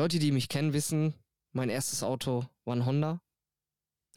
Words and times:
Leute, 0.00 0.18
die 0.18 0.32
mich 0.32 0.48
kennen, 0.48 0.72
wissen, 0.72 1.12
mein 1.52 1.68
erstes 1.68 2.02
Auto 2.02 2.46
war 2.64 2.74
ein 2.74 2.86
Honda. 2.86 3.20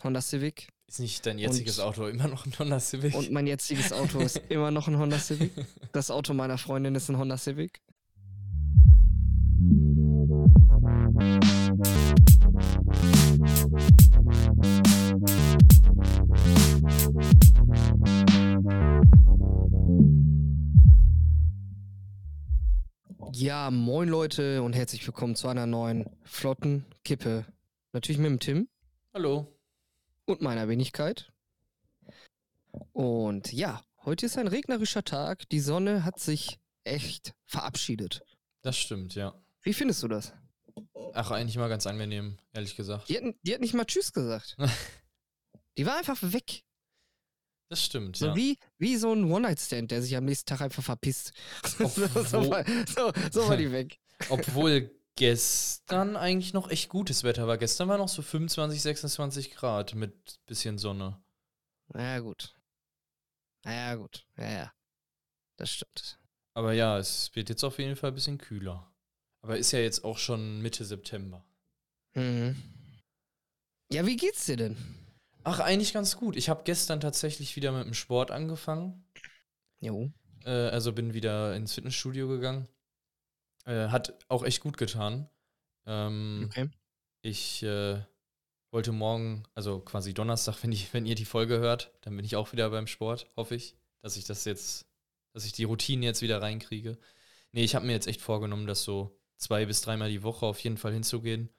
Honda 0.01 0.21
Civic. 0.21 0.69
Ist 0.87 1.01
nicht 1.01 1.25
dein 1.25 1.37
jetziges 1.37 1.77
und, 1.77 1.83
Auto 1.83 2.07
immer 2.07 2.29
noch 2.29 2.45
ein 2.45 2.57
Honda 2.57 2.79
Civic? 2.79 3.13
Und 3.13 3.31
mein 3.31 3.47
jetziges 3.47 3.91
Auto 3.91 4.21
ist 4.21 4.37
immer 4.49 4.71
noch 4.71 4.87
ein 4.87 4.97
Honda 4.97 5.19
Civic. 5.19 5.51
Das 5.91 6.09
Auto 6.09 6.33
meiner 6.33 6.57
Freundin 6.57 6.95
ist 6.95 7.09
ein 7.09 7.17
Honda 7.17 7.37
Civic. 7.37 7.81
Ja, 23.63 23.71
moin 23.71 24.09
Leute 24.09 24.61
und 24.61 24.73
herzlich 24.73 25.07
willkommen 25.07 25.37
zu 25.37 25.47
einer 25.47 25.65
neuen 25.65 26.05
flotten 26.25 26.85
Kippe. 27.05 27.45
Natürlich 27.93 28.19
mit 28.19 28.29
dem 28.29 28.39
Tim. 28.41 28.69
Hallo. 29.13 29.47
Und 30.25 30.41
meiner 30.41 30.67
Wenigkeit. 30.67 31.31
Und 32.91 33.53
ja, 33.53 33.81
heute 34.03 34.25
ist 34.25 34.37
ein 34.37 34.49
regnerischer 34.49 35.05
Tag. 35.05 35.47
Die 35.47 35.61
Sonne 35.61 36.03
hat 36.03 36.19
sich 36.19 36.59
echt 36.83 37.35
verabschiedet. 37.45 38.25
Das 38.63 38.75
stimmt, 38.75 39.15
ja. 39.15 39.33
Wie 39.61 39.73
findest 39.73 40.03
du 40.03 40.09
das? 40.09 40.33
Ach, 41.13 41.31
eigentlich 41.31 41.55
mal 41.55 41.69
ganz 41.69 41.87
angenehm, 41.87 42.39
ehrlich 42.51 42.75
gesagt. 42.75 43.07
Die 43.07 43.15
hat, 43.15 43.23
die 43.43 43.53
hat 43.53 43.61
nicht 43.61 43.73
mal 43.73 43.85
Tschüss 43.85 44.11
gesagt. 44.11 44.57
die 45.77 45.85
war 45.85 45.97
einfach 45.97 46.21
weg. 46.21 46.65
Das 47.69 47.83
stimmt, 47.83 48.17
so 48.17 48.27
ja. 48.27 48.35
Wie, 48.35 48.57
wie 48.77 48.97
so 48.97 49.11
ein 49.13 49.31
One-Night-Stand, 49.31 49.91
der 49.91 50.01
sich 50.01 50.15
am 50.15 50.25
nächsten 50.25 50.47
Tag 50.47 50.61
einfach 50.61 50.83
verpisst. 50.83 51.33
so, 51.77 51.87
so, 51.87 52.49
war, 52.49 52.63
so, 52.87 53.11
so 53.31 53.47
war 53.47 53.57
die 53.57 53.71
weg. 53.71 53.99
Obwohl 54.29 54.91
gestern 55.15 56.15
eigentlich 56.15 56.53
noch 56.53 56.69
echt 56.69 56.89
gutes 56.89 57.23
Wetter 57.23 57.47
war. 57.47 57.57
Gestern 57.57 57.87
war 57.87 57.97
noch 57.97 58.09
so 58.09 58.21
25, 58.21 58.81
26 58.81 59.55
Grad 59.55 59.95
mit 59.95 60.39
bisschen 60.45 60.77
Sonne. 60.77 61.23
Naja, 61.93 62.19
gut. 62.19 62.55
Naja, 63.63 63.95
gut. 63.95 64.25
Ja, 64.37 64.49
ja. 64.49 64.73
Das 65.57 65.71
stimmt. 65.71 66.19
Aber 66.55 66.73
ja, 66.73 66.97
es 66.97 67.35
wird 67.35 67.49
jetzt 67.49 67.63
auf 67.63 67.79
jeden 67.79 67.95
Fall 67.95 68.11
ein 68.11 68.15
bisschen 68.15 68.37
kühler. 68.37 68.91
Aber 69.41 69.57
ist 69.57 69.71
ja 69.71 69.79
jetzt 69.79 70.03
auch 70.03 70.17
schon 70.17 70.61
Mitte 70.61 70.85
September. 70.85 71.45
Mhm. 72.13 72.55
Ja, 73.91 74.05
wie 74.05 74.15
geht's 74.15 74.45
dir 74.45 74.57
denn? 74.57 74.77
Ach, 75.43 75.59
eigentlich 75.59 75.93
ganz 75.93 76.17
gut. 76.17 76.35
Ich 76.35 76.49
habe 76.49 76.63
gestern 76.63 76.99
tatsächlich 77.01 77.55
wieder 77.55 77.71
mit 77.71 77.85
dem 77.85 77.93
Sport 77.93 78.31
angefangen. 78.31 79.05
Jo. 79.79 80.11
Äh, 80.45 80.49
also 80.49 80.93
bin 80.93 81.13
wieder 81.13 81.55
ins 81.55 81.73
Fitnessstudio 81.73 82.27
gegangen. 82.27 82.67
Äh, 83.65 83.87
hat 83.89 84.17
auch 84.29 84.43
echt 84.43 84.61
gut 84.61 84.77
getan. 84.77 85.29
Ähm, 85.85 86.47
okay. 86.49 86.69
Ich 87.21 87.63
äh, 87.63 88.01
wollte 88.71 88.91
morgen, 88.91 89.43
also 89.53 89.79
quasi 89.79 90.13
Donnerstag, 90.13 90.57
wenn, 90.63 90.71
ich, 90.71 90.93
wenn 90.93 91.05
ihr 91.05 91.15
die 91.15 91.25
Folge 91.25 91.59
hört, 91.59 91.91
dann 92.01 92.15
bin 92.15 92.25
ich 92.25 92.35
auch 92.35 92.51
wieder 92.51 92.69
beim 92.69 92.87
Sport, 92.87 93.29
hoffe 93.35 93.55
ich, 93.55 93.75
dass 94.01 94.17
ich 94.17 94.25
das 94.25 94.45
jetzt, 94.45 94.85
dass 95.33 95.45
ich 95.45 95.53
die 95.53 95.63
Routine 95.63 96.05
jetzt 96.05 96.21
wieder 96.21 96.41
reinkriege. 96.41 96.97
Nee, 97.51 97.63
ich 97.63 97.75
habe 97.75 97.85
mir 97.85 97.93
jetzt 97.93 98.07
echt 98.07 98.21
vorgenommen, 98.21 98.67
das 98.67 98.83
so 98.83 99.19
zwei 99.37 99.65
bis 99.65 99.81
dreimal 99.81 100.09
die 100.09 100.23
Woche 100.23 100.45
auf 100.45 100.59
jeden 100.59 100.77
Fall 100.77 100.93
hinzugehen. 100.93 101.49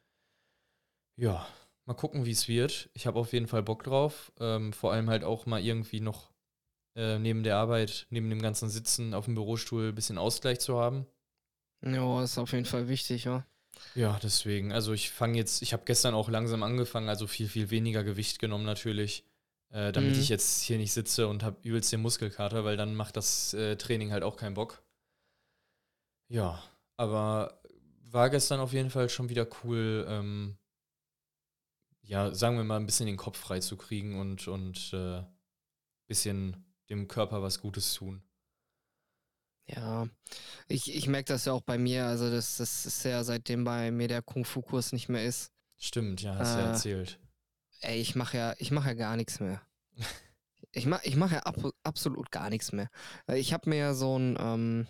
Ja, 1.17 1.47
Mal 1.87 1.95
gucken, 1.95 2.25
wie 2.25 2.31
es 2.31 2.49
wird. 2.49 2.89
Ich 2.95 3.07
habe 3.07 3.19
auf 3.19 3.33
jeden 3.33 3.47
Fall 3.47 3.63
Bock 3.63 3.85
drauf. 3.85 4.33
Ähm, 4.41 4.73
vor 4.73 4.93
allem 4.93 5.11
halt 5.11 5.25
auch 5.25 5.47
mal 5.47 5.63
irgendwie 5.63 6.01
noch 6.01 6.33
äh, 6.97 7.19
neben 7.19 7.43
der 7.43 7.57
Arbeit, 7.57 8.07
neben 8.11 8.31
dem 8.31 8.41
ganzen 8.41 8.71
Sitzen 8.71 9.15
auf 9.15 9.27
dem 9.27 9.35
Bürostuhl 9.35 9.89
ein 9.89 9.95
bisschen 9.95 10.19
Ausgleich 10.19 10.61
zu 10.61 10.79
haben. 10.79 11.07
Ja, 11.83 12.23
ist 12.23 12.39
auf 12.39 12.53
jeden 12.53 12.65
Fall 12.65 12.89
wichtig, 12.89 13.25
ja. 13.25 13.47
Ja, 13.95 14.19
deswegen. 14.23 14.73
Also 14.73 14.93
ich 14.93 15.11
fange 15.11 15.37
jetzt, 15.37 15.63
ich 15.63 15.73
habe 15.73 15.85
gestern 15.85 16.15
auch 16.15 16.29
langsam 16.29 16.63
angefangen, 16.63 17.09
also 17.09 17.27
viel, 17.27 17.49
viel 17.49 17.71
weniger 17.71 18.05
Gewicht 18.05 18.39
genommen 18.39 18.65
natürlich, 18.65 19.25
äh, 19.71 19.93
damit 19.93 20.15
mhm. 20.15 20.21
ich 20.21 20.29
jetzt 20.29 20.63
hier 20.63 20.79
nicht 20.79 20.93
sitze 20.93 21.29
und 21.29 21.43
habe 21.43 21.57
übelst 21.63 21.93
den 21.93 22.01
Muskelkater, 22.01 22.65
weil 22.65 22.77
dann 22.77 22.95
macht 22.95 23.17
das 23.17 23.53
äh, 23.55 23.77
Training 23.77 24.13
halt 24.13 24.23
auch 24.23 24.37
keinen 24.37 24.55
Bock. 24.55 24.83
Ja, 26.29 26.63
aber 26.97 27.61
war 28.11 28.31
gestern 28.31 28.61
auf 28.61 28.73
jeden 28.73 28.91
Fall 28.91 29.09
schon 29.09 29.29
wieder 29.29 29.47
cool, 29.63 30.07
ähm, 30.09 30.57
ja, 32.07 32.35
sagen 32.35 32.57
wir 32.57 32.65
mal, 32.65 32.77
ein 32.77 32.87
bisschen 32.87 33.07
den 33.07 33.17
Kopf 33.17 33.39
frei 33.39 33.61
zu 33.61 33.77
kriegen 33.77 34.21
und, 34.21 34.47
und 34.49 34.93
äh, 34.93 35.23
bisschen 36.07 36.65
dem 36.91 37.09
Körper 37.09 37.43
was 37.43 37.61
Gutes 37.61 37.95
tun. 37.95 38.23
Ja, 39.67 40.07
ich, 40.69 40.95
ich 40.95 41.07
merke 41.07 41.33
das 41.33 41.47
ja 41.47 41.53
auch 41.53 41.63
bei 41.63 41.79
mir. 41.79 42.05
Also, 42.05 42.31
das, 42.31 42.59
das 42.59 42.85
ist 42.85 43.05
ja 43.05 43.25
seitdem 43.25 43.65
bei 43.65 43.91
mir 43.91 44.09
der 44.09 44.21
Kung-Fu-Kurs 44.21 44.93
nicht 44.93 45.09
mehr 45.09 45.25
ist. 45.25 45.53
Stimmt, 45.79 46.21
ja, 46.21 46.37
hast 46.37 46.55
du 46.55 46.59
äh, 46.59 46.63
ja 46.63 46.69
erzählt. 46.69 47.19
Ey, 47.81 48.01
ich 48.01 48.15
mache 48.15 48.37
ja, 48.37 48.55
ich 48.59 48.71
mache 48.71 48.89
ja 48.89 48.95
gar 48.95 49.17
nichts 49.17 49.41
mehr. 49.41 49.63
ich 50.73 50.87
mache 50.87 51.07
ich 51.07 51.17
mach 51.17 51.33
ja 51.33 51.41
ab, 51.41 51.57
absolut 51.83 52.31
gar 52.31 52.51
nichts 52.51 52.73
mehr. 52.73 52.91
Ich 53.33 53.53
habe 53.53 53.71
mir 53.71 53.77
ja 53.77 53.95
so 53.95 54.19
ein. 54.19 54.37
Ähm, 54.39 54.87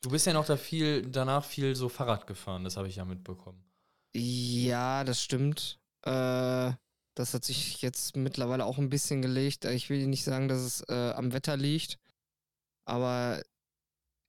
du 0.00 0.10
bist 0.10 0.26
ja 0.26 0.32
noch 0.32 0.46
da 0.46 0.56
viel, 0.56 1.02
danach 1.02 1.44
viel 1.44 1.76
so 1.76 1.88
Fahrrad 1.88 2.26
gefahren, 2.26 2.64
das 2.64 2.76
habe 2.78 2.88
ich 2.88 2.96
ja 2.96 3.04
mitbekommen. 3.04 3.62
Ja, 4.14 5.04
das 5.04 5.22
stimmt. 5.22 5.78
Äh, 6.06 6.72
das 7.14 7.34
hat 7.34 7.44
sich 7.44 7.80
jetzt 7.82 8.16
mittlerweile 8.16 8.64
auch 8.64 8.78
ein 8.78 8.90
bisschen 8.90 9.22
gelegt. 9.22 9.64
Ich 9.64 9.90
will 9.90 10.06
nicht 10.06 10.24
sagen, 10.24 10.48
dass 10.48 10.60
es 10.60 10.82
äh, 10.88 11.12
am 11.12 11.32
Wetter 11.32 11.56
liegt, 11.56 11.98
aber 12.84 13.42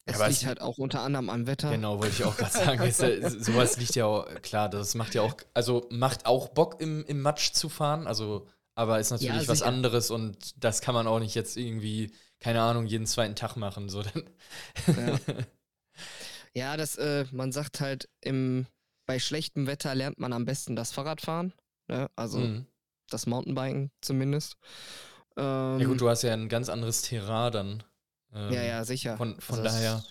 es 0.05 0.15
aber 0.15 0.29
liegt 0.29 0.41
es 0.41 0.47
halt 0.47 0.61
auch 0.61 0.77
unter 0.77 1.01
anderem 1.01 1.29
am 1.29 1.47
Wetter. 1.47 1.69
Genau, 1.69 1.99
wollte 1.99 2.15
ich 2.15 2.23
auch 2.23 2.37
gerade 2.37 2.51
sagen. 2.53 2.81
es, 2.81 2.97
sowas 3.45 3.77
liegt 3.77 3.95
ja 3.95 4.05
auch, 4.05 4.25
klar, 4.41 4.69
das 4.69 4.95
macht 4.95 5.15
ja 5.15 5.21
auch, 5.21 5.35
also 5.53 5.85
macht 5.91 6.25
auch 6.25 6.47
Bock 6.47 6.81
im, 6.81 7.05
im 7.05 7.21
Matsch 7.21 7.51
zu 7.51 7.67
fahren, 7.67 8.07
also, 8.07 8.47
aber 8.73 8.99
ist 8.99 9.11
natürlich 9.11 9.41
ja, 9.41 9.47
was 9.47 9.61
anderes 9.61 10.09
und 10.09 10.63
das 10.63 10.79
kann 10.79 10.95
man 10.95 11.07
auch 11.07 11.19
nicht 11.19 11.35
jetzt 11.35 11.57
irgendwie, 11.57 12.13
keine 12.39 12.61
Ahnung, 12.61 12.85
jeden 12.85 13.05
zweiten 13.05 13.35
Tag 13.35 13.57
machen. 13.57 13.89
So. 13.89 14.01
Ja. 14.01 15.19
ja, 16.53 16.77
das, 16.77 16.95
äh, 16.95 17.25
man 17.31 17.51
sagt 17.51 17.81
halt, 17.81 18.07
im, 18.21 18.65
bei 19.05 19.19
schlechtem 19.19 19.67
Wetter 19.67 19.93
lernt 19.93 20.19
man 20.19 20.31
am 20.31 20.45
besten 20.45 20.77
das 20.77 20.93
Fahrradfahren. 20.93 21.53
Ne? 21.87 22.09
Also 22.15 22.39
mhm. 22.39 22.65
das 23.09 23.27
Mountainbiken 23.27 23.91
zumindest. 24.01 24.57
Ähm, 25.35 25.79
ja 25.79 25.85
gut, 25.85 25.93
ähm, 25.93 25.97
du 25.97 26.09
hast 26.09 26.23
ja 26.23 26.33
ein 26.33 26.49
ganz 26.49 26.69
anderes 26.69 27.01
Terrain 27.01 27.51
dann. 27.51 27.83
Ähm, 28.33 28.51
ja, 28.51 28.63
ja, 28.63 28.83
sicher. 28.83 29.17
Von, 29.17 29.39
von 29.39 29.59
also 29.59 29.69
daher 29.69 30.03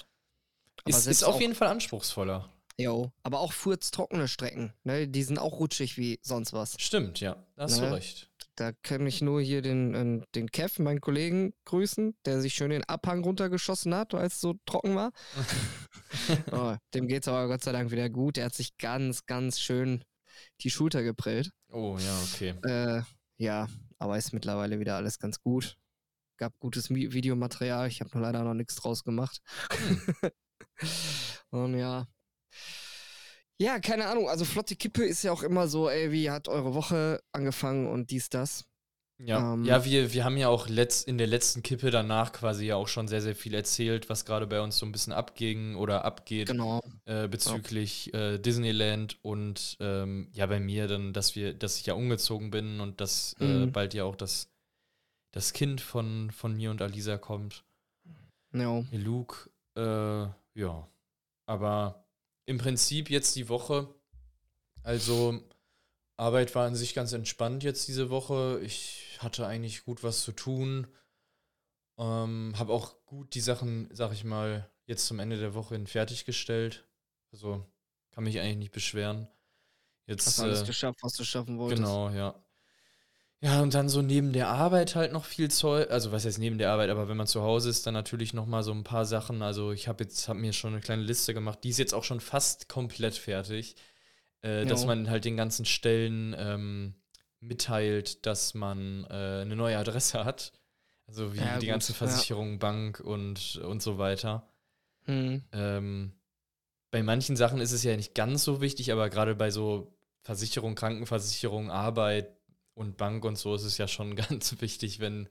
ist, 0.86 1.06
ist 1.06 1.24
auf 1.24 1.40
jeden 1.40 1.54
Fall 1.54 1.68
anspruchsvoller. 1.68 2.48
Jo, 2.78 3.10
aber 3.22 3.40
auch 3.40 3.52
furztrockene 3.52 4.28
Strecken, 4.28 4.74
ne? 4.84 5.08
Die 5.08 5.22
sind 5.22 5.38
auch 5.38 5.58
rutschig 5.58 5.96
wie 5.96 6.18
sonst 6.22 6.52
was. 6.52 6.76
Stimmt, 6.78 7.20
ja, 7.20 7.36
da 7.56 7.62
hast 7.64 7.80
ne? 7.80 7.88
du 7.88 7.94
recht. 7.94 8.30
Da 8.54 8.72
kann 8.72 9.06
ich 9.06 9.20
nur 9.22 9.40
hier 9.40 9.62
den, 9.62 9.94
äh, 9.94 10.26
den 10.34 10.50
Kev, 10.50 10.82
meinen 10.82 11.00
Kollegen, 11.00 11.52
grüßen, 11.64 12.14
der 12.24 12.40
sich 12.40 12.54
schön 12.54 12.70
den 12.70 12.84
Abhang 12.84 13.22
runtergeschossen 13.22 13.94
hat, 13.94 14.12
weil 14.12 14.26
es 14.26 14.40
so 14.40 14.54
trocken 14.66 14.94
war. 14.94 15.12
oh, 16.52 16.74
dem 16.94 17.08
geht's 17.08 17.28
aber 17.28 17.48
Gott 17.48 17.64
sei 17.64 17.72
Dank 17.72 17.90
wieder 17.90 18.08
gut. 18.08 18.36
Der 18.36 18.46
hat 18.46 18.54
sich 18.54 18.76
ganz, 18.78 19.26
ganz 19.26 19.60
schön 19.60 20.04
die 20.60 20.70
Schulter 20.70 21.02
geprellt. 21.02 21.50
Oh 21.68 21.96
ja, 21.98 22.20
okay. 22.22 22.54
Äh, 22.64 23.02
ja, 23.38 23.68
aber 23.98 24.18
ist 24.18 24.32
mittlerweile 24.32 24.80
wieder 24.80 24.96
alles 24.96 25.18
ganz 25.18 25.40
gut. 25.40 25.76
Gab 26.38 26.58
gutes 26.58 26.90
Videomaterial, 26.90 27.88
ich 27.88 28.00
habe 28.00 28.10
nur 28.12 28.22
leider 28.22 28.42
noch 28.42 28.54
nichts 28.54 28.74
draus 28.76 29.04
gemacht. 29.04 29.40
Hm. 29.70 30.30
Und 31.50 31.78
ja. 31.78 32.06
Ja, 33.58 33.78
keine 33.78 34.06
Ahnung. 34.06 34.28
Also 34.28 34.44
flotte 34.44 34.76
Kippe 34.76 35.04
ist 35.04 35.22
ja 35.22 35.32
auch 35.32 35.42
immer 35.42 35.66
so, 35.68 35.88
ey, 35.88 36.12
wie 36.12 36.30
hat 36.30 36.48
eure 36.48 36.74
Woche 36.74 37.22
angefangen 37.32 37.86
und 37.86 38.10
dies, 38.10 38.28
das. 38.28 38.66
Ja, 39.18 39.54
ähm, 39.54 39.64
ja 39.64 39.84
wir, 39.84 40.12
wir 40.12 40.24
haben 40.24 40.36
ja 40.36 40.48
auch 40.48 40.68
letzt, 40.68 41.08
in 41.08 41.16
der 41.16 41.26
letzten 41.26 41.62
Kippe 41.62 41.90
danach 41.90 42.32
quasi 42.32 42.66
ja 42.66 42.76
auch 42.76 42.88
schon 42.88 43.08
sehr, 43.08 43.22
sehr 43.22 43.34
viel 43.34 43.54
erzählt, 43.54 44.10
was 44.10 44.24
gerade 44.24 44.46
bei 44.46 44.60
uns 44.60 44.78
so 44.78 44.84
ein 44.84 44.92
bisschen 44.92 45.12
abging 45.12 45.74
oder 45.76 46.04
abgeht 46.04 46.48
genau. 46.48 46.82
äh, 47.06 47.26
bezüglich 47.26 48.10
ja. 48.12 48.32
äh, 48.32 48.38
Disneyland 48.38 49.18
und 49.22 49.78
ähm, 49.80 50.28
ja 50.32 50.46
bei 50.46 50.60
mir 50.60 50.86
dann, 50.86 51.12
dass 51.14 51.34
wir, 51.34 51.54
dass 51.54 51.78
ich 51.78 51.86
ja 51.86 51.94
umgezogen 51.94 52.50
bin 52.50 52.80
und 52.80 53.00
dass 53.00 53.34
äh, 53.40 53.44
mhm. 53.44 53.62
äh, 53.62 53.66
bald 53.66 53.94
ja 53.94 54.04
auch 54.04 54.16
das, 54.16 54.50
das 55.32 55.54
Kind 55.54 55.80
von, 55.80 56.30
von 56.30 56.54
mir 56.54 56.70
und 56.70 56.82
Alisa 56.82 57.16
kommt. 57.16 57.64
Ja. 58.52 58.84
Luke, 58.92 59.50
äh, 59.76 60.60
ja. 60.60 60.88
Aber 61.46 62.04
im 62.44 62.58
Prinzip 62.58 63.08
jetzt 63.08 63.34
die 63.36 63.48
Woche, 63.48 63.88
also 64.82 65.40
Arbeit 66.16 66.54
war 66.54 66.66
an 66.66 66.74
sich 66.74 66.94
ganz 66.94 67.12
entspannt 67.12 67.62
jetzt 67.62 67.88
diese 67.88 68.10
Woche. 68.10 68.60
Ich 68.62 69.18
hatte 69.20 69.46
eigentlich 69.46 69.84
gut 69.84 70.02
was 70.02 70.22
zu 70.22 70.32
tun. 70.32 70.86
Ähm, 71.98 72.54
habe 72.56 72.72
auch 72.72 73.04
gut 73.04 73.34
die 73.34 73.40
Sachen, 73.40 73.88
sag 73.92 74.12
ich 74.12 74.24
mal, 74.24 74.70
jetzt 74.86 75.06
zum 75.06 75.18
Ende 75.18 75.38
der 75.38 75.54
Woche 75.54 75.74
hin 75.74 75.86
fertiggestellt. 75.86 76.86
Also 77.32 77.64
kann 78.12 78.24
mich 78.24 78.40
eigentlich 78.40 78.56
nicht 78.56 78.72
beschweren. 78.72 79.28
Jetzt, 80.06 80.26
Hast 80.26 80.40
alles 80.40 80.62
äh, 80.62 80.66
geschafft, 80.66 80.98
was 81.02 81.14
du 81.14 81.24
schaffen 81.24 81.58
wolltest. 81.58 81.82
Genau, 81.82 82.10
ja. 82.10 82.34
Ja, 83.42 83.60
und 83.60 83.74
dann 83.74 83.88
so 83.90 84.00
neben 84.00 84.32
der 84.32 84.48
Arbeit 84.48 84.94
halt 84.94 85.12
noch 85.12 85.26
viel 85.26 85.50
Zeug, 85.50 85.90
also 85.90 86.10
was 86.10 86.24
heißt 86.24 86.38
neben 86.38 86.56
der 86.56 86.72
Arbeit, 86.72 86.88
aber 86.88 87.08
wenn 87.08 87.18
man 87.18 87.26
zu 87.26 87.42
Hause 87.42 87.68
ist, 87.68 87.86
dann 87.86 87.92
natürlich 87.92 88.32
noch 88.32 88.46
mal 88.46 88.62
so 88.62 88.72
ein 88.72 88.82
paar 88.82 89.04
Sachen. 89.04 89.42
Also 89.42 89.72
ich 89.72 89.88
habe 89.88 90.04
jetzt 90.04 90.28
hab 90.28 90.36
mir 90.38 90.54
schon 90.54 90.72
eine 90.72 90.80
kleine 90.80 91.02
Liste 91.02 91.34
gemacht, 91.34 91.58
die 91.62 91.68
ist 91.68 91.78
jetzt 91.78 91.92
auch 91.92 92.04
schon 92.04 92.20
fast 92.20 92.68
komplett 92.68 93.14
fertig. 93.14 93.76
Äh, 94.42 94.66
dass 94.66 94.84
man 94.86 95.10
halt 95.10 95.24
den 95.24 95.36
ganzen 95.36 95.64
Stellen 95.64 96.34
ähm, 96.38 96.94
mitteilt, 97.40 98.26
dass 98.26 98.54
man 98.54 99.04
äh, 99.10 99.42
eine 99.42 99.56
neue 99.56 99.78
Adresse 99.78 100.24
hat. 100.24 100.52
Also 101.06 101.34
wie 101.34 101.38
Ja, 101.40 101.58
die 101.58 101.66
gut, 101.66 101.66
ganzen 101.66 101.92
ja. 101.92 101.98
Versicherungen, 101.98 102.58
Bank 102.58 103.00
und, 103.00 103.56
und 103.58 103.82
so 103.82 103.98
weiter. 103.98 104.48
Hm. 105.06 105.38
Ähm, 105.52 106.12
bei 106.90 107.02
manchen 107.02 107.36
Sachen 107.36 107.60
ist 107.60 107.72
es 107.72 107.84
ja 107.84 107.96
nicht 107.96 108.14
ganz 108.14 108.44
so 108.44 108.60
wichtig, 108.60 108.92
aber 108.92 109.10
gerade 109.10 109.34
bei 109.34 109.50
so 109.50 109.96
Versicherung, 110.22 110.74
Krankenversicherung, 110.74 111.70
Arbeit 111.70 112.36
und 112.74 112.96
Bank 112.96 113.24
und 113.24 113.36
so 113.38 113.54
ist 113.54 113.64
es 113.64 113.78
ja 113.78 113.88
schon 113.88 114.16
ganz 114.16 114.60
wichtig, 114.60 115.00
wenn, 115.00 115.28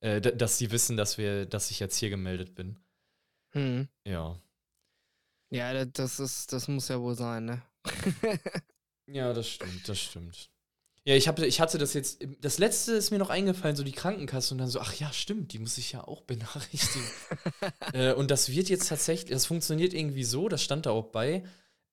äh, 0.00 0.20
dass 0.20 0.58
sie 0.58 0.72
wissen, 0.72 0.96
dass 0.96 1.18
wir, 1.18 1.46
dass 1.46 1.70
ich 1.70 1.80
jetzt 1.80 1.98
hier 1.98 2.10
gemeldet 2.10 2.54
bin. 2.56 2.78
Hm. 3.52 3.84
Ja. 4.04 4.38
Ja, 5.50 5.72
da- 5.72 5.84
das 5.86 6.20
ist, 6.20 6.52
das 6.52 6.68
muss 6.68 6.88
ja 6.88 7.00
wohl 7.00 7.14
sein, 7.14 7.44
ne? 7.46 7.62
Ja, 9.06 9.32
das 9.34 9.48
stimmt, 9.48 9.86
das 9.86 10.00
stimmt. 10.00 10.48
Ja, 11.04 11.14
ich, 11.14 11.28
hab, 11.28 11.38
ich 11.38 11.60
hatte 11.60 11.76
das 11.76 11.92
jetzt, 11.92 12.26
das 12.40 12.56
letzte 12.56 12.92
ist 12.92 13.10
mir 13.10 13.18
noch 13.18 13.28
eingefallen, 13.28 13.76
so 13.76 13.84
die 13.84 13.92
Krankenkasse 13.92 14.54
und 14.54 14.58
dann 14.58 14.68
so, 14.70 14.80
ach 14.80 14.94
ja, 14.94 15.12
stimmt, 15.12 15.52
die 15.52 15.58
muss 15.58 15.76
ich 15.76 15.92
ja 15.92 16.02
auch 16.02 16.22
benachrichtigen. 16.22 17.06
äh, 17.92 18.14
und 18.14 18.30
das 18.30 18.48
wird 18.48 18.70
jetzt 18.70 18.88
tatsächlich, 18.88 19.30
das 19.30 19.44
funktioniert 19.44 19.92
irgendwie 19.92 20.24
so, 20.24 20.48
das 20.48 20.62
stand 20.62 20.86
da 20.86 20.90
auch 20.92 21.08
bei, 21.12 21.44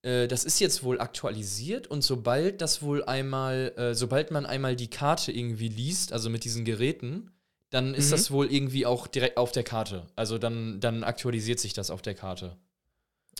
äh, 0.03 0.29
das 0.29 0.45
ist 0.45 0.61
jetzt 0.61 0.83
wohl 0.83 1.01
aktualisiert 1.01 1.87
und 1.87 2.03
sobald 2.03 2.61
das 2.61 2.81
wohl 2.81 3.03
einmal, 3.03 3.73
äh, 3.75 3.93
sobald 3.93 4.31
man 4.31 4.45
einmal 4.45 4.77
die 4.77 4.89
Karte 4.89 5.33
irgendwie 5.33 5.67
liest, 5.67 6.13
also 6.13 6.29
mit 6.29 6.45
diesen 6.45 6.63
Geräten, 6.63 7.31
dann 7.69 7.93
ist 7.93 8.07
Mhm. 8.07 8.11
das 8.11 8.31
wohl 8.31 8.49
irgendwie 8.49 8.85
auch 8.85 9.07
direkt 9.07 9.35
auf 9.35 9.51
der 9.51 9.63
Karte. 9.63 10.07
Also 10.15 10.37
dann, 10.37 10.79
dann 10.79 11.03
aktualisiert 11.03 11.59
sich 11.59 11.73
das 11.73 11.89
auf 11.89 12.01
der 12.01 12.15
Karte. 12.15 12.55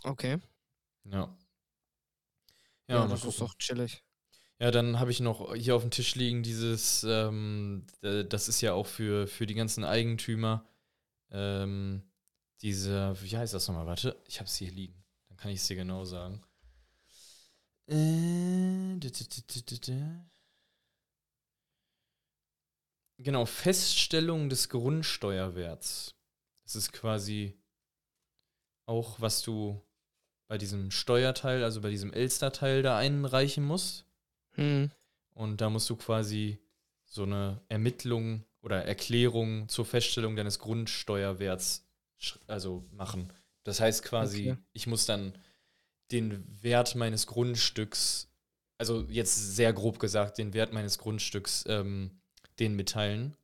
Okay. 0.04 0.36
Ja. 1.10 1.34
Ja, 2.88 2.96
Ja, 2.96 3.06
das 3.06 3.20
gucken. 3.20 3.30
ist 3.30 3.40
doch 3.40 3.54
chillig. 3.58 4.02
Ja, 4.60 4.70
dann 4.70 5.00
habe 5.00 5.10
ich 5.10 5.20
noch 5.20 5.54
hier 5.54 5.74
auf 5.74 5.82
dem 5.82 5.90
Tisch 5.90 6.14
liegen 6.14 6.42
dieses, 6.42 7.04
ähm, 7.08 7.84
äh, 8.02 8.24
das 8.24 8.48
ist 8.48 8.60
ja 8.60 8.74
auch 8.74 8.86
für, 8.86 9.26
für 9.26 9.46
die 9.46 9.54
ganzen 9.54 9.84
Eigentümer, 9.84 10.64
ähm, 11.30 12.02
diese, 12.62 13.16
wie 13.22 13.36
heißt 13.36 13.54
das 13.54 13.68
nochmal? 13.68 13.86
Warte, 13.86 14.16
ich 14.28 14.38
habe 14.40 14.48
es 14.48 14.56
hier 14.56 14.70
liegen. 14.70 15.04
Dann 15.28 15.36
kann 15.38 15.50
ich 15.50 15.60
es 15.60 15.66
dir 15.68 15.76
genau 15.76 16.04
sagen. 16.04 16.42
Äh, 17.86 18.98
Genau, 23.18 23.46
Feststellung 23.46 24.48
des 24.50 24.68
Grundsteuerwerts. 24.68 26.14
Das 26.64 26.76
ist 26.76 26.92
quasi 26.92 27.56
auch, 28.86 29.20
was 29.20 29.42
du 29.42 29.80
bei 30.52 30.58
diesem 30.58 30.90
Steuerteil, 30.90 31.64
also 31.64 31.80
bei 31.80 31.88
diesem 31.88 32.12
Elster-Teil 32.12 32.82
da 32.82 32.98
einreichen 32.98 33.64
musst. 33.64 34.04
Hm. 34.50 34.90
Und 35.32 35.62
da 35.62 35.70
musst 35.70 35.88
du 35.88 35.96
quasi 35.96 36.58
so 37.06 37.22
eine 37.22 37.62
Ermittlung 37.70 38.44
oder 38.60 38.84
Erklärung 38.84 39.70
zur 39.70 39.86
Feststellung 39.86 40.36
deines 40.36 40.58
Grundsteuerwerts 40.58 41.86
also 42.48 42.84
machen. 42.90 43.32
Das 43.64 43.80
heißt 43.80 44.04
quasi, 44.04 44.50
Okay. 44.50 44.60
ich 44.74 44.86
muss 44.86 45.06
dann 45.06 45.38
den 46.10 46.44
Wert 46.62 46.96
meines 46.96 47.26
Grundstücks, 47.26 48.28
also 48.76 49.06
jetzt 49.08 49.56
sehr 49.56 49.72
grob 49.72 49.98
gesagt, 50.00 50.36
den 50.36 50.52
Wert 50.52 50.74
meines 50.74 50.98
Grundstücks 50.98 51.64
ähm, 51.66 52.20
denen 52.58 52.76
mitteilen 52.76 53.38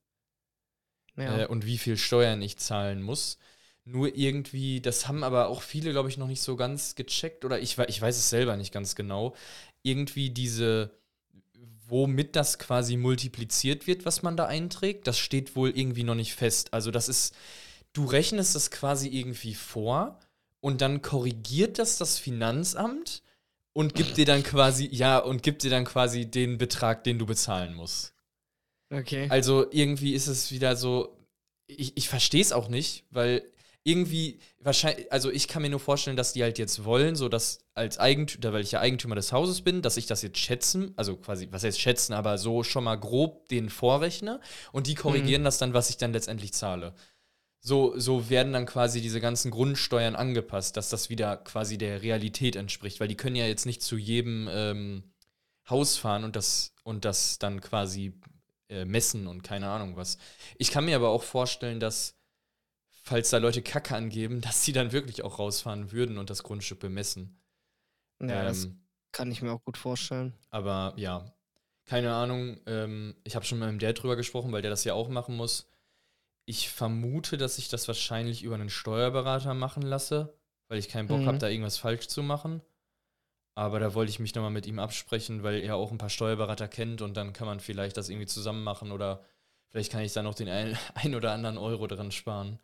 Ja. 1.16 1.38
äh, 1.38 1.46
und 1.46 1.64
wie 1.64 1.78
viel 1.78 1.96
Steuern 1.96 2.42
ich 2.42 2.58
zahlen 2.58 3.00
muss. 3.00 3.38
Nur 3.90 4.14
irgendwie, 4.14 4.82
das 4.82 5.08
haben 5.08 5.24
aber 5.24 5.48
auch 5.48 5.62
viele, 5.62 5.92
glaube 5.92 6.10
ich, 6.10 6.18
noch 6.18 6.26
nicht 6.26 6.42
so 6.42 6.56
ganz 6.56 6.94
gecheckt 6.94 7.46
oder 7.46 7.58
ich, 7.58 7.78
ich 7.78 8.02
weiß 8.02 8.18
es 8.18 8.28
selber 8.28 8.56
nicht 8.56 8.70
ganz 8.72 8.94
genau. 8.94 9.34
Irgendwie 9.82 10.28
diese, 10.28 10.90
womit 11.86 12.36
das 12.36 12.58
quasi 12.58 12.98
multipliziert 12.98 13.86
wird, 13.86 14.04
was 14.04 14.22
man 14.22 14.36
da 14.36 14.44
einträgt, 14.44 15.06
das 15.06 15.18
steht 15.18 15.56
wohl 15.56 15.70
irgendwie 15.70 16.04
noch 16.04 16.14
nicht 16.14 16.34
fest. 16.34 16.74
Also 16.74 16.90
das 16.90 17.08
ist, 17.08 17.34
du 17.94 18.04
rechnest 18.04 18.54
das 18.54 18.70
quasi 18.70 19.08
irgendwie 19.08 19.54
vor 19.54 20.20
und 20.60 20.82
dann 20.82 21.00
korrigiert 21.00 21.78
das 21.78 21.96
das 21.96 22.18
Finanzamt 22.18 23.22
und 23.72 23.94
gibt 23.94 24.18
dir 24.18 24.26
dann 24.26 24.42
quasi, 24.42 24.86
ja, 24.92 25.18
und 25.18 25.42
gibt 25.42 25.62
dir 25.62 25.70
dann 25.70 25.86
quasi 25.86 26.26
den 26.26 26.58
Betrag, 26.58 27.04
den 27.04 27.18
du 27.18 27.24
bezahlen 27.24 27.74
musst. 27.74 28.12
okay. 28.90 29.28
Also 29.30 29.66
irgendwie 29.70 30.12
ist 30.12 30.26
es 30.26 30.52
wieder 30.52 30.76
so, 30.76 31.16
ich, 31.66 31.96
ich 31.96 32.08
verstehe 32.10 32.42
es 32.42 32.52
auch 32.52 32.68
nicht, 32.68 33.04
weil 33.10 33.44
irgendwie 33.88 34.38
wahrscheinlich, 34.60 35.10
also 35.10 35.30
ich 35.30 35.48
kann 35.48 35.62
mir 35.62 35.70
nur 35.70 35.80
vorstellen, 35.80 36.16
dass 36.16 36.34
die 36.34 36.42
halt 36.42 36.58
jetzt 36.58 36.84
wollen, 36.84 37.16
so 37.16 37.28
dass 37.28 37.60
als 37.74 37.98
Eigentümer, 37.98 38.52
weil 38.52 38.62
ich 38.62 38.72
ja 38.72 38.80
Eigentümer 38.80 39.14
des 39.14 39.32
Hauses 39.32 39.62
bin, 39.62 39.80
dass 39.82 39.96
ich 39.96 40.06
das 40.06 40.22
jetzt 40.22 40.38
schätzen, 40.38 40.92
also 40.96 41.16
quasi, 41.16 41.48
was 41.50 41.64
heißt 41.64 41.80
schätzen, 41.80 42.12
aber 42.12 42.36
so 42.36 42.62
schon 42.62 42.84
mal 42.84 42.96
grob 42.96 43.48
den 43.48 43.70
vorrechne 43.70 44.40
und 44.72 44.86
die 44.86 44.94
korrigieren 44.94 45.44
das 45.44 45.58
dann, 45.58 45.74
was 45.74 45.90
ich 45.90 45.96
dann 45.96 46.12
letztendlich 46.12 46.52
zahle. 46.52 46.94
So, 47.60 47.98
so 47.98 48.30
werden 48.30 48.52
dann 48.52 48.66
quasi 48.66 49.00
diese 49.00 49.20
ganzen 49.20 49.50
Grundsteuern 49.50 50.14
angepasst, 50.16 50.76
dass 50.76 50.90
das 50.90 51.08
wieder 51.08 51.36
quasi 51.38 51.78
der 51.78 52.02
Realität 52.02 52.56
entspricht, 52.56 53.00
weil 53.00 53.08
die 53.08 53.16
können 53.16 53.36
ja 53.36 53.46
jetzt 53.46 53.66
nicht 53.66 53.82
zu 53.82 53.96
jedem 53.96 54.48
ähm, 54.50 55.02
Haus 55.68 55.96
fahren 55.96 56.24
und 56.24 56.36
das, 56.36 56.74
und 56.84 57.04
das 57.04 57.38
dann 57.38 57.60
quasi 57.60 58.12
äh, 58.68 58.84
messen 58.84 59.26
und 59.26 59.42
keine 59.42 59.68
Ahnung 59.68 59.96
was. 59.96 60.18
Ich 60.58 60.70
kann 60.70 60.84
mir 60.84 60.96
aber 60.96 61.08
auch 61.08 61.22
vorstellen, 61.22 61.80
dass, 61.80 62.17
falls 63.08 63.30
da 63.30 63.38
Leute 63.38 63.62
Kacke 63.62 63.96
angeben, 63.96 64.40
dass 64.42 64.62
die 64.62 64.72
dann 64.72 64.92
wirklich 64.92 65.22
auch 65.24 65.38
rausfahren 65.38 65.92
würden 65.92 66.18
und 66.18 66.30
das 66.30 66.42
Grundstück 66.42 66.80
bemessen. 66.80 67.40
ja, 68.20 68.44
das 68.44 68.64
ähm, 68.64 68.80
kann 69.12 69.30
ich 69.30 69.42
mir 69.42 69.52
auch 69.52 69.64
gut 69.64 69.76
vorstellen. 69.78 70.34
aber 70.50 70.92
ja, 70.96 71.32
keine 71.86 72.12
Ahnung. 72.14 72.60
Ähm, 72.66 73.16
ich 73.24 73.34
habe 73.34 73.44
schon 73.46 73.58
mit 73.58 73.68
meinem 73.68 73.78
Dad 73.78 74.02
drüber 74.02 74.16
gesprochen, 74.16 74.52
weil 74.52 74.62
der 74.62 74.70
das 74.70 74.84
ja 74.84 74.92
auch 74.94 75.08
machen 75.08 75.36
muss. 75.36 75.70
Ich 76.44 76.70
vermute, 76.70 77.36
dass 77.38 77.58
ich 77.58 77.68
das 77.68 77.88
wahrscheinlich 77.88 78.42
über 78.42 78.54
einen 78.56 78.70
Steuerberater 78.70 79.54
machen 79.54 79.82
lasse, 79.82 80.34
weil 80.68 80.78
ich 80.78 80.88
keinen 80.88 81.08
Bock 81.08 81.20
Mhm. 81.20 81.26
habe, 81.26 81.38
da 81.38 81.48
irgendwas 81.48 81.78
falsch 81.78 82.08
zu 82.08 82.22
machen. 82.22 82.62
Aber 83.54 83.80
da 83.80 83.94
wollte 83.94 84.10
ich 84.10 84.18
mich 84.20 84.34
nochmal 84.34 84.50
mit 84.52 84.66
ihm 84.66 84.78
absprechen, 84.78 85.42
weil 85.42 85.60
er 85.60 85.76
auch 85.76 85.90
ein 85.90 85.98
paar 85.98 86.10
Steuerberater 86.10 86.68
kennt 86.68 87.02
und 87.02 87.16
dann 87.16 87.32
kann 87.32 87.46
man 87.46 87.60
vielleicht 87.60 87.96
das 87.96 88.08
irgendwie 88.08 88.26
zusammen 88.26 88.62
machen 88.62 88.92
oder 88.92 89.24
vielleicht 89.70 89.90
kann 89.92 90.02
ich 90.02 90.12
da 90.12 90.22
noch 90.22 90.34
den 90.34 90.48
ein, 90.48 90.78
ein 90.94 91.14
oder 91.14 91.32
anderen 91.32 91.58
Euro 91.58 91.86
dran 91.86 92.12
sparen. 92.12 92.58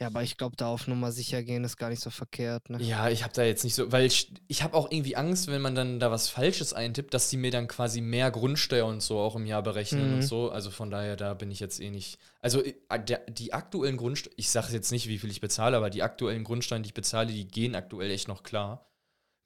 Ja, 0.00 0.08
aber 0.08 0.22
ich 0.22 0.36
glaube, 0.36 0.56
da 0.56 0.66
auf 0.66 0.88
Nummer 0.88 1.12
sicher 1.12 1.42
gehen 1.42 1.62
ist 1.64 1.76
gar 1.76 1.88
nicht 1.90 2.02
so 2.02 2.10
verkehrt, 2.10 2.70
ne? 2.70 2.82
Ja, 2.82 3.08
ich 3.08 3.22
habe 3.22 3.32
da 3.32 3.44
jetzt 3.44 3.62
nicht 3.62 3.74
so, 3.74 3.92
weil 3.92 4.04
ich, 4.04 4.32
ich 4.48 4.62
habe 4.62 4.74
auch 4.76 4.90
irgendwie 4.90 5.14
Angst, 5.16 5.46
wenn 5.46 5.62
man 5.62 5.74
dann 5.74 6.00
da 6.00 6.10
was 6.10 6.28
Falsches 6.28 6.72
eintippt, 6.72 7.14
dass 7.14 7.30
die 7.30 7.36
mir 7.36 7.50
dann 7.50 7.68
quasi 7.68 8.00
mehr 8.00 8.30
Grundsteuer 8.30 8.86
und 8.86 9.00
so 9.02 9.18
auch 9.18 9.36
im 9.36 9.46
Jahr 9.46 9.62
berechnen 9.62 10.08
Mhm. 10.08 10.14
und 10.14 10.22
so. 10.22 10.50
Also 10.50 10.70
von 10.70 10.90
daher, 10.90 11.16
da 11.16 11.34
bin 11.34 11.50
ich 11.50 11.60
jetzt 11.60 11.80
eh 11.80 11.90
nicht. 11.90 12.18
Also 12.40 12.62
äh, 12.64 12.74
der, 13.06 13.18
die 13.30 13.52
aktuellen 13.52 13.96
Grundsteuern, 13.96 14.34
ich 14.36 14.50
sage 14.50 14.72
jetzt 14.72 14.90
nicht, 14.90 15.06
wie 15.08 15.18
viel 15.18 15.30
ich 15.30 15.40
bezahle, 15.40 15.76
aber 15.76 15.90
die 15.90 16.02
aktuellen 16.02 16.42
Grundsteuern, 16.44 16.82
die 16.82 16.88
ich 16.88 16.94
bezahle, 16.94 17.28
die 17.32 17.46
gehen 17.46 17.74
aktuell 17.74 18.10
echt 18.10 18.26
noch 18.28 18.42
klar. 18.42 18.88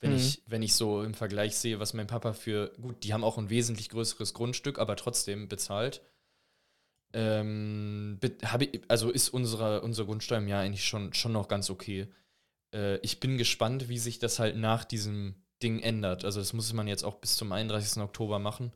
Wenn, 0.01 0.11
Mhm. 0.11 0.17
ich, 0.17 0.43
wenn 0.47 0.63
ich 0.63 0.75
so 0.75 1.03
im 1.03 1.15
Vergleich 1.15 1.57
sehe, 1.57 1.81
was 1.81 1.95
mein 1.95 2.07
Papa 2.07 2.33
für, 2.35 2.73
gut, 2.81 3.03
die 3.05 3.13
haben 3.13 3.25
auch 3.25 3.39
ein 3.39 3.51
wesentlich 3.51 3.89
größeres 3.89 4.35
Grundstück, 4.35 4.79
aber 4.79 4.97
trotzdem 4.97 5.49
bezahlt. 5.49 6.03
Ähm, 7.17 8.19
ich, 8.61 8.83
also 8.89 9.11
ist 9.11 9.31
unsere, 9.31 9.81
unsere 9.81 10.07
Grundsteuer 10.07 10.39
im 10.39 10.49
Jahr 10.49 10.61
eigentlich 10.61 10.85
schon, 10.85 11.15
schon 11.15 11.33
noch 11.33 11.49
ganz 11.49 11.71
okay. 11.71 12.09
Äh, 12.75 12.99
ich 12.99 13.21
bin 13.21 13.39
gespannt, 13.39 13.89
wie 13.89 13.99
sich 13.99 14.19
das 14.19 14.39
halt 14.39 14.57
nach 14.57 14.85
diesem 14.85 15.35
Ding 15.63 15.81
ändert. 15.81 16.27
Also 16.27 16.41
das 16.41 16.53
muss 16.53 16.71
man 16.75 16.87
jetzt 16.87 17.05
auch 17.05 17.15
bis 17.15 17.37
zum 17.37 17.53
31. 17.53 18.03
Oktober 18.03 18.39
machen. 18.39 18.71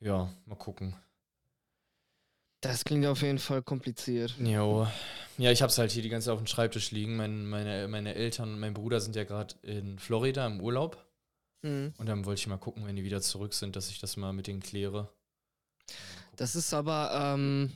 Ja, 0.00 0.32
mal 0.46 0.56
gucken. 0.56 0.96
Das 2.62 2.86
klingt 2.86 3.04
auf 3.04 3.20
jeden 3.20 3.38
Fall 3.38 3.62
kompliziert. 3.62 4.34
Jo. 4.38 4.88
Ja, 5.36 5.52
ich 5.52 5.60
hab's 5.60 5.76
halt 5.76 5.90
hier 5.90 6.02
die 6.02 6.08
ganze 6.08 6.26
Zeit 6.26 6.32
auf 6.32 6.40
dem 6.40 6.46
Schreibtisch 6.46 6.92
liegen. 6.92 7.16
Mein, 7.16 7.44
meine, 7.44 7.88
meine 7.88 8.14
Eltern 8.14 8.54
und 8.54 8.60
mein 8.60 8.72
Bruder 8.72 9.00
sind 9.00 9.14
ja 9.16 9.24
gerade 9.24 9.54
in 9.62 9.98
Florida 9.98 10.46
im 10.46 10.62
Urlaub. 10.62 11.06
Mhm. 11.60 11.92
Und 11.98 12.06
dann 12.06 12.24
wollte 12.24 12.40
ich 12.40 12.46
mal 12.46 12.56
gucken, 12.56 12.86
wenn 12.86 12.96
die 12.96 13.04
wieder 13.04 13.20
zurück 13.20 13.52
sind, 13.52 13.76
dass 13.76 13.90
ich 13.90 14.00
das 14.00 14.16
mal 14.16 14.32
mit 14.32 14.46
denen 14.46 14.60
kläre. 14.60 15.10
Das 16.38 16.54
ist 16.54 16.72
aber, 16.72 17.10
ähm, 17.12 17.72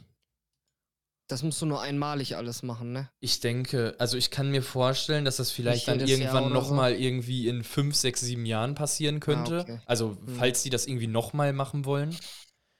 das 1.28 1.42
musst 1.42 1.60
du 1.60 1.66
nur 1.66 1.80
einmalig 1.80 2.36
alles 2.36 2.62
machen, 2.62 2.92
ne? 2.92 3.10
Ich 3.20 3.40
denke, 3.40 3.96
also 3.98 4.16
ich 4.16 4.30
kann 4.30 4.50
mir 4.50 4.62
vorstellen, 4.62 5.24
dass 5.24 5.36
das 5.38 5.50
vielleicht 5.50 5.88
dann 5.88 5.98
Jahr 5.98 6.08
irgendwann 6.08 6.44
oder 6.44 6.54
so? 6.62 6.68
nochmal 6.70 6.94
irgendwie 6.94 7.48
in 7.48 7.64
fünf, 7.64 7.96
sechs, 7.96 8.20
sieben 8.20 8.46
Jahren 8.46 8.74
passieren 8.74 9.18
könnte. 9.18 9.60
okay. 9.60 9.80
Also, 9.86 10.10
Hm. 10.10 10.36
falls 10.36 10.62
die 10.62 10.70
das 10.70 10.86
irgendwie 10.86 11.08
nochmal 11.08 11.52
machen 11.52 11.84
wollen. 11.84 12.16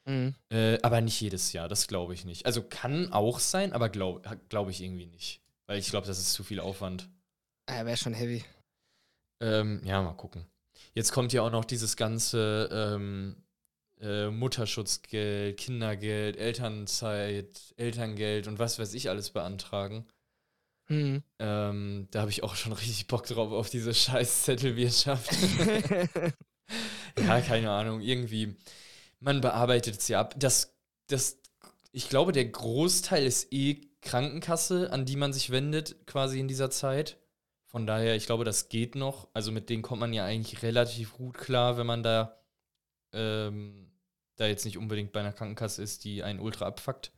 Mhm. 0.04 0.34
Äh, 0.50 0.78
aber 0.82 1.00
nicht 1.00 1.20
jedes 1.20 1.52
Jahr, 1.52 1.68
das 1.68 1.86
glaube 1.86 2.14
ich 2.14 2.24
nicht. 2.24 2.46
Also 2.46 2.62
kann 2.62 3.12
auch 3.12 3.38
sein, 3.38 3.72
aber 3.72 3.88
glaube 3.88 4.22
glaub 4.48 4.68
ich 4.68 4.82
irgendwie 4.82 5.06
nicht. 5.06 5.40
Weil 5.66 5.78
ich 5.78 5.90
glaube, 5.90 6.06
das 6.06 6.18
ist 6.18 6.32
zu 6.32 6.44
viel 6.44 6.60
Aufwand. 6.60 7.08
Ah, 7.66 7.84
wäre 7.84 7.96
schon 7.96 8.14
heavy. 8.14 8.44
Ähm, 9.40 9.80
ja, 9.84 10.02
mal 10.02 10.14
gucken. 10.14 10.46
Jetzt 10.94 11.12
kommt 11.12 11.32
ja 11.32 11.42
auch 11.42 11.50
noch 11.50 11.64
dieses 11.64 11.96
ganze 11.96 12.68
ähm, 12.72 13.36
äh, 14.02 14.28
Mutterschutzgeld, 14.30 15.56
Kindergeld, 15.58 16.36
Elternzeit, 16.36 17.74
Elterngeld 17.76 18.48
und 18.48 18.58
was 18.58 18.78
weiß 18.78 18.94
ich 18.94 19.08
alles 19.08 19.30
beantragen. 19.30 20.06
Hm. 20.88 21.22
Ähm, 21.38 22.08
da 22.10 22.20
habe 22.20 22.30
ich 22.30 22.42
auch 22.42 22.56
schon 22.56 22.72
richtig 22.72 23.06
Bock 23.06 23.26
drauf, 23.26 23.52
auf 23.52 23.70
diese 23.70 23.94
scheiß 23.94 24.42
Zettelwirtschaft. 24.42 25.30
ja, 27.18 27.40
keine 27.40 27.70
Ahnung, 27.70 28.00
irgendwie, 28.00 28.56
man 29.20 29.40
bearbeitet 29.40 29.98
es 29.98 30.08
ja 30.08 30.20
ab. 30.20 30.34
Das, 30.38 30.76
das, 31.06 31.38
ich 31.92 32.08
glaube, 32.08 32.32
der 32.32 32.46
Großteil 32.46 33.24
ist 33.24 33.52
eh 33.52 33.88
Krankenkasse, 34.00 34.92
an 34.92 35.06
die 35.06 35.16
man 35.16 35.32
sich 35.32 35.50
wendet, 35.50 36.06
quasi 36.06 36.40
in 36.40 36.48
dieser 36.48 36.70
Zeit. 36.70 37.18
Von 37.66 37.86
daher, 37.86 38.16
ich 38.16 38.26
glaube, 38.26 38.44
das 38.44 38.68
geht 38.68 38.96
noch. 38.96 39.28
Also 39.32 39.52
mit 39.52 39.70
denen 39.70 39.82
kommt 39.82 40.00
man 40.00 40.12
ja 40.12 40.24
eigentlich 40.24 40.62
relativ 40.62 41.14
gut 41.14 41.38
klar, 41.38 41.78
wenn 41.78 41.86
man 41.86 42.02
da, 42.02 42.42
ähm, 43.12 43.91
da 44.36 44.46
jetzt 44.46 44.64
nicht 44.64 44.78
unbedingt 44.78 45.12
bei 45.12 45.20
einer 45.20 45.32
Krankenkasse 45.32 45.82
ist, 45.82 46.04
die 46.04 46.22
einen 46.22 46.40
ultra 46.40 46.66
abfuckt. 46.66 47.12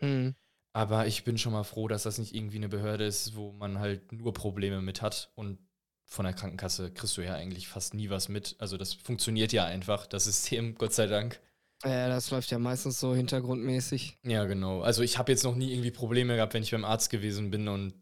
hm. 0.00 0.34
Aber 0.72 1.06
ich 1.06 1.24
bin 1.24 1.38
schon 1.38 1.54
mal 1.54 1.62
froh, 1.62 1.88
dass 1.88 2.02
das 2.02 2.18
nicht 2.18 2.34
irgendwie 2.34 2.58
eine 2.58 2.68
Behörde 2.68 3.06
ist, 3.06 3.34
wo 3.34 3.50
man 3.52 3.78
halt 3.78 4.12
nur 4.12 4.34
Probleme 4.34 4.82
mit 4.82 5.00
hat. 5.00 5.32
Und 5.34 5.58
von 6.04 6.26
der 6.26 6.34
Krankenkasse 6.34 6.92
kriegst 6.92 7.16
du 7.16 7.22
ja 7.22 7.34
eigentlich 7.34 7.66
fast 7.66 7.94
nie 7.94 8.10
was 8.10 8.28
mit. 8.28 8.56
Also 8.58 8.76
das 8.76 8.92
funktioniert 8.92 9.54
ja 9.54 9.64
einfach, 9.64 10.06
das 10.06 10.24
System, 10.24 10.74
Gott 10.78 10.92
sei 10.92 11.06
Dank. 11.06 11.40
Ja, 11.82 12.08
das 12.08 12.30
läuft 12.30 12.50
ja 12.50 12.58
meistens 12.58 13.00
so 13.00 13.14
hintergrundmäßig. 13.14 14.18
Ja, 14.22 14.44
genau. 14.44 14.82
Also 14.82 15.02
ich 15.02 15.16
habe 15.16 15.32
jetzt 15.32 15.44
noch 15.44 15.54
nie 15.54 15.72
irgendwie 15.72 15.90
Probleme 15.90 16.36
gehabt, 16.36 16.52
wenn 16.52 16.62
ich 16.62 16.72
beim 16.72 16.84
Arzt 16.84 17.08
gewesen 17.08 17.50
bin 17.50 17.68
und 17.68 17.94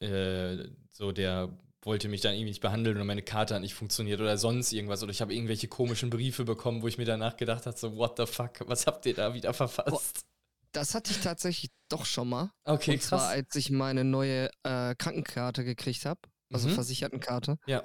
äh, 0.00 0.68
so 0.92 1.10
der 1.10 1.48
wollte 1.86 2.08
mich 2.08 2.20
dann 2.20 2.34
irgendwie 2.34 2.50
nicht 2.50 2.60
behandeln 2.60 2.96
oder 2.96 3.04
meine 3.04 3.22
Karte 3.22 3.54
hat 3.54 3.62
nicht 3.62 3.74
funktioniert 3.74 4.20
oder 4.20 4.38
sonst 4.38 4.72
irgendwas. 4.72 5.02
Oder 5.02 5.12
ich 5.12 5.20
habe 5.20 5.34
irgendwelche 5.34 5.68
komischen 5.68 6.10
Briefe 6.10 6.44
bekommen, 6.44 6.82
wo 6.82 6.88
ich 6.88 6.98
mir 6.98 7.04
danach 7.04 7.36
gedacht 7.36 7.66
habe, 7.66 7.76
so, 7.76 7.96
what 7.96 8.16
the 8.16 8.26
fuck, 8.26 8.66
was 8.66 8.86
habt 8.86 9.06
ihr 9.06 9.14
da 9.14 9.34
wieder 9.34 9.52
verfasst? 9.54 10.24
Das 10.72 10.94
hatte 10.94 11.12
ich 11.12 11.20
tatsächlich 11.20 11.70
doch 11.88 12.04
schon 12.04 12.28
mal. 12.28 12.50
Okay, 12.64 12.94
und 12.94 13.02
zwar, 13.02 13.20
krass. 13.20 13.28
als 13.28 13.54
ich 13.54 13.70
meine 13.70 14.02
neue 14.04 14.50
äh, 14.64 14.94
Krankenkarte 14.96 15.64
gekriegt 15.64 16.04
habe, 16.04 16.20
also 16.52 16.68
Mhm. 16.68 16.72
Versichertenkarte. 16.72 17.58
Ja. 17.66 17.84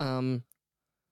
Ähm, 0.00 0.44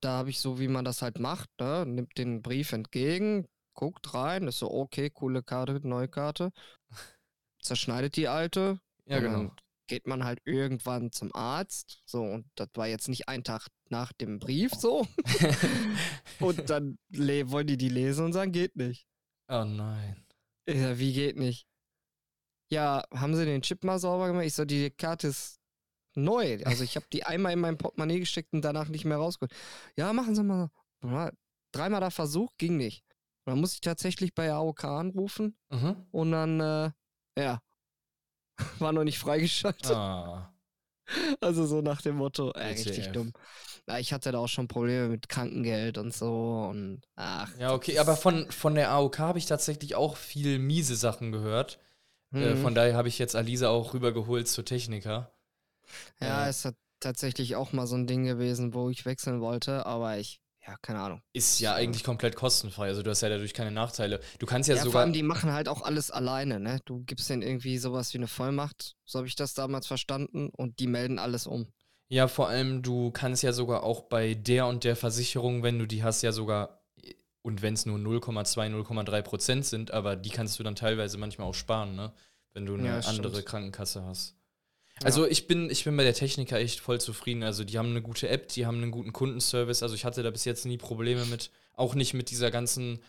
da 0.00 0.10
habe 0.18 0.30
ich 0.30 0.38
so, 0.38 0.60
wie 0.60 0.68
man 0.68 0.84
das 0.84 1.02
halt 1.02 1.18
macht, 1.18 1.50
ne? 1.58 1.84
nimmt 1.86 2.16
den 2.18 2.40
Brief 2.40 2.72
entgegen, 2.72 3.48
guckt 3.74 4.14
rein, 4.14 4.46
ist 4.46 4.58
so, 4.60 4.70
okay, 4.70 5.10
coole 5.10 5.42
Karte, 5.42 5.80
neue 5.82 6.08
Karte. 6.08 6.52
Zerschneidet 7.62 8.14
die 8.16 8.28
alte. 8.28 8.78
Ja, 9.06 9.18
genau. 9.18 9.50
Geht 9.88 10.06
man 10.06 10.22
halt 10.24 10.40
irgendwann 10.44 11.10
zum 11.12 11.34
Arzt. 11.34 12.02
So, 12.06 12.22
und 12.22 12.46
das 12.54 12.68
war 12.74 12.86
jetzt 12.86 13.08
nicht 13.08 13.28
ein 13.28 13.42
Tag 13.42 13.66
nach 13.88 14.12
dem 14.12 14.38
Brief 14.38 14.72
so. 14.74 15.06
und 16.40 16.70
dann 16.70 16.98
le- 17.10 17.50
wollen 17.50 17.66
die 17.66 17.76
die 17.76 17.88
lesen 17.88 18.26
und 18.26 18.32
sagen, 18.32 18.52
geht 18.52 18.76
nicht. 18.76 19.06
oh 19.48 19.64
nein. 19.64 20.24
Ich 20.66 20.78
sag, 20.78 20.98
wie 20.98 21.12
geht 21.14 21.36
nicht? 21.36 21.66
Ja, 22.70 23.04
haben 23.14 23.34
sie 23.34 23.46
den 23.46 23.62
Chip 23.62 23.82
mal 23.82 23.98
sauber 23.98 24.26
gemacht? 24.28 24.44
Ich 24.44 24.52
so, 24.54 24.66
die 24.66 24.90
Karte 24.90 25.28
ist 25.28 25.58
neu. 26.14 26.62
Also 26.64 26.84
ich 26.84 26.96
habe 26.96 27.06
die 27.12 27.24
einmal 27.24 27.54
in 27.54 27.60
mein 27.60 27.78
Portemonnaie 27.78 28.20
gesteckt 28.20 28.52
und 28.52 28.60
danach 28.62 28.88
nicht 28.88 29.06
mehr 29.06 29.16
rausgeholt. 29.16 29.52
Ja, 29.96 30.12
machen 30.12 30.34
Sie 30.34 30.42
mal. 30.44 30.70
Ja, 31.02 31.30
Dreimal 31.72 32.00
da 32.00 32.10
versucht, 32.10 32.58
ging 32.58 32.76
nicht. 32.76 33.04
Und 33.46 33.52
dann 33.52 33.60
musste 33.60 33.76
ich 33.76 33.80
tatsächlich 33.80 34.34
bei 34.34 34.52
AOK 34.52 34.84
anrufen 34.84 35.56
Mhm. 35.70 36.06
und 36.10 36.32
dann, 36.32 36.60
äh, 36.60 36.90
ja, 37.38 37.62
war 38.78 38.92
noch 38.92 39.04
nicht 39.04 39.18
freigeschaltet. 39.18 39.86
Ah. 39.86 40.52
Also 41.40 41.66
so 41.66 41.80
nach 41.80 42.02
dem 42.02 42.16
Motto, 42.16 42.50
äh, 42.52 42.68
richtig 42.68 42.96
WTF. 42.98 43.12
dumm. 43.12 43.32
Ich 43.98 44.12
hatte 44.12 44.30
da 44.32 44.38
auch 44.38 44.48
schon 44.48 44.68
Probleme 44.68 45.08
mit 45.08 45.28
Krankengeld 45.28 45.96
und 45.96 46.14
so 46.14 46.66
und 46.70 47.00
ach. 47.16 47.50
Ja, 47.58 47.72
okay, 47.72 47.98
aber 47.98 48.16
von, 48.16 48.50
von 48.50 48.74
der 48.74 48.90
AOK 48.90 49.18
habe 49.18 49.38
ich 49.38 49.46
tatsächlich 49.46 49.94
auch 49.94 50.16
viel 50.16 50.58
miese 50.58 50.96
Sachen 50.96 51.32
gehört. 51.32 51.78
Äh, 52.34 52.54
Mhm. 52.54 52.56
von 52.56 52.74
daher 52.74 52.94
habe 52.96 53.08
ich 53.08 53.18
jetzt 53.18 53.36
Alisa 53.36 53.70
auch 53.70 53.94
rübergeholt 53.94 54.48
zur 54.48 54.64
Techniker. 54.64 55.32
Ja, 56.20 56.46
Äh, 56.46 56.50
es 56.50 56.64
hat 56.64 56.76
tatsächlich 57.00 57.56
auch 57.56 57.72
mal 57.72 57.86
so 57.86 57.96
ein 57.96 58.06
Ding 58.06 58.24
gewesen, 58.24 58.74
wo 58.74 58.90
ich 58.90 59.04
wechseln 59.06 59.40
wollte, 59.40 59.86
aber 59.86 60.18
ich, 60.18 60.40
ja, 60.68 60.76
keine 60.82 61.00
Ahnung. 61.00 61.22
Ist 61.32 61.60
ja 61.60 61.74
So. 61.74 61.76
eigentlich 61.76 62.04
komplett 62.04 62.36
kostenfrei, 62.36 62.88
also 62.88 63.02
du 63.02 63.10
hast 63.10 63.20
ja 63.22 63.28
dadurch 63.28 63.54
keine 63.54 63.70
Nachteile. 63.70 64.20
Du 64.38 64.46
kannst 64.46 64.68
ja, 64.68 64.74
Ja, 64.74 64.86
vor 64.86 64.86
sogar. 64.86 65.02
allem, 65.02 65.12
die 65.12 65.22
machen 65.22 65.52
halt 65.52 65.68
auch 65.68 65.82
alles 65.82 66.10
alleine, 66.10 66.60
ne? 66.60 66.80
Du 66.84 67.02
gibst 67.04 67.28
denen 67.30 67.42
irgendwie 67.42 67.78
sowas 67.78 68.12
wie 68.14 68.18
eine 68.18 68.28
Vollmacht, 68.28 68.96
so 69.04 69.18
habe 69.18 69.28
ich 69.28 69.36
das 69.36 69.54
damals 69.54 69.86
verstanden, 69.86 70.48
und 70.50 70.78
die 70.78 70.86
melden 70.86 71.18
alles 71.18 71.46
um. 71.46 71.72
Ja, 72.10 72.26
vor 72.28 72.48
allem, 72.48 72.82
du 72.82 73.10
kannst 73.10 73.42
ja 73.42 73.52
sogar 73.52 73.82
auch 73.82 74.02
bei 74.02 74.34
der 74.34 74.66
und 74.66 74.84
der 74.84 74.96
Versicherung, 74.96 75.62
wenn 75.62 75.78
du 75.78 75.86
die 75.86 76.02
hast, 76.02 76.22
ja 76.22 76.32
sogar, 76.32 76.82
und 77.42 77.60
wenn 77.62 77.74
es 77.74 77.84
nur 77.86 77.98
0,2, 77.98 78.68
0,3 78.70 79.22
Prozent 79.22 79.66
sind, 79.66 79.90
aber 79.90 80.16
die 80.16 80.30
kannst 80.30 80.58
du 80.58 80.62
dann 80.62 80.74
teilweise 80.76 81.18
manchmal 81.18 81.48
auch 81.48 81.54
sparen, 81.54 81.96
ne? 81.96 82.12
Wenn 82.54 82.64
du 82.66 82.74
eine 82.74 82.88
Ja, 82.88 83.00
andere 83.02 83.42
stimmt. 83.42 83.46
Krankenkasse 83.46 84.04
hast. 84.04 84.37
Ja. 85.00 85.06
Also 85.06 85.26
ich 85.26 85.46
bin, 85.46 85.70
ich 85.70 85.84
bin 85.84 85.96
bei 85.96 86.04
der 86.04 86.14
Techniker 86.14 86.58
echt 86.58 86.80
voll 86.80 87.00
zufrieden. 87.00 87.42
Also 87.42 87.64
die 87.64 87.78
haben 87.78 87.90
eine 87.90 88.02
gute 88.02 88.28
App, 88.28 88.48
die 88.48 88.66
haben 88.66 88.78
einen 88.82 88.90
guten 88.90 89.12
Kundenservice. 89.12 89.82
Also 89.82 89.94
ich 89.94 90.04
hatte 90.04 90.22
da 90.22 90.30
bis 90.30 90.44
jetzt 90.44 90.66
nie 90.66 90.78
Probleme 90.78 91.24
mit, 91.26 91.50
auch 91.74 91.94
nicht 91.94 92.14
mit 92.14 92.30
dieser 92.30 92.50
ganzen 92.50 93.00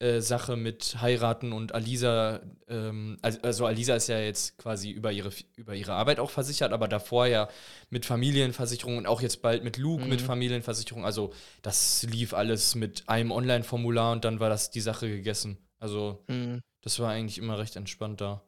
äh, 0.00 0.20
Sache 0.20 0.56
mit 0.56 1.00
heiraten 1.00 1.52
und 1.52 1.72
Alisa. 1.72 2.40
Ähm, 2.68 3.16
also, 3.22 3.64
Alisa 3.64 3.94
ist 3.94 4.08
ja 4.08 4.18
jetzt 4.18 4.58
quasi 4.58 4.90
über 4.90 5.12
ihre, 5.12 5.30
über 5.56 5.74
ihre 5.74 5.92
Arbeit 5.92 6.18
auch 6.18 6.30
versichert, 6.30 6.72
aber 6.72 6.88
davor 6.88 7.26
ja 7.26 7.48
mit 7.90 8.04
Familienversicherung 8.04 8.98
und 8.98 9.06
auch 9.06 9.22
jetzt 9.22 9.40
bald 9.40 9.62
mit 9.62 9.76
Luke 9.78 10.04
mit 10.04 10.20
Mhm. 10.20 10.24
Familienversicherung. 10.26 11.04
Also 11.04 11.32
das 11.62 12.02
lief 12.10 12.34
alles 12.34 12.74
mit 12.74 13.08
einem 13.08 13.30
Online-Formular 13.30 14.12
und 14.12 14.24
dann 14.24 14.40
war 14.40 14.48
das 14.50 14.70
die 14.70 14.80
Sache 14.80 15.08
gegessen. 15.08 15.58
Also 15.78 16.24
Mhm. 16.28 16.60
das 16.82 16.98
war 16.98 17.10
eigentlich 17.10 17.38
immer 17.38 17.58
recht 17.58 17.76
entspannt 17.76 18.20
da. 18.20 18.42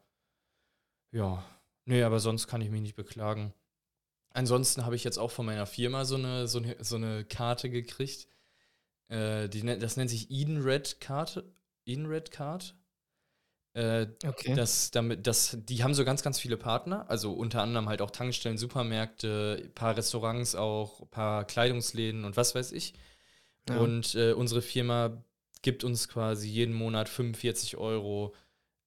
Ja, 1.13 1.43
nee, 1.87 2.03
aber 2.03 2.19
sonst 2.19 2.47
kann 2.47 2.61
ich 2.61 2.69
mich 2.69 2.81
nicht 2.81 2.95
beklagen. 2.95 3.53
Ansonsten 4.31 4.85
habe 4.85 4.95
ich 4.95 5.03
jetzt 5.03 5.17
auch 5.17 5.31
von 5.31 5.45
meiner 5.47 5.65
Firma 5.65 6.05
so 6.05 6.15
eine, 6.15 6.47
so 6.47 6.59
eine, 6.59 6.75
so 6.83 6.95
eine 6.97 7.25
Karte 7.25 7.69
gekriegt. 7.69 8.27
Äh, 9.09 9.49
die, 9.49 9.63
das 9.63 9.97
nennt 9.97 10.09
sich 10.09 10.29
Eden 10.29 10.61
Red 10.61 11.01
Karte. 11.01 11.51
Eden 11.85 12.05
Red 12.05 12.31
Card. 12.31 12.75
Äh, 13.73 14.07
Okay. 14.25 14.55
das, 14.55 14.91
damit, 14.91 15.27
das, 15.27 15.57
die 15.61 15.83
haben 15.83 15.93
so 15.93 16.03
ganz, 16.03 16.23
ganz 16.23 16.39
viele 16.39 16.57
Partner, 16.57 17.09
also 17.09 17.33
unter 17.33 17.61
anderem 17.61 17.87
halt 17.89 18.01
auch 18.01 18.11
Tankstellen, 18.11 18.57
Supermärkte, 18.57 19.61
ein 19.65 19.73
paar 19.73 19.95
Restaurants 19.95 20.55
auch, 20.55 21.01
ein 21.01 21.09
paar 21.09 21.45
Kleidungsläden 21.45 22.25
und 22.25 22.37
was 22.37 22.55
weiß 22.55 22.71
ich. 22.71 22.93
Ja. 23.69 23.77
Und 23.79 24.15
äh, 24.15 24.33
unsere 24.33 24.61
Firma 24.61 25.23
gibt 25.61 25.83
uns 25.83 26.07
quasi 26.07 26.47
jeden 26.49 26.73
Monat 26.73 27.09
45 27.09 27.77
Euro 27.77 28.33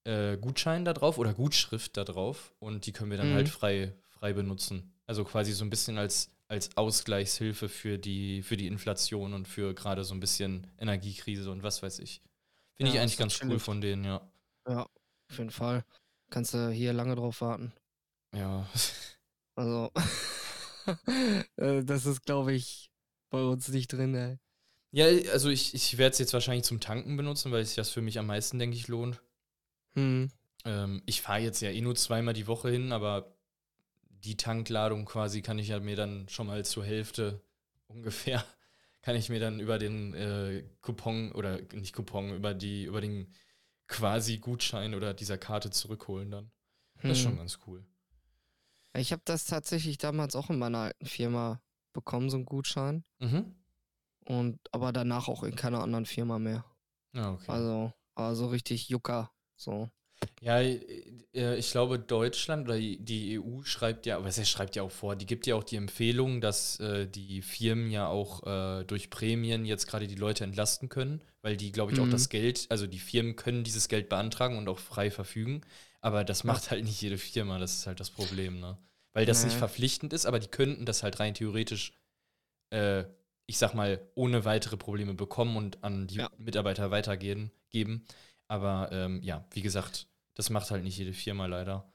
äh, 0.05 0.37
Gutschein 0.39 0.85
da 0.85 0.93
drauf 0.93 1.19
oder 1.19 1.35
Gutschrift 1.35 1.97
da 1.97 2.05
drauf 2.05 2.55
und 2.59 2.87
die 2.87 2.93
können 2.93 3.11
wir 3.11 3.19
dann 3.19 3.27
Mhm. 3.29 3.35
halt 3.35 3.49
frei, 3.49 3.95
frei 4.09 4.33
benutzen. 4.33 4.93
Also 5.07 5.25
quasi 5.25 5.53
so 5.53 5.65
ein 5.65 5.71
bisschen 5.71 5.99
als, 5.99 6.31
als 6.49 6.77
Ausgleichshilfe 6.77 7.69
für 7.69 7.99
die, 7.99 8.43
für 8.43 8.57
die 8.57 8.67
Inflation 8.67 9.35
und 9.35 9.49
für 9.49 9.75
gerade 9.75 10.05
so 10.05 10.15
ein 10.15 10.21
bisschen 10.21 10.67
Energiekrise 10.79 11.51
und 11.51 11.63
was 11.63 11.83
weiß 11.83 11.99
ich. 12.01 12.23
Finde 12.77 12.91
Ja, 12.91 12.95
ich 12.95 13.01
eigentlich 13.01 13.19
ganz 13.19 13.41
cool 13.49 13.59
von 13.59 13.81
denen, 13.81 14.05
ja. 14.05 14.23
Ja, 14.67 14.83
auf 14.85 15.39
jeden 15.39 15.51
Fall. 15.51 15.85
Kannst 16.31 16.55
du 16.55 16.71
hier 16.71 16.93
lange 16.95 17.15
drauf 17.15 17.41
warten. 17.43 17.73
Ja. 18.33 18.67
Also, 19.57 19.91
äh, 21.57 21.85
das 21.85 22.07
ist, 22.07 22.25
glaube 22.25 22.53
ich, 22.53 22.91
bei 23.31 23.43
uns 23.43 23.69
nicht 23.69 23.89
drin, 23.93 24.15
ey. 24.15 24.39
Ja, 24.93 25.07
also 25.33 25.49
ich, 25.51 25.75
ich 25.75 25.99
werde 25.99 26.13
es 26.13 26.19
jetzt 26.19 26.33
wahrscheinlich 26.33 26.65
zum 26.65 26.79
Tanken 26.81 27.17
benutzen, 27.17 27.51
weil 27.53 27.65
sich 27.65 27.75
das 27.77 27.91
für 27.91 28.01
mich 28.03 28.19
am 28.19 28.27
meisten, 28.27 28.59
denke 28.59 28.77
ich, 28.77 28.87
lohnt. 28.89 29.21
Hm. 29.95 30.31
Ähm, 30.65 31.03
ich 31.07 31.23
fahre 31.23 31.41
jetzt 31.41 31.61
ja 31.61 31.71
eh 31.71 31.81
nur 31.81 31.97
zweimal 31.97 32.35
die 32.35 32.47
Woche 32.47 32.71
hin, 32.71 32.93
aber 32.93 33.35
die 34.09 34.37
Tankladung 34.37 35.05
quasi 35.07 35.43
kann 35.43 35.59
ich 35.59 35.69
ja 35.69 35.81
mir 35.81 35.97
dann 35.97 36.29
schon 36.29 36.47
mal 36.47 36.65
zur 36.65 36.85
Hälfte 36.85 37.41
ungefähr, 37.89 38.45
kann 39.03 39.17
ich 39.17 39.29
mir 39.31 39.41
dann 39.41 39.61
über 39.61 39.79
den 39.79 40.15
äh, 40.15 40.65
Coupon 40.83 41.33
oder 41.33 41.61
nicht 41.73 41.95
Coupon, 41.95 42.35
über 42.35 42.55
die, 42.55 42.85
über 42.85 43.01
den 43.01 43.33
quasi 43.89 44.39
Gutschein 44.39 44.95
oder 44.95 45.15
dieser 45.15 45.39
Karte 45.39 45.71
zurückholen 45.71 46.31
dann. 46.31 46.51
Das 47.03 47.13
ist 47.13 47.23
schon 47.23 47.33
Hm. 47.33 47.39
ganz 47.39 47.59
cool. 47.67 47.85
Ich 48.95 49.13
habe 49.13 49.23
das 49.25 49.45
tatsächlich 49.45 49.99
damals 49.99 50.35
auch 50.37 50.51
in 50.51 50.59
meiner 50.59 50.79
alten 50.79 51.07
Firma 51.07 51.63
bekommen, 51.93 52.29
so 52.29 52.37
einen 52.37 52.45
Gutschein. 52.45 53.05
Mhm. 53.19 53.55
Und 54.27 54.61
aber 54.73 54.93
danach 54.93 55.29
auch 55.29 55.43
in 55.43 55.57
keiner 55.57 55.83
anderen 55.83 56.07
Firma 56.07 56.39
mehr. 56.39 56.65
Ja, 57.13 57.33
okay. 57.33 57.51
Also, 57.51 57.93
aber 58.15 58.35
so 58.35 58.49
richtig 58.49 58.89
Jucker. 58.89 59.33
So. 59.61 59.91
Ja, 60.41 60.61
äh, 60.61 61.57
ich 61.57 61.71
glaube, 61.71 61.99
Deutschland 61.99 62.67
oder 62.69 62.79
die 62.79 63.33
EU 63.33 63.63
schreibt 63.63 64.07
ja, 64.07 64.23
was 64.25 64.39
heißt, 64.39 64.49
schreibt 64.51 64.75
ja 64.77 64.83
auch 64.83 64.91
vor, 64.91 65.17
die 65.17 65.27
gibt 65.27 65.47
ja 65.47 65.55
auch 65.55 65.65
die 65.65 65.77
Empfehlung, 65.77 66.41
dass 66.41 66.81
äh, 66.81 67.07
die 67.07 67.43
Firmen 67.43 67.91
ja 67.91 68.09
auch 68.09 68.47
äh, 68.81 68.85
durch 68.85 69.11
Prämien 69.11 69.65
jetzt 69.67 69.87
gerade 69.87 70.07
die 70.07 70.15
Leute 70.15 70.45
entlasten 70.45 70.89
können, 70.89 71.21
weil 71.43 71.57
die, 71.57 71.73
glaube 71.73 71.93
ich, 71.93 72.01
auch 72.01 72.09
Mhm. 72.09 72.09
das 72.09 72.31
Geld, 72.31 72.67
also 72.71 72.87
die 72.87 72.99
Firmen 72.99 73.37
können 73.37 73.65
dieses 73.65 73.89
Geld 73.89 74.09
beantragen 74.09 74.57
und 74.59 74.69
auch 74.69 74.79
frei 74.79 75.11
verfügen, 75.11 75.61
aber 76.01 76.25
das 76.25 76.45
macht 76.45 76.71
halt 76.71 76.85
nicht 76.85 77.01
jede 77.03 77.19
Firma, 77.19 77.59
das 77.59 77.75
ist 77.77 77.87
halt 77.87 78.01
das 78.01 78.11
Problem, 78.11 78.61
ne? 78.61 78.79
Weil 79.13 79.27
das 79.27 79.45
nicht 79.45 79.57
Nee. 79.57 79.59
verpflichtend 79.59 80.13
ist, 80.13 80.25
aber 80.25 80.39
die 80.39 80.47
könnten 80.49 80.87
das 80.87 81.03
halt 81.03 81.19
rein 81.21 81.35
theoretisch, 81.35 81.93
äh, 82.71 83.05
ich 83.47 83.59
sag 83.59 83.75
mal, 83.75 84.01
ohne 84.15 84.45
weitere 84.45 84.77
Probleme 84.77 85.15
bekommen 85.15 85.57
und 85.57 85.83
an 85.85 86.07
die 86.07 86.21
Ja. 86.21 86.31
Mitarbeiter 86.39 86.91
weitergeben. 86.91 87.51
Geben. 87.71 88.05
Aber 88.51 88.91
ähm, 88.91 89.23
ja, 89.23 89.47
wie 89.53 89.63
gesagt, 89.63 90.09
das 90.35 90.51
macht 90.51 90.71
halt 90.73 90.83
nicht 90.83 90.99
jede 90.99 91.13
Firma 91.13 91.47
leider. 91.47 91.93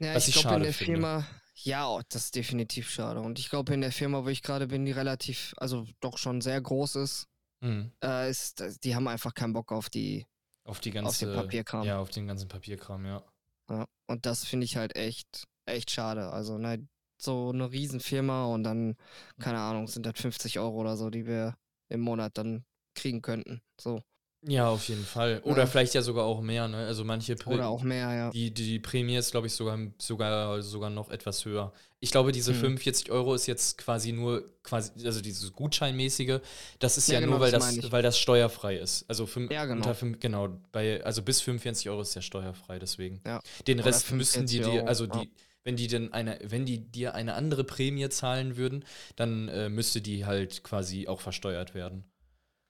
Ja, 0.00 0.14
Was 0.14 0.28
ich 0.28 0.36
ich 0.36 0.42
glaube 0.42 0.56
in 0.58 0.62
der 0.64 0.74
finde. 0.74 0.92
Firma, 0.92 1.26
ja, 1.54 1.98
das 2.10 2.24
ist 2.26 2.34
definitiv 2.34 2.90
schade. 2.90 3.20
Und 3.20 3.38
ich 3.38 3.48
glaube 3.48 3.72
in 3.72 3.80
der 3.80 3.92
Firma, 3.92 4.24
wo 4.24 4.28
ich 4.28 4.42
gerade 4.42 4.66
bin, 4.66 4.84
die 4.84 4.92
relativ, 4.92 5.54
also 5.56 5.86
doch 6.00 6.18
schon 6.18 6.40
sehr 6.40 6.60
groß 6.60 6.96
ist, 6.96 7.26
Mhm. 7.62 7.92
äh, 8.02 8.28
ist, 8.28 8.60
äh, 8.60 8.74
die 8.82 8.94
haben 8.94 9.08
einfach 9.08 9.32
keinen 9.32 9.54
Bock 9.54 9.72
auf 9.72 9.88
die, 9.88 10.26
Auf 10.64 10.80
die 10.80 10.90
auf 10.90 10.92
den 10.92 11.04
ganze, 11.04 11.32
Papierkram. 11.34 11.84
ja, 11.86 11.98
auf 11.98 12.10
den 12.10 12.26
ganzen 12.26 12.48
Papierkram, 12.48 13.06
ja. 13.06 13.24
Ja. 13.70 13.86
Und 14.06 14.26
das 14.26 14.44
finde 14.44 14.66
ich 14.66 14.76
halt 14.76 14.96
echt, 14.96 15.44
echt 15.64 15.90
schade. 15.90 16.30
Also, 16.30 16.58
ne, 16.58 16.86
so 17.16 17.48
eine 17.50 17.70
Riesenfirma 17.72 18.44
und 18.46 18.64
dann, 18.64 18.96
keine 19.40 19.60
Ahnung, 19.60 19.86
sind 19.88 20.04
das 20.04 20.20
50 20.20 20.58
Euro 20.58 20.80
oder 20.80 20.98
so, 20.98 21.08
die 21.08 21.24
wir 21.24 21.56
im 21.88 22.00
Monat 22.00 22.36
dann 22.36 22.66
kriegen 22.94 23.22
könnten. 23.22 23.62
So. 23.80 24.02
Ja, 24.46 24.68
auf 24.68 24.88
jeden 24.88 25.04
Fall. 25.04 25.40
Oder 25.44 25.60
Ja. 25.62 25.66
vielleicht 25.66 25.94
ja 25.94 26.02
sogar 26.02 26.24
auch 26.24 26.40
mehr, 26.42 26.68
ne? 26.68 26.86
Also 26.86 27.04
manche 27.04 27.34
Prä- 27.34 27.54
Oder 27.54 27.68
auch 27.68 27.82
mehr, 27.82 28.12
ja. 28.12 28.30
Die, 28.30 28.52
die, 28.52 28.78
Prämie 28.78 29.16
ist, 29.16 29.30
glaube 29.30 29.46
ich, 29.46 29.54
sogar, 29.54 29.78
sogar, 29.98 30.60
sogar 30.62 30.90
noch 30.90 31.10
etwas 31.10 31.44
höher. 31.44 31.72
Ich 32.00 32.10
glaube, 32.10 32.32
diese 32.32 32.52
Hm. 32.52 32.60
45 32.60 33.10
Euro 33.10 33.34
ist 33.34 33.46
jetzt 33.46 33.78
quasi 33.78 34.12
nur, 34.12 34.44
quasi, 34.62 34.90
also 35.06 35.22
dieses 35.22 35.52
Gutscheinmäßige, 35.52 36.40
das 36.78 36.98
ist 36.98 37.08
Ja, 37.08 37.14
ja, 37.14 37.20
genau, 37.20 37.32
nur, 37.32 37.40
weil 37.40 37.52
das 37.52 37.76
das, 37.76 37.92
weil 37.92 38.02
das 38.02 38.18
steuerfrei 38.18 38.76
ist. 38.76 39.06
Also 39.08 39.26
fünf, 39.26 39.50
Ja, 39.50 39.64
genau. 39.64 39.76
unter 39.78 39.94
fünf, 39.94 40.20
genau, 40.20 40.48
bei, 40.72 41.02
also 41.04 41.22
bis 41.22 41.40
45 41.40 41.88
Euro 41.88 42.02
ist 42.02 42.14
ja 42.14 42.20
steuerfrei, 42.20 42.78
deswegen. 42.78 43.22
Ja. 43.26 43.40
Den 43.66 43.78
Oder 43.78 43.86
Rest 43.86 44.12
müssen 44.12 44.46
die 44.46 44.58
45 44.58 44.82
dir, 44.82 44.88
also 44.88 45.06
die, 45.06 45.30
wenn 45.64 45.76
die 45.76 45.86
denn 45.86 46.12
eine, 46.12 46.38
wenn 46.42 46.66
die 46.66 46.78
dir 46.90 47.14
eine 47.14 47.32
andere 47.34 47.64
Prämie 47.64 48.10
zahlen 48.10 48.58
würden, 48.58 48.84
dann 49.16 49.48
äh, 49.48 49.70
müsste 49.70 50.02
die 50.02 50.26
halt 50.26 50.62
quasi 50.62 51.08
auch 51.08 51.22
versteuert 51.22 51.74
werden. 51.74 52.04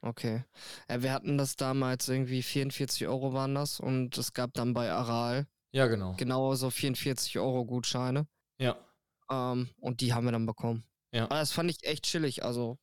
Okay. 0.05 0.45
Ja, 0.91 1.03
wir 1.03 1.13
hatten 1.13 1.39
das 1.39 1.57
damals 1.57 2.09
irgendwie 2.09 2.43
44 2.43 3.07
Euro 3.09 3.33
waren 3.33 3.55
das 3.55 3.81
und 3.81 4.19
es 4.19 4.35
gab 4.35 4.53
dann 4.53 4.75
bei 4.75 4.91
Aral 4.91 5.47
Ja, 5.73 5.87
genau. 5.87 6.15
genau 6.19 6.55
so 6.55 6.69
44 6.69 7.39
Euro 7.39 7.65
Gutscheine. 7.65 8.27
Ja. 8.59 8.77
Ähm, 9.31 9.71
und 9.81 10.03
die 10.03 10.13
haben 10.13 10.27
wir 10.27 10.33
dann 10.33 10.45
bekommen. 10.45 10.85
Ja. 11.15 11.27
Aber 11.27 11.37
das 11.37 11.53
fand 11.53 11.71
ich 11.71 11.85
echt 11.87 12.07
chillig. 12.07 12.45
Also 12.45 12.77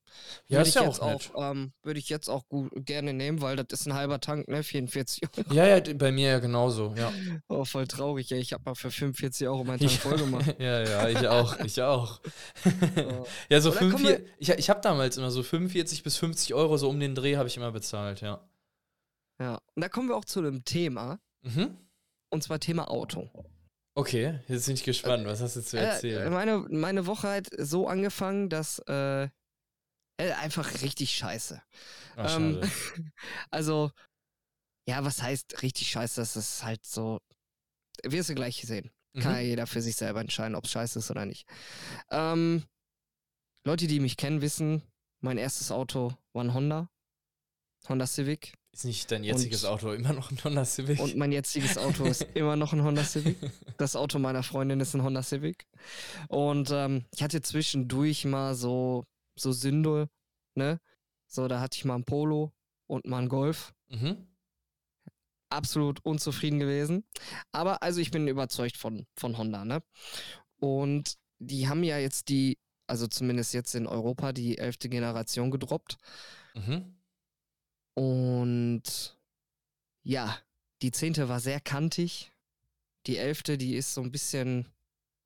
Ja, 0.47 0.59
würde 0.59 0.61
ist 0.61 0.69
ich 0.69 0.75
ja 0.75 0.83
jetzt 0.87 1.01
auch 1.01 1.21
ähm, 1.35 1.73
würde 1.83 1.99
ich 1.99 2.07
jetzt 2.07 2.29
auch 2.29 2.47
gut, 2.47 2.71
gerne 2.85 3.13
nehmen, 3.13 3.41
weil 3.41 3.57
das 3.57 3.81
ist 3.81 3.87
ein 3.87 3.93
halber 3.93 4.21
Tank, 4.21 4.47
ne? 4.47 4.63
44 4.63 5.23
Euro. 5.37 5.53
Ja, 5.53 5.67
ja, 5.67 5.93
bei 5.95 6.13
mir 6.13 6.29
ja 6.29 6.39
genauso, 6.39 6.93
ja. 6.95 7.11
Oh, 7.49 7.65
voll 7.65 7.87
traurig, 7.87 8.31
ey. 8.31 8.39
Ich 8.39 8.53
habe 8.53 8.63
mal 8.63 8.75
für 8.75 8.89
45 8.89 9.47
Euro 9.49 9.65
meinen 9.65 9.79
Tank 9.79 9.91
voll 9.91 10.17
gemacht. 10.17 10.55
ja, 10.59 10.81
ja, 10.81 11.09
ich 11.09 11.27
auch, 11.27 11.59
ich 11.59 11.81
auch. 11.81 12.21
Ja. 12.95 13.23
ja, 13.49 13.61
so 13.61 13.71
Oder 13.71 13.79
kommen 13.79 13.97
45, 13.97 14.25
ich, 14.37 14.49
ich 14.49 14.69
habe 14.69 14.79
damals 14.79 15.17
immer 15.17 15.29
so 15.31 15.43
45 15.43 16.01
bis 16.03 16.15
50 16.17 16.53
Euro 16.53 16.77
so 16.77 16.89
um 16.89 16.99
den 17.01 17.15
Dreh 17.15 17.35
habe 17.35 17.49
ich 17.49 17.57
immer 17.57 17.71
bezahlt, 17.73 18.21
ja. 18.21 18.47
ja. 19.41 19.55
Und 19.75 19.81
da 19.81 19.89
kommen 19.89 20.07
wir 20.07 20.15
auch 20.15 20.25
zu 20.25 20.39
einem 20.39 20.63
Thema, 20.63 21.19
Mhm. 21.43 21.75
und 22.29 22.43
zwar 22.43 22.59
Thema 22.59 22.89
Auto. 22.89 23.29
Okay, 23.93 24.39
jetzt 24.47 24.65
bin 24.67 24.75
ich 24.75 24.83
gespannt, 24.83 25.25
was 25.25 25.41
hast 25.41 25.55
du 25.57 25.61
zu 25.61 25.77
Äh, 25.77 25.81
erzählen? 25.85 26.31
meine, 26.31 26.59
meine 26.69 27.05
Woche 27.07 27.29
hat 27.29 27.49
so 27.57 27.87
angefangen, 27.87 28.49
dass 28.49 28.79
äh, 28.87 29.23
äh, 30.17 30.31
einfach 30.39 30.81
richtig 30.81 31.11
scheiße. 31.13 31.61
Ach, 32.17 32.39
ähm. 32.39 32.59
Also, 33.51 33.91
ja, 34.87 35.03
was 35.03 35.21
heißt 35.21 35.61
richtig 35.61 35.89
scheiße? 35.91 36.21
Das 36.21 36.35
ist 36.35 36.63
halt 36.63 36.85
so. 36.85 37.19
Wirst 38.03 38.29
du 38.29 38.35
gleich 38.35 38.61
sehen. 38.61 38.91
Kann 39.19 39.33
ja 39.33 39.39
Mhm. 39.39 39.45
jeder 39.45 39.67
für 39.67 39.81
sich 39.81 39.95
selber 39.97 40.21
entscheiden, 40.21 40.55
ob 40.55 40.65
es 40.65 40.71
scheiße 40.71 40.99
ist 40.99 41.11
oder 41.11 41.25
nicht. 41.25 41.45
Ähm, 42.11 42.63
Leute, 43.65 43.87
die 43.87 43.99
mich 43.99 44.15
kennen, 44.17 44.41
wissen, 44.41 44.81
mein 45.19 45.37
erstes 45.37 45.69
Auto 45.71 46.15
war 46.33 46.43
ein 46.43 46.53
Honda. 46.53 46.89
Honda 47.89 48.07
Civic. 48.07 48.53
Ist 48.73 48.85
nicht 48.85 49.11
dein 49.11 49.23
jetziges 49.23 49.63
und- 49.65 49.69
Auto 49.69 49.91
immer 49.91 50.13
noch 50.13 50.31
ein 50.31 50.41
Honda 50.43 50.63
Civic? 50.63 50.99
Und 50.99 51.17
mein 51.17 51.31
jetziges 51.31 51.77
Auto 51.77 52.05
ist 52.05 52.21
immer 52.35 52.55
noch 52.55 52.71
ein 52.73 52.83
Honda 52.83 53.03
Civic. 53.03 53.37
Das 53.77 53.95
Auto 53.95 54.17
meiner 54.17 54.43
Freundin 54.43 54.79
ist 54.79 54.93
ein 54.95 55.03
Honda 55.03 55.23
Civic. 55.23 55.65
Und 56.29 56.69
ähm, 56.71 57.05
ich 57.13 57.21
hatte 57.21 57.41
zwischendurch 57.41 58.23
mal 58.25 58.55
so, 58.55 59.05
so 59.35 59.51
Sünde, 59.51 60.09
ne? 60.55 60.79
So, 61.27 61.47
da 61.47 61.59
hatte 61.59 61.77
ich 61.77 61.85
mal 61.85 61.95
ein 61.95 62.05
Polo 62.05 62.53
und 62.87 63.05
mal 63.05 63.19
ein 63.21 63.29
Golf. 63.29 63.73
mhm. 63.89 64.27
absolut 65.49 65.99
unzufrieden 66.05 66.59
gewesen. 66.59 67.03
Aber 67.51 67.83
also 67.83 67.99
ich 67.99 68.11
bin 68.11 68.27
überzeugt 68.29 68.77
von, 68.77 69.05
von 69.17 69.37
Honda, 69.37 69.65
ne? 69.65 69.83
Und 70.61 71.15
die 71.39 71.67
haben 71.67 71.83
ja 71.83 71.97
jetzt 71.97 72.29
die, 72.29 72.57
also 72.87 73.07
zumindest 73.07 73.53
jetzt 73.53 73.75
in 73.75 73.85
Europa, 73.87 74.31
die 74.31 74.57
elfte 74.57 74.87
Generation 74.87 75.51
gedroppt. 75.51 75.97
Mhm. 76.55 76.95
Und 77.93 79.17
ja, 80.03 80.37
die 80.81 80.91
zehnte 80.91 81.29
war 81.29 81.39
sehr 81.39 81.59
kantig. 81.59 82.31
Die 83.07 83.17
elfte, 83.17 83.57
die 83.57 83.75
ist 83.75 83.93
so 83.93 84.01
ein 84.01 84.11
bisschen 84.11 84.67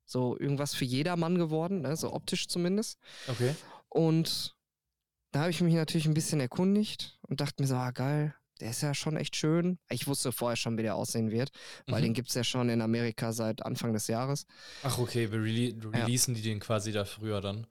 so 0.04 0.38
irgendwas 0.38 0.74
für 0.74 0.84
jedermann 0.84 1.36
geworden, 1.38 1.82
ne? 1.82 1.96
so 1.96 2.12
optisch 2.12 2.48
zumindest. 2.48 2.98
Okay. 3.28 3.54
Und 3.88 4.54
da 5.32 5.40
habe 5.40 5.50
ich 5.50 5.60
mich 5.60 5.74
natürlich 5.74 6.06
ein 6.06 6.14
bisschen 6.14 6.40
erkundigt 6.40 7.18
und 7.22 7.40
dachte 7.40 7.62
mir 7.62 7.66
so, 7.66 7.74
ah 7.74 7.90
geil, 7.90 8.34
der 8.60 8.70
ist 8.70 8.82
ja 8.82 8.94
schon 8.94 9.16
echt 9.16 9.36
schön. 9.36 9.78
Ich 9.90 10.06
wusste 10.06 10.32
vorher 10.32 10.56
schon, 10.56 10.78
wie 10.78 10.82
der 10.82 10.94
aussehen 10.94 11.30
wird, 11.30 11.50
weil 11.86 12.00
Mhm. 12.00 12.04
den 12.06 12.14
gibt 12.14 12.28
es 12.28 12.34
ja 12.34 12.44
schon 12.44 12.68
in 12.70 12.80
Amerika 12.80 13.32
seit 13.32 13.64
Anfang 13.66 13.92
des 13.92 14.06
Jahres. 14.06 14.46
Ach, 14.82 14.98
okay, 14.98 15.30
wir 15.30 15.42
rele 15.42 15.74
Ja. 15.92 16.04
releasen 16.04 16.34
die 16.34 16.42
den 16.42 16.60
quasi 16.60 16.92
da 16.92 17.04
früher 17.04 17.40
dann. 17.40 17.66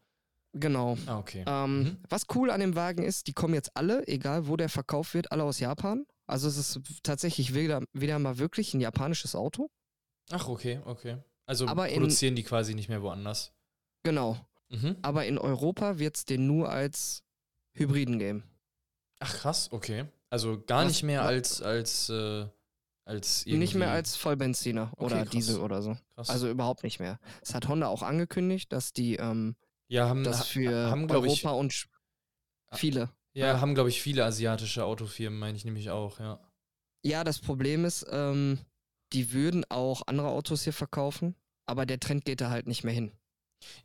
Genau. 0.58 0.98
Ah, 1.06 1.20
okay. 1.20 1.44
Ähm, 1.46 1.80
Mhm. 1.84 1.98
Was 2.10 2.24
cool 2.34 2.50
an 2.50 2.62
dem 2.62 2.76
Wagen 2.76 3.04
ist, 3.04 3.28
die 3.28 3.34
kommen 3.34 3.54
jetzt 3.54 3.76
alle, 3.76 4.08
egal 4.08 4.48
wo 4.48 4.56
der 4.56 4.70
verkauft 4.70 5.14
wird, 5.14 5.32
alle 5.32 5.44
aus 5.44 5.60
Japan. 5.60 6.06
Also 6.28 6.48
es 6.48 6.58
ist 6.58 6.80
tatsächlich 7.04 7.54
wieder, 7.54 7.82
wieder 7.94 8.18
mal 8.20 8.38
wirklich 8.38 8.74
ein 8.74 8.80
japanisches 8.82 9.36
Auto. 9.36 9.70
Ach, 10.32 10.48
okay, 10.48 10.80
okay. 10.86 11.18
Also 11.46 11.68
aber 11.68 11.90
in- 11.90 11.96
produzieren 12.00 12.36
die 12.36 12.44
quasi 12.44 12.74
nicht 12.74 12.90
mehr 12.90 13.02
woanders. 13.02 13.54
Genau. 14.04 14.38
Mhm. 14.70 14.96
Aber 15.02 15.26
in 15.26 15.38
Europa 15.38 16.00
wird 16.00 16.16
es 16.18 16.26
den 16.26 16.48
nur 16.48 16.70
als 16.70 17.22
Hybriden 17.74 18.18
geben. 18.18 18.44
Ach, 19.20 19.34
krass, 19.36 19.70
okay. 19.72 20.06
Also 20.30 20.60
gar 20.62 20.82
Was- 20.86 20.88
nicht 20.88 21.04
mehr 21.04 21.24
als, 21.24 21.62
als, 21.62 22.10
äh, 22.10 22.48
als 23.06 23.46
irgendwie. 23.46 23.60
Nicht 23.60 23.76
mehr 23.76 23.92
als 23.92 24.16
Vollbenziner 24.16 24.92
Okay, 24.94 25.04
oder 25.06 25.18
krass. 25.24 25.30
Diesel 25.30 25.60
oder 25.60 25.82
so. 25.82 25.96
Krass. 26.16 26.30
Also 26.30 26.50
überhaupt 26.50 26.84
nicht 26.84 27.00
mehr. 27.00 27.20
Es 27.42 27.54
hat 27.54 27.68
Honda 27.68 27.88
auch 27.88 28.02
angekündigt, 28.02 28.72
dass 28.72 28.94
die 28.94 29.18
ähm, 29.18 29.56
ja, 29.88 30.08
haben, 30.10 30.24
das 30.24 30.48
für 30.48 30.90
haben 30.90 31.08
glaube 31.08 31.28
ich, 31.28 31.44
Europa 31.44 31.58
und 31.58 31.86
viele. 32.74 33.10
ja, 33.34 33.60
haben, 33.60 33.76
glaube 33.76 33.90
ich, 33.90 34.02
viele 34.02 34.26
asiatische 34.26 34.86
Autofirmen, 34.86 35.40
meine 35.40 35.58
ich 35.58 35.66
nämlich 35.66 35.90
auch, 35.90 36.20
ja. 36.20 36.40
Ja, 37.04 37.24
das 37.24 37.40
Problem 37.40 37.86
ist, 37.86 38.06
ähm, 38.10 38.60
die 39.14 39.32
würden 39.32 39.64
auch 39.70 40.04
andere 40.08 40.30
Autos 40.30 40.64
hier 40.64 40.74
verkaufen, 40.74 41.36
aber 41.68 41.86
der 41.86 42.00
Trend 42.00 42.26
geht 42.26 42.42
da 42.42 42.50
halt 42.50 42.68
nicht 42.68 42.84
mehr 42.84 42.94
hin. 42.94 43.12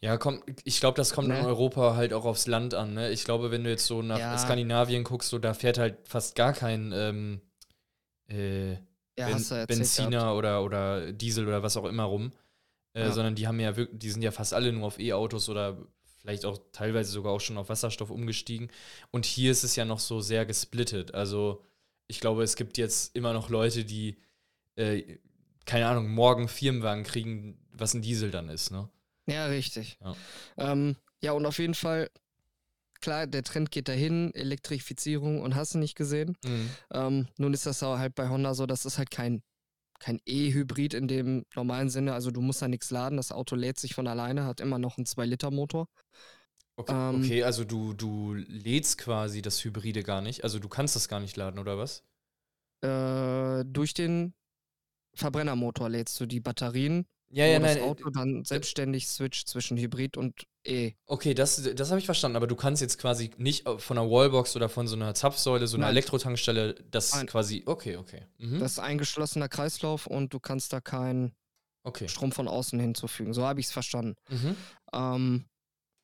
Ja, 0.01 0.17
komm, 0.17 0.43
ich 0.65 0.81
glaube, 0.81 0.97
das 0.97 1.13
kommt 1.13 1.29
in 1.29 1.35
Ne? 1.35 1.47
Europa 1.47 1.95
halt 1.95 2.13
auch 2.13 2.25
aufs 2.25 2.47
Land 2.47 2.75
an, 2.75 2.95
ne? 2.95 3.11
Ich 3.11 3.25
glaube, 3.25 3.51
wenn 3.51 3.65
du 3.65 3.71
jetzt 3.71 3.87
so 3.87 4.03
nach 4.03 4.19
Ja. 4.19 4.39
Skandinavien 4.39 5.05
guckst, 5.05 5.29
so 5.31 5.39
da 5.39 5.55
fährt 5.55 5.79
halt 5.79 6.09
fast 6.09 6.35
gar 6.35 6.53
kein 6.53 6.93
ähm, 6.95 7.41
äh, 8.29 8.73
Ja, 8.73 9.27
Ben 9.27 9.37
gehabt. 9.39 9.69
Benziner 9.69 10.35
oder, 10.35 10.65
oder 10.65 11.13
Diesel 11.13 11.47
oder 11.47 11.63
was 11.63 11.77
auch 11.77 11.85
immer 11.85 12.05
rum. 12.05 12.33
Äh, 12.95 13.03
Ja. 13.03 13.13
Sondern 13.13 13.35
die 13.35 13.47
haben 13.47 13.61
ja 13.61 13.77
wirklich, 13.77 13.99
die 13.99 14.11
sind 14.11 14.23
ja 14.23 14.31
fast 14.31 14.53
alle 14.55 14.73
nur 14.73 14.87
auf 14.87 14.99
E-Autos 14.99 15.49
oder 15.49 15.79
vielleicht 16.19 16.45
auch 16.45 16.59
teilweise 16.73 17.11
sogar 17.11 17.33
auch 17.33 17.41
schon 17.41 17.57
auf 17.57 17.69
Wasserstoff 17.69 18.11
umgestiegen. 18.11 18.71
Und 19.11 19.25
hier 19.25 19.53
ist 19.53 19.65
es 19.65 19.77
ja 19.77 19.85
noch 19.85 20.01
so 20.01 20.21
sehr 20.21 20.45
gesplittet. 20.45 21.15
Also 21.15 21.65
ich 22.09 22.21
glaube, 22.21 22.43
es 22.43 22.57
gibt 22.57 22.77
jetzt 22.79 23.15
immer 23.17 23.33
noch 23.33 23.49
Leute, 23.49 23.85
die, 23.85 24.17
äh, 24.77 25.19
keine 25.65 25.87
Ahnung, 25.87 26.09
morgen 26.09 26.49
Firmenwagen 26.49 27.05
kriegen, 27.05 27.59
was 27.73 27.95
ein 27.95 28.03
Diesel 28.03 28.31
dann 28.31 28.49
ist, 28.49 28.71
ne? 28.71 28.89
Ja, 29.27 29.47
richtig. 29.47 29.97
Ja. 30.03 30.17
Ähm, 30.59 30.97
ja, 31.23 31.33
und 31.33 31.47
auf 31.47 31.59
jeden 31.59 31.75
Fall, 31.75 32.11
klar, 33.01 33.27
der 33.27 33.45
Trend 33.45 33.71
geht 33.71 33.89
dahin, 33.89 34.35
Elektrifizierung 34.35 35.41
und 35.41 35.55
hast 35.55 35.75
du 35.75 35.79
nicht 35.79 35.95
gesehen. 35.95 36.37
Mhm. 36.45 36.71
Ähm, 36.93 37.29
nun 37.39 37.55
ist 37.55 37.65
das 37.67 37.83
aber 37.83 37.99
halt 37.99 38.15
bei 38.15 38.29
Honda 38.29 38.55
so, 38.55 38.67
das 38.67 38.85
ist 38.85 38.99
halt 38.99 39.11
kein, 39.11 39.43
kein 40.01 40.21
E-Hybrid 40.27 40.95
in 40.95 41.09
dem 41.09 41.45
normalen 41.55 41.91
Sinne. 41.91 42.15
Also 42.15 42.31
du 42.33 42.41
musst 42.43 42.63
da 42.63 42.69
nichts 42.69 42.91
laden, 42.91 43.17
das 43.19 43.33
Auto 43.33 43.57
lädt 43.57 43.79
sich 43.79 43.95
von 43.95 44.09
alleine, 44.09 44.45
hat 44.47 44.61
immer 44.61 44.79
noch 44.81 44.99
einen 44.99 45.07
2-Liter-Motor. 45.07 45.89
Okay, 46.77 46.95
Ähm, 46.95 47.15
okay, 47.15 47.43
also 47.45 47.65
du, 47.65 47.93
du 47.93 48.35
lädst 48.35 48.99
quasi 48.99 49.43
das 49.43 49.63
Hybride 49.65 50.03
gar 50.03 50.21
nicht. 50.23 50.45
Also 50.45 50.59
du 50.59 50.69
kannst 50.69 50.97
das 50.97 51.09
gar 51.09 51.21
nicht 51.21 51.37
laden, 51.37 51.59
oder 51.61 51.79
was? 51.79 52.03
Äh, 52.83 53.65
durch 53.67 53.95
den 53.95 54.35
Verbrennermotor 55.15 55.91
lädst 55.91 56.21
du 56.21 56.27
die 56.27 56.41
Batterien, 56.41 57.07
Ja, 57.31 57.47
ja, 57.47 57.59
das 57.61 57.77
nein. 57.77 57.79
äh, 57.79 57.81
Auto 57.81 58.11
dann 58.11 58.45
selbstständig 58.45 59.09
switcht 59.09 59.49
zwischen 59.49 59.79
Hybrid 59.79 60.17
und 60.17 60.45
E. 60.65 60.93
Okay, 61.07 61.33
das, 61.33 61.63
das 61.75 61.91
habe 61.91 62.01
ich 62.01 62.05
verstanden, 62.05 62.37
aber 62.37 62.47
du 62.47 62.55
kannst 62.57 62.83
jetzt 62.83 62.99
quasi 62.99 63.31
nicht 63.39 63.67
von 63.79 63.97
einer 63.99 64.11
Wallbox 64.11 64.57
oder 64.57 64.69
von 64.69 64.87
so 64.87 64.95
einer 64.97 65.15
Zapfsäule, 65.15 65.67
so 65.67 65.77
einer 65.77 65.87
Nein. 65.87 65.93
Elektrotankstelle, 65.95 66.75
das 66.91 67.15
Nein. 67.15 67.27
quasi. 67.27 67.63
Okay, 67.65 67.97
okay. 67.97 68.27
Mhm. 68.39 68.59
Das 68.61 68.73
ist 68.73 68.79
eingeschlossener 68.79 69.49
Kreislauf 69.49 70.07
und 70.07 70.35
du 70.35 70.41
kannst 70.41 70.73
da 70.73 70.81
keinen 70.81 71.35
okay. 71.83 72.09
Strom 72.09 72.31
von 72.33 72.47
außen 72.47 72.79
hinzufügen. 72.79 73.33
So 73.33 73.45
habe 73.47 73.61
ich 73.61 73.67
es 73.67 73.73
verstanden. 73.73 74.17
Mhm. 74.29 74.57
Ähm, 74.93 75.45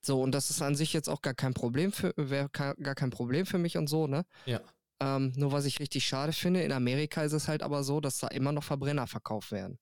so, 0.03 0.23
und 0.23 0.33
das 0.33 0.51
ist 0.51 0.63
an 0.63 0.75
sich 0.75 0.93
jetzt 0.93 1.09
auch 1.09 1.21
gar 1.21 1.35
kein 1.35 1.53
Problem 1.53 1.93
für, 1.93 2.15
wäre 2.17 2.49
gar 2.51 2.95
kein 2.95 3.11
Problem 3.11 3.45
für 3.45 3.59
mich 3.59 3.77
und 3.77 3.89
so, 3.89 4.07
ne? 4.07 4.25
Ja. 4.47 4.61
Ähm, 5.03 5.33
nur 5.37 5.53
was 5.53 5.67
ich 5.67 5.81
richtig 5.81 6.07
schade 6.07 6.33
finde, 6.33 6.63
in 6.63 6.73
Amerika 6.73 7.23
ist 7.23 7.33
es 7.33 7.49
halt 7.49 7.63
aber 7.63 7.85
so, 7.85 8.01
dass 8.01 8.19
da 8.19 8.29
immer 8.29 8.53
noch 8.53 8.65
Verbrenner 8.65 9.07
verkauft 9.07 9.53
werden. 9.53 9.79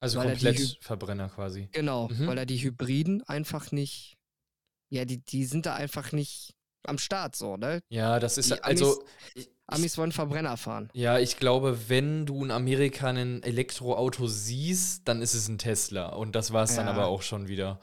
Also 0.00 0.18
weil 0.18 0.30
komplett 0.30 0.78
Verbrenner 0.80 1.28
quasi. 1.28 1.68
Genau, 1.72 2.08
Mhm. 2.08 2.26
weil 2.26 2.38
er 2.38 2.46
die 2.46 2.58
Hybriden 2.58 3.22
einfach 3.24 3.70
nicht, 3.70 4.15
ja, 4.90 5.04
die, 5.04 5.18
die 5.18 5.44
sind 5.44 5.66
da 5.66 5.74
einfach 5.74 6.12
nicht 6.12 6.54
am 6.86 6.98
Start 6.98 7.34
so, 7.36 7.56
ne? 7.56 7.80
Ja, 7.88 8.20
das 8.20 8.38
ist 8.38 8.50
Die 8.50 8.62
also. 8.62 9.02
Amis 9.68 9.98
wollen 9.98 10.12
Verbrenner 10.12 10.56
fahren. 10.56 10.88
Ja, 10.94 11.18
ich 11.18 11.38
glaube, 11.38 11.88
wenn 11.88 12.24
du 12.24 12.44
in 12.44 12.52
Amerika 12.52 13.08
ein 13.08 13.42
Elektroauto 13.42 14.28
siehst, 14.28 15.08
dann 15.08 15.20
ist 15.22 15.34
es 15.34 15.48
ein 15.48 15.58
Tesla. 15.58 16.10
Und 16.10 16.36
das 16.36 16.52
war 16.52 16.62
es 16.62 16.76
dann 16.76 16.86
Ja. 16.86 16.92
aber 16.92 17.06
auch 17.06 17.22
schon 17.22 17.48
wieder. 17.48 17.80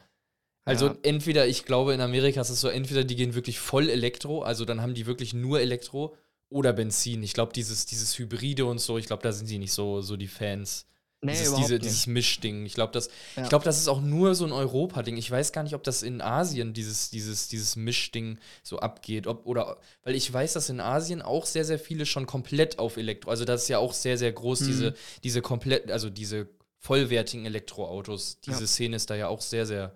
Also 0.63 0.87
Ja. 0.87 0.95
entweder, 1.03 1.45
ich 1.45 1.65
glaube, 1.65 1.93
in 1.93 1.99
Amerika 1.99 2.39
ist 2.39 2.49
es 2.49 2.61
so, 2.61 2.69
entweder 2.69 3.03
die 3.03 3.17
gehen 3.17 3.33
wirklich 3.35 3.59
voll 3.59 3.89
Elektro, 3.89 4.43
also 4.43 4.63
dann 4.63 4.81
haben 4.81 4.93
die 4.93 5.05
wirklich 5.05 5.33
nur 5.33 5.59
Elektro 5.59 6.15
oder 6.49 6.71
Benzin. 6.71 7.21
Ich 7.21 7.33
glaube, 7.33 7.51
dieses, 7.51 7.85
dieses 7.85 8.17
Hybride 8.17 8.65
und 8.65 8.79
so, 8.79 8.97
ich 8.97 9.07
glaube, 9.07 9.23
da 9.23 9.33
sind 9.33 9.49
die 9.49 9.57
nicht 9.59 9.73
so, 9.73 10.01
so 10.01 10.15
die 10.15 10.29
Fans. 10.29 10.85
Nee, 11.23 11.31
dieses, 11.33 11.55
diese, 11.55 11.79
dieses 11.79 12.07
Mischding. 12.07 12.65
Ich 12.65 12.73
glaube, 12.73 12.91
das, 12.93 13.09
Ja. 13.35 13.43
ich 13.43 13.49
glaube, 13.49 13.65
das 13.65 13.79
ist 13.79 13.87
auch 13.87 14.01
nur 14.01 14.35
so 14.35 14.45
ein 14.45 14.51
Europa-Ding. 14.51 15.17
Ich 15.17 15.29
weiß 15.31 15.51
gar 15.51 15.63
nicht, 15.63 15.75
ob 15.75 15.83
das 15.83 16.03
in 16.03 16.21
Asien 16.21 16.73
dieses, 16.73 17.09
dieses, 17.09 17.47
dieses 17.47 17.75
Mischding 17.75 18.37
so 18.63 18.79
abgeht. 18.79 19.27
Ob, 19.27 19.45
oder, 19.45 19.77
weil 20.03 20.15
ich 20.15 20.31
weiß, 20.31 20.53
dass 20.53 20.69
in 20.69 20.79
Asien 20.79 21.21
auch 21.21 21.45
sehr, 21.45 21.65
sehr 21.65 21.79
viele 21.79 22.05
schon 22.05 22.25
komplett 22.25 22.79
auf 22.79 22.97
Elektro. 22.97 23.29
Also 23.31 23.45
das 23.45 23.63
ist 23.63 23.69
ja 23.69 23.77
auch 23.79 23.93
sehr, 23.93 24.17
sehr 24.17 24.31
groß, 24.31 24.61
Mhm. 24.61 24.65
diese, 24.67 24.93
diese 25.23 25.41
komplett, 25.41 25.89
also 25.91 26.09
diese 26.09 26.47
vollwertigen 26.77 27.45
Elektroautos. 27.45 28.39
Diese 28.41 28.61
Ja. 28.61 28.67
Szene 28.67 28.95
ist 28.97 29.09
da 29.09 29.15
ja 29.15 29.27
auch 29.29 29.41
sehr, 29.41 29.65
sehr, 29.65 29.95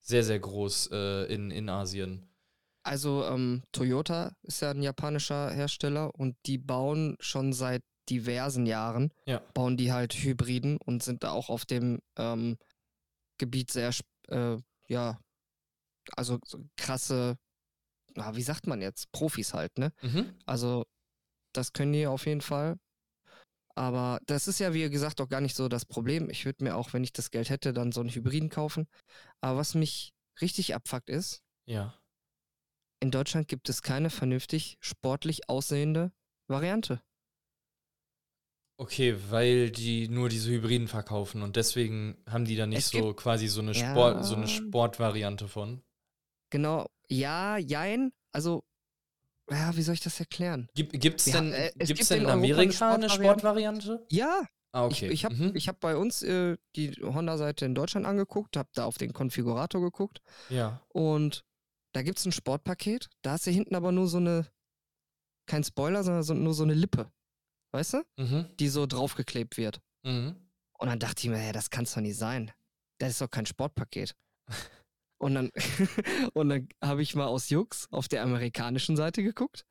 sehr, 0.00 0.22
sehr 0.24 0.38
groß 0.38 0.90
äh, 0.92 1.32
in, 1.34 1.50
in 1.50 1.68
Asien. 1.68 2.28
Also 2.84 3.24
ähm, 3.24 3.62
Toyota 3.70 4.32
ist 4.42 4.60
ja 4.62 4.70
ein 4.70 4.82
japanischer 4.82 5.50
Hersteller 5.52 6.14
und 6.16 6.34
die 6.46 6.58
bauen 6.58 7.16
schon 7.20 7.52
seit 7.52 7.82
diversen 8.08 8.66
Jahren, 8.66 9.12
Ja. 9.26 9.38
bauen 9.54 9.76
die 9.76 9.92
halt 9.92 10.14
Hybriden 10.14 10.76
und 10.78 11.02
sind 11.02 11.22
da 11.22 11.30
auch 11.32 11.48
auf 11.50 11.64
dem 11.64 12.00
ähm, 12.16 12.58
Gebiet 13.38 13.70
sehr, 13.70 13.92
äh, 14.28 14.56
ja, 14.88 15.20
also 16.16 16.38
so 16.44 16.64
krasse, 16.76 17.38
na, 18.14 18.34
wie 18.36 18.42
sagt 18.42 18.66
man 18.66 18.82
jetzt, 18.82 19.10
Profis 19.12 19.54
halt, 19.54 19.78
ne? 19.78 19.92
Mhm. 20.02 20.34
Also 20.46 20.84
das 21.52 21.72
können 21.72 21.92
die 21.92 22.06
auf 22.06 22.26
jeden 22.26 22.40
Fall. 22.40 22.78
Aber 23.74 24.20
das 24.26 24.48
ist 24.48 24.58
ja, 24.58 24.74
wie 24.74 24.88
gesagt, 24.90 25.20
auch 25.20 25.28
gar 25.28 25.40
nicht 25.40 25.56
so 25.56 25.68
das 25.68 25.86
Problem. 25.86 26.28
Ich 26.28 26.44
würde 26.44 26.62
mir 26.64 26.76
auch, 26.76 26.92
wenn 26.92 27.04
ich 27.04 27.12
das 27.12 27.30
Geld 27.30 27.48
hätte, 27.48 27.72
dann 27.72 27.90
so 27.92 28.00
einen 28.00 28.10
Hybriden 28.10 28.50
kaufen. 28.50 28.86
Aber 29.40 29.58
was 29.58 29.74
mich 29.74 30.12
richtig 30.40 30.74
abfuckt 30.74 31.08
ist, 31.08 31.42
Ja. 31.66 31.98
in 33.00 33.10
Deutschland 33.10 33.48
gibt 33.48 33.68
es 33.70 33.80
keine 33.82 34.10
vernünftig 34.10 34.76
sportlich 34.80 35.48
aussehende 35.48 36.12
Variante. 36.48 37.00
Okay, 38.82 39.16
weil 39.30 39.70
die 39.70 40.08
nur 40.08 40.28
diese 40.28 40.50
Hybriden 40.50 40.88
verkaufen 40.88 41.42
und 41.42 41.54
deswegen 41.54 42.16
haben 42.28 42.44
die 42.44 42.56
da 42.56 42.66
nicht 42.66 42.78
Es 42.80 42.90
so 42.90 43.14
quasi 43.14 43.46
so 43.46 43.60
eine, 43.60 43.72
Ja. 43.72 43.92
Sport, 43.92 44.24
so 44.24 44.34
eine 44.34 44.48
Sportvariante 44.48 45.46
von. 45.46 45.82
Genau, 46.50 46.88
ja, 47.08 47.58
jein. 47.58 48.12
Also, 48.32 48.64
ja, 49.48 49.76
wie 49.76 49.82
soll 49.82 49.94
ich 49.94 50.00
das 50.00 50.18
erklären? 50.18 50.68
Gibt 50.74 51.20
es 51.20 51.26
Wir 51.26 51.32
denn, 51.34 51.52
äh, 51.52 51.70
gibt's 51.76 51.86
gibt 51.98 52.10
denn 52.10 52.18
in 52.18 52.24
in 52.24 52.30
Amerika 52.30 52.94
eine 52.94 53.08
Sportvariante. 53.08 53.82
Sportvariante? 53.82 54.06
Ja, 54.10 54.42
Ah, 54.72 54.86
okay. 54.86 55.06
ich, 55.06 55.12
ich 55.12 55.24
habe 55.26 55.34
mhm. 55.36 55.52
ich 55.54 55.68
hab 55.68 55.78
bei 55.80 55.96
uns 55.96 56.22
äh, 56.22 56.56
die 56.74 56.92
Honda-Seite 57.02 57.64
in 57.66 57.74
Deutschland 57.76 58.04
angeguckt, 58.06 58.56
habe 58.56 58.70
da 58.74 58.86
auf 58.86 58.96
den 58.98 59.12
Konfigurator 59.12 59.80
geguckt 59.80 60.22
Ja. 60.48 60.80
und 60.88 61.44
da 61.92 62.02
gibt 62.02 62.18
es 62.18 62.24
ein 62.24 62.32
Sportpaket. 62.32 63.10
Da 63.20 63.32
hast 63.32 63.46
du 63.46 63.50
hinten 63.52 63.74
aber 63.76 63.92
nur 63.92 64.08
so 64.08 64.16
eine, 64.16 64.46
kein 65.46 65.62
Spoiler, 65.62 66.02
sondern 66.02 66.22
so, 66.22 66.32
nur 66.34 66.54
so 66.54 66.62
eine 66.64 66.72
Lippe. 66.74 67.12
Weißt 67.72 67.94
du? 67.94 68.02
Mhm. 68.18 68.46
Die 68.60 68.68
so 68.68 68.86
draufgeklebt 68.86 69.56
wird. 69.56 69.80
Mhm. 70.04 70.36
Und 70.78 70.88
dann 70.88 70.98
dachte 70.98 71.22
ich 71.24 71.30
mir, 71.30 71.42
ja, 71.44 71.52
das 71.52 71.70
kann 71.70 71.84
es 71.84 71.94
doch 71.94 72.00
nicht 72.00 72.16
sein. 72.18 72.50
Das 72.98 73.10
ist 73.10 73.20
doch 73.20 73.30
kein 73.30 73.46
Sportpaket. 73.46 74.14
Und 75.18 75.34
dann, 75.36 75.50
und 76.34 76.48
dann 76.48 76.68
habe 76.82 77.00
ich 77.00 77.14
mal 77.14 77.26
aus 77.26 77.48
Jux 77.48 77.86
auf 77.92 78.08
der 78.08 78.22
amerikanischen 78.24 78.96
Seite 78.96 79.22
geguckt. 79.22 79.64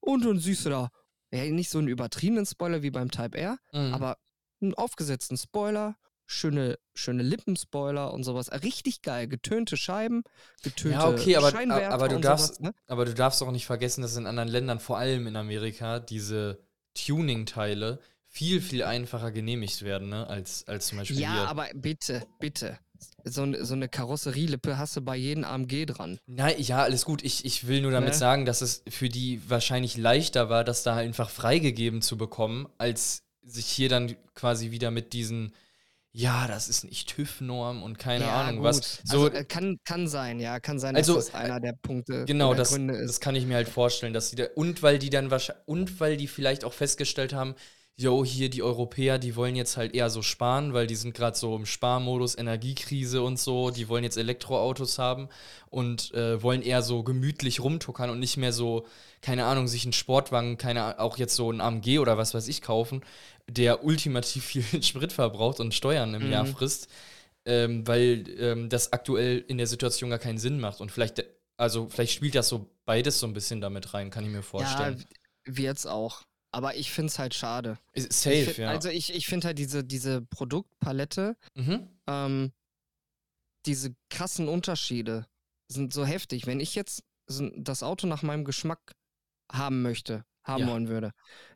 Und 0.00 0.24
dann 0.24 0.38
siehst 0.38 0.64
du 0.64 0.70
da, 0.70 0.88
ja, 1.30 1.44
nicht 1.44 1.68
so 1.68 1.76
einen 1.78 1.88
übertriebenen 1.88 2.46
Spoiler 2.46 2.82
wie 2.82 2.90
beim 2.90 3.10
Type 3.10 3.36
R, 3.36 3.58
Mhm. 3.74 3.92
aber 3.92 4.16
einen 4.62 4.72
aufgesetzten 4.72 5.36
Spoiler, 5.36 5.96
schöne, 6.24 6.78
schöne 6.94 7.22
Lippenspoiler 7.22 8.14
und 8.14 8.24
sowas. 8.24 8.50
Richtig 8.50 9.02
geil. 9.02 9.28
Getönte 9.28 9.76
Scheiben, 9.76 10.22
getönte 10.62 10.96
Ja, 10.96 11.06
okay, 11.10 11.36
aber- 11.36 11.50
Scheinwerfer 11.50 11.90
aber 11.92 12.08
du 12.08 12.16
und 12.16 12.24
darfst- 12.24 12.46
sowas, 12.54 12.60
ne? 12.60 12.74
Aber 12.86 13.04
du 13.04 13.12
darfst 13.12 13.42
auch 13.42 13.52
nicht 13.52 13.66
vergessen, 13.66 14.00
dass 14.00 14.16
in 14.16 14.26
anderen 14.26 14.48
Ländern, 14.48 14.80
vor 14.80 14.96
allem 14.96 15.26
in 15.26 15.36
Amerika, 15.36 16.00
diese 16.00 16.63
Tuning-Teile 16.94 17.98
viel, 18.26 18.60
viel 18.60 18.82
einfacher 18.82 19.30
genehmigt 19.30 19.82
werden, 19.82 20.08
ne? 20.08 20.26
Als, 20.26 20.66
als 20.66 20.88
zum 20.88 20.98
Beispiel 20.98 21.20
Ja, 21.20 21.32
hier. 21.32 21.48
aber 21.48 21.68
bitte, 21.74 22.26
bitte. 22.40 22.78
So, 23.24 23.46
so 23.64 23.74
eine 23.74 23.88
Karosserielippe 23.88 24.78
hast 24.78 24.96
du 24.96 25.00
bei 25.02 25.16
jedem 25.16 25.44
AMG 25.44 25.86
dran. 25.86 26.18
Nein, 26.26 26.54
ja, 26.58 26.82
alles 26.82 27.04
gut. 27.04 27.22
Ich, 27.22 27.44
ich 27.44 27.66
will 27.66 27.80
nur 27.82 27.90
damit 27.92 28.10
Ne? 28.10 28.14
sagen, 28.18 28.44
dass 28.44 28.60
es 28.62 28.82
für 28.88 29.08
die 29.08 29.40
wahrscheinlich 29.48 29.96
leichter 29.96 30.48
war, 30.48 30.64
das 30.64 30.82
da 30.82 30.96
einfach 30.96 31.30
freigegeben 31.30 32.02
zu 32.02 32.16
bekommen, 32.16 32.66
als 32.78 33.22
sich 33.42 33.66
hier 33.66 33.88
dann 33.88 34.16
quasi 34.34 34.70
wieder 34.70 34.90
mit 34.90 35.12
diesen, 35.12 35.52
ja, 36.16 36.46
das 36.46 36.68
ist 36.68 36.84
nicht 36.84 37.08
TÜV-Norm 37.08 37.82
und 37.82 37.98
keine 37.98 38.26
ja, 38.26 38.42
Ahnung 38.42 38.58
gut. 38.58 38.64
was. 38.66 39.00
So, 39.04 39.24
also, 39.24 39.36
äh, 39.36 39.44
kann, 39.44 39.78
kann 39.84 40.06
sein, 40.06 40.38
ja, 40.38 40.60
kann 40.60 40.78
sein, 40.78 40.94
Also, 40.94 41.16
dass 41.16 41.26
das 41.26 41.34
einer 41.34 41.58
der 41.58 41.72
Punkte 41.72 42.24
Genau, 42.24 42.50
oder 42.50 42.58
das, 42.58 42.70
Gründe 42.70 42.94
das 42.94 43.12
ist. 43.12 43.20
kann 43.20 43.34
ich 43.34 43.46
mir 43.46 43.56
halt 43.56 43.68
vorstellen, 43.68 44.14
dass 44.14 44.30
die 44.30 44.36
da, 44.36 44.44
und 44.54 44.82
weil 44.84 45.00
die 45.00 45.10
dann 45.10 45.32
wahrscheinlich, 45.32 45.66
und 45.66 45.98
weil 45.98 46.16
die 46.16 46.28
vielleicht 46.28 46.64
auch 46.64 46.72
festgestellt 46.72 47.32
haben, 47.32 47.56
yo, 47.96 48.24
hier 48.24 48.50
die 48.50 48.62
Europäer, 48.62 49.18
die 49.18 49.36
wollen 49.36 49.54
jetzt 49.54 49.76
halt 49.76 49.94
eher 49.94 50.10
so 50.10 50.20
sparen, 50.22 50.72
weil 50.74 50.86
die 50.88 50.96
sind 50.96 51.14
gerade 51.14 51.36
so 51.36 51.54
im 51.54 51.64
Sparmodus, 51.66 52.36
Energiekrise 52.36 53.22
und 53.22 53.38
so, 53.38 53.70
die 53.70 53.88
wollen 53.88 54.02
jetzt 54.04 54.16
Elektroautos 54.16 54.98
haben 54.98 55.28
und 55.70 56.12
äh, 56.14 56.42
wollen 56.42 56.62
eher 56.62 56.82
so 56.82 57.04
gemütlich 57.04 57.60
rumtuckern 57.60 58.10
und 58.10 58.18
nicht 58.18 58.36
mehr 58.36 58.52
so, 58.52 58.86
keine 59.20 59.44
Ahnung, 59.44 59.68
sich 59.68 59.84
einen 59.84 59.92
Sportwagen, 59.92 60.58
keine 60.58 60.98
auch 60.98 61.18
jetzt 61.18 61.36
so 61.36 61.50
einen 61.50 61.60
AMG 61.60 61.98
oder 62.00 62.18
was 62.18 62.34
weiß 62.34 62.48
ich 62.48 62.62
kaufen, 62.62 63.04
der 63.48 63.84
ultimativ 63.84 64.44
viel 64.62 64.82
Sprit 64.82 65.12
verbraucht 65.12 65.60
und 65.60 65.72
Steuern 65.74 66.14
im 66.14 66.30
Jahr 66.30 66.44
Mhm. 66.44 66.48
frisst, 66.48 66.88
ähm, 67.44 67.86
weil 67.86 68.24
ähm, 68.38 68.68
das 68.68 68.92
aktuell 68.92 69.44
in 69.46 69.58
der 69.58 69.66
Situation 69.68 70.10
gar 70.10 70.18
keinen 70.18 70.38
Sinn 70.38 70.58
macht 70.60 70.80
und 70.80 70.90
vielleicht 70.90 71.24
also 71.56 71.88
vielleicht 71.88 72.12
spielt 72.12 72.34
das 72.34 72.48
so 72.48 72.68
beides 72.84 73.20
so 73.20 73.26
ein 73.28 73.32
bisschen 73.32 73.60
damit 73.60 73.94
rein, 73.94 74.10
kann 74.10 74.24
ich 74.24 74.30
mir 74.30 74.42
vorstellen. 74.42 75.04
Ja, 75.46 75.54
wird's 75.56 75.86
auch. 75.86 76.22
Aber 76.54 76.76
ich 76.76 76.92
finde 76.92 77.10
es 77.10 77.18
halt 77.18 77.34
schade. 77.34 77.78
Ist 77.94 78.12
Ich 78.12 78.16
Safe, 78.16 78.44
find, 78.44 78.58
ja. 78.58 78.68
Also 78.70 78.88
ich, 78.88 79.12
ich 79.12 79.26
finde 79.26 79.48
halt 79.48 79.58
diese, 79.58 79.82
diese 79.82 80.22
Produktpalette, 80.22 81.36
mhm. 81.54 81.88
ähm, 82.06 82.52
diese 83.66 83.96
krassen 84.08 84.46
Unterschiede 84.46 85.26
sind 85.66 85.92
so 85.92 86.06
heftig. 86.06 86.46
Wenn 86.46 86.60
ich 86.60 86.76
jetzt 86.76 87.02
das 87.26 87.82
Auto 87.82 88.06
nach 88.06 88.22
meinem 88.22 88.44
Geschmack 88.44 88.94
haben 89.50 89.82
möchte, 89.82 90.24
haben 90.44 90.62
Ja. 90.64 90.68
wollen 90.72 90.88
würde, 90.88 91.10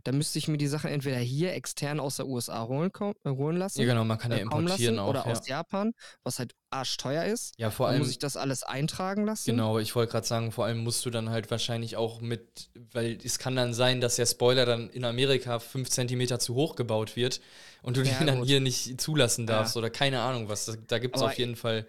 dann 0.04 0.16
müsste 0.16 0.38
ich 0.38 0.48
mir 0.48 0.56
die 0.56 0.66
Sachen 0.66 0.90
entweder 0.90 1.18
hier 1.18 1.52
extern 1.52 2.00
aus 2.00 2.16
der 2.16 2.26
USA 2.26 2.66
holen, 2.66 2.90
holen 3.26 3.56
lassen. 3.56 3.80
Ja, 3.80 3.86
genau, 3.86 4.04
man 4.04 4.18
kann 4.18 4.30
ja 4.30 4.38
importieren 4.38 4.96
lassen, 4.96 4.98
auch. 4.98 5.10
oder 5.10 5.24
ja. 5.26 5.32
aus 5.32 5.46
Japan, 5.46 5.92
was 6.24 6.38
halt 6.38 6.54
arschteuer 6.70 7.24
ist. 7.24 7.54
ja, 7.58 7.70
vor 7.70 7.86
Dann 7.86 7.94
allem, 7.94 8.02
muss 8.02 8.10
ich 8.10 8.18
das 8.18 8.36
alles 8.36 8.62
eintragen 8.62 9.24
lassen. 9.24 9.50
genau, 9.50 9.78
ich 9.78 9.94
wollte 9.94 10.12
gerade 10.12 10.26
sagen, 10.26 10.52
vor 10.52 10.64
allem 10.64 10.78
musst 10.78 11.04
du 11.06 11.10
dann 11.10 11.30
halt 11.30 11.50
wahrscheinlich 11.50 11.96
auch 11.96 12.20
mit, 12.20 12.70
weil 12.92 13.18
es 13.24 13.38
kann 13.38 13.56
dann 13.56 13.74
sein, 13.74 14.00
dass 14.00 14.16
der 14.16 14.26
Spoiler 14.26 14.66
dann 14.66 14.90
in 14.90 15.04
Amerika 15.04 15.58
fünf 15.58 15.88
Zentimeter 15.90 16.38
zu 16.38 16.54
hoch 16.54 16.76
gebaut 16.76 17.16
wird 17.16 17.40
und 17.82 17.96
du 17.96 18.02
Ja, 18.02 18.18
den 18.18 18.26
dann 18.26 18.38
gut. 18.40 18.48
hier 18.48 18.60
nicht 18.60 19.00
zulassen 19.00 19.46
darfst 19.46 19.76
oder 19.76 19.90
keine 19.90 20.20
Ahnung 20.20 20.48
was. 20.48 20.66
Da, 20.66 20.74
da 20.86 20.98
gibt 20.98 21.16
es 21.16 21.22
auf 21.22 21.34
jeden 21.34 21.56
Fall, 21.56 21.86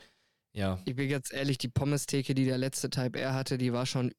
ja. 0.53 0.79
Ich 0.85 0.95
bin 0.95 1.09
ganz 1.09 1.31
ehrlich, 1.31 1.57
die 1.57 1.67
Pommes-Theke, 1.69 2.33
die 2.33 2.45
der 2.45 2.57
letzte 2.57 2.89
Type 2.89 3.19
R 3.19 3.33
hatte, 3.33 3.57
die 3.57 3.71
war 3.73 3.85
schon 3.85 4.12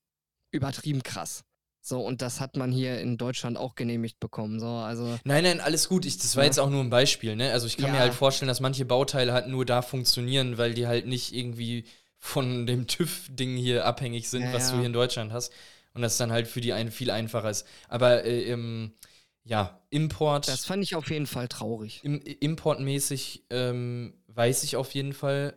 übertrieben 0.53 1.03
krass. 1.03 1.43
So, 1.83 2.01
und 2.01 2.21
das 2.23 2.40
hat 2.40 2.57
man 2.57 2.71
hier 2.73 3.01
in 3.01 3.16
Deutschland 3.16 3.57
auch 3.57 3.75
genehmigt 3.75 4.21
bekommen. 4.21 4.61
So, 4.61 4.66
also. 4.69 5.16
Nein, 5.25 5.45
nein, 5.45 5.61
alles 5.61 5.88
gut. 5.88 6.05
Ich, 6.05 6.19
das 6.19 6.37
war 6.37 6.43
Ja. 6.45 6.47
jetzt 6.49 6.59
auch 6.59 6.71
nur 6.71 6.83
ein 6.85 6.90
Beispiel, 6.90 7.37
ne? 7.37 7.53
Also 7.53 7.66
ich 7.66 7.77
kann 7.77 7.90
mir 7.90 7.97
Ja. 7.97 8.03
halt 8.03 8.14
vorstellen, 8.14 8.49
dass 8.49 8.61
manche 8.61 8.85
Bauteile 8.85 9.33
halt 9.33 9.49
nur 9.49 9.64
da 9.64 9.81
funktionieren, 9.83 10.59
weil 10.59 10.75
die 10.75 10.87
halt 10.87 11.07
nicht 11.07 11.33
irgendwie 11.35 11.85
von 12.19 12.66
dem 12.66 12.87
TÜV-Ding 12.87 13.57
hier 13.57 13.87
abhängig 13.87 14.29
sind, 14.29 14.43
Ja, 14.45 14.53
was 14.53 14.71
du 14.71 14.77
hier 14.77 14.87
in 14.87 14.93
Deutschland 14.93 15.33
hast. 15.33 15.53
Und 15.95 16.03
das 16.03 16.19
dann 16.19 16.31
halt 16.31 16.47
für 16.47 16.61
die 16.61 16.73
einen 16.75 16.90
viel 16.93 17.11
einfacher 17.11 17.49
ist. 17.51 17.66
Aber 17.88 18.25
äh, 18.25 18.43
im, 18.45 18.93
ja, 19.43 19.81
Import, 19.88 20.47
Das 20.49 20.66
fand 20.66 20.85
ich 20.85 20.95
auf 20.95 21.11
jeden 21.11 21.27
Fall 21.27 21.49
traurig. 21.49 22.01
im, 22.05 22.21
importmäßig 22.21 23.45
ähm, 23.51 24.14
weiß 24.29 24.62
ich 24.64 24.77
auf 24.77 24.93
jeden 24.95 25.12
Fall, 25.14 25.55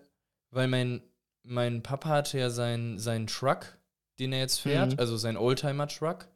weil 0.51 0.67
mein, 0.67 1.03
mein 1.43 1.83
Papa 1.83 2.09
hatte 2.09 2.39
ja 2.39 2.49
seinen 2.49 2.97
seinen 2.97 3.27
Truck, 3.27 3.77
den 4.19 4.33
er 4.33 4.39
jetzt 4.39 4.59
fährt, 4.59 4.93
Mhm. 4.93 4.99
also 4.99 5.17
sein 5.17 5.37
Oldtimer-Truck. 5.37 6.27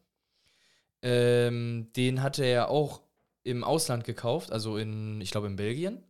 Ähm, 1.02 1.88
den 1.96 2.22
hatte 2.22 2.44
er 2.44 2.70
auch 2.70 3.02
im 3.44 3.62
Ausland 3.64 4.04
gekauft, 4.04 4.50
also 4.52 4.76
in, 4.76 5.20
ich 5.20 5.30
glaube, 5.30 5.46
in 5.46 5.56
Belgien. 5.56 6.02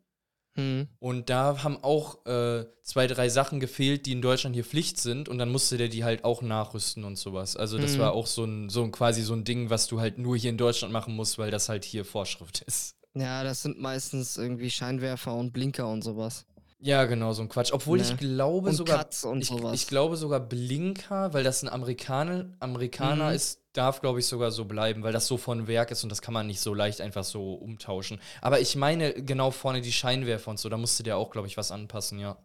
Hm. 0.55 0.89
Und 0.99 1.31
da 1.31 1.63
haben 1.63 1.77
auch 1.85 2.25
äh, 2.27 2.65
zwei, 2.83 3.07
drei 3.07 3.29
Sachen 3.29 3.61
gefehlt, 3.61 4.07
die 4.07 4.13
in 4.13 4.23
Deutschland 4.23 4.57
hier 4.57 4.65
Pflicht 4.65 4.99
sind. 4.99 5.29
Und 5.29 5.39
dann 5.39 5.51
musste 5.51 5.77
der 5.77 5.89
die 5.89 6.05
halt 6.05 6.25
auch 6.25 6.43
nachrüsten 6.43 7.05
und 7.05 7.17
sowas. 7.17 7.55
Also 7.57 7.79
das 7.79 7.97
Mhm. 7.97 8.01
war 8.01 8.13
auch 8.13 8.27
so 8.27 8.45
ein, 8.45 8.69
so 8.71 8.83
ein 8.83 8.91
quasi 8.91 9.23
so 9.23 9.35
ein 9.35 9.45
Ding, 9.45 9.71
was 9.71 9.87
du 9.87 10.01
halt 10.01 10.19
nur 10.19 10.37
hier 10.37 10.51
in 10.51 10.59
Deutschland 10.59 10.93
machen 10.93 11.15
musst, 11.15 11.39
weil 11.39 11.51
das 11.51 11.69
halt 11.69 11.85
hier 11.85 12.05
Vorschrift 12.05 12.63
ist. 12.63 12.97
Ja, 13.15 13.45
das 13.45 13.63
sind 13.63 13.79
meistens 13.79 14.37
irgendwie 14.37 14.71
Scheinwerfer 14.71 15.35
und 15.35 15.53
Blinker 15.53 15.87
und 15.89 16.03
sowas. 16.03 16.45
Ja, 16.81 17.07
genau, 17.07 17.33
so 17.33 17.43
ein 17.43 17.49
Quatsch. 17.49 17.73
Obwohl 17.73 18.01
ich 18.01 18.11
Ne. 18.11 18.17
glaube 18.19 18.69
Und 18.69 18.77
sogar, 18.77 18.99
Cuts 18.99 19.25
und 19.25 19.41
ich, 19.41 19.49
sowas. 19.49 19.75
ich 19.75 19.89
glaube 19.89 20.17
sogar 20.17 20.39
Blinker, 20.39 21.33
weil 21.33 21.43
das 21.43 21.63
ein 21.65 21.69
Amerikaner, 21.69 22.53
Amerikaner 22.61 23.31
Mhm. 23.31 23.35
ist, 23.35 23.63
darf, 23.73 24.01
glaube 24.01 24.21
ich, 24.21 24.27
sogar 24.27 24.53
so 24.53 24.65
bleiben, 24.65 25.03
weil 25.03 25.13
das 25.13 25.27
so 25.27 25.39
von 25.39 25.67
Werk 25.67 25.91
ist 25.91 26.05
und 26.05 26.09
das 26.11 26.23
kann 26.23 26.35
man 26.35 26.47
nicht 26.47 26.61
so 26.61 26.75
leicht 26.75 27.01
einfach 27.01 27.25
so 27.25 27.55
umtauschen. 27.55 28.21
Aber 28.41 28.61
ich 28.61 28.77
meine 28.77 29.13
genau 29.13 29.51
vorne 29.51 29.81
die 29.81 29.93
Scheinwerfer 29.93 30.51
und 30.53 30.59
so, 30.61 30.69
da 30.69 30.77
musste 30.77 31.03
der 31.03 31.17
auch, 31.17 31.31
glaube 31.31 31.49
ich, 31.49 31.57
was 31.57 31.73
anpassen, 31.73 32.19
ja. 32.21 32.39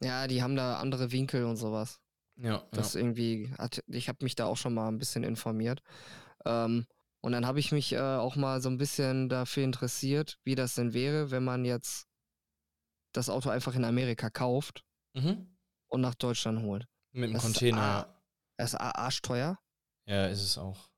Ja, 0.00 0.26
die 0.28 0.42
haben 0.42 0.54
da 0.54 0.78
andere 0.78 1.10
Winkel 1.10 1.44
und 1.44 1.56
sowas. 1.56 1.98
Ja, 2.36 2.62
Das 2.72 2.94
ja. 2.94 3.00
irgendwie, 3.00 3.52
hat, 3.58 3.82
ich 3.88 4.08
habe 4.08 4.18
mich 4.24 4.34
da 4.36 4.46
auch 4.46 4.56
schon 4.56 4.74
mal 4.74 4.88
ein 4.88 4.98
bisschen 4.98 5.24
informiert. 5.24 5.82
Ähm, 6.44 6.86
und 7.20 7.32
dann 7.32 7.46
habe 7.46 7.58
ich 7.60 7.72
mich 7.72 7.92
äh, 7.92 7.98
auch 8.00 8.36
mal 8.36 8.60
so 8.60 8.68
ein 8.68 8.76
bisschen 8.78 9.28
dafür 9.28 9.64
interessiert, 9.64 10.38
wie 10.44 10.54
das 10.54 10.74
denn 10.74 10.92
wäre, 10.94 11.30
wenn 11.30 11.44
man 11.44 11.64
jetzt 11.64 12.06
das 13.14 13.28
Auto 13.30 13.48
einfach 13.48 13.74
in 13.74 13.84
Amerika 13.84 14.28
kauft 14.30 14.84
Mhm. 15.16 15.46
und 15.88 16.00
nach 16.02 16.14
Deutschland 16.14 16.62
holt. 16.62 16.86
Mit 17.12 17.30
dem 17.30 17.34
Das 17.34 17.44
ist 17.44 17.52
Container, 17.54 17.80
A. 17.82 18.20
Das 18.58 18.74
ist 18.74 18.80
A, 18.80 18.90
arschteuer. 18.90 19.58
ja. 20.06 20.14
Ja, 20.14 20.26
ist 20.26 20.42
es 20.42 20.58
auch. 20.58 20.90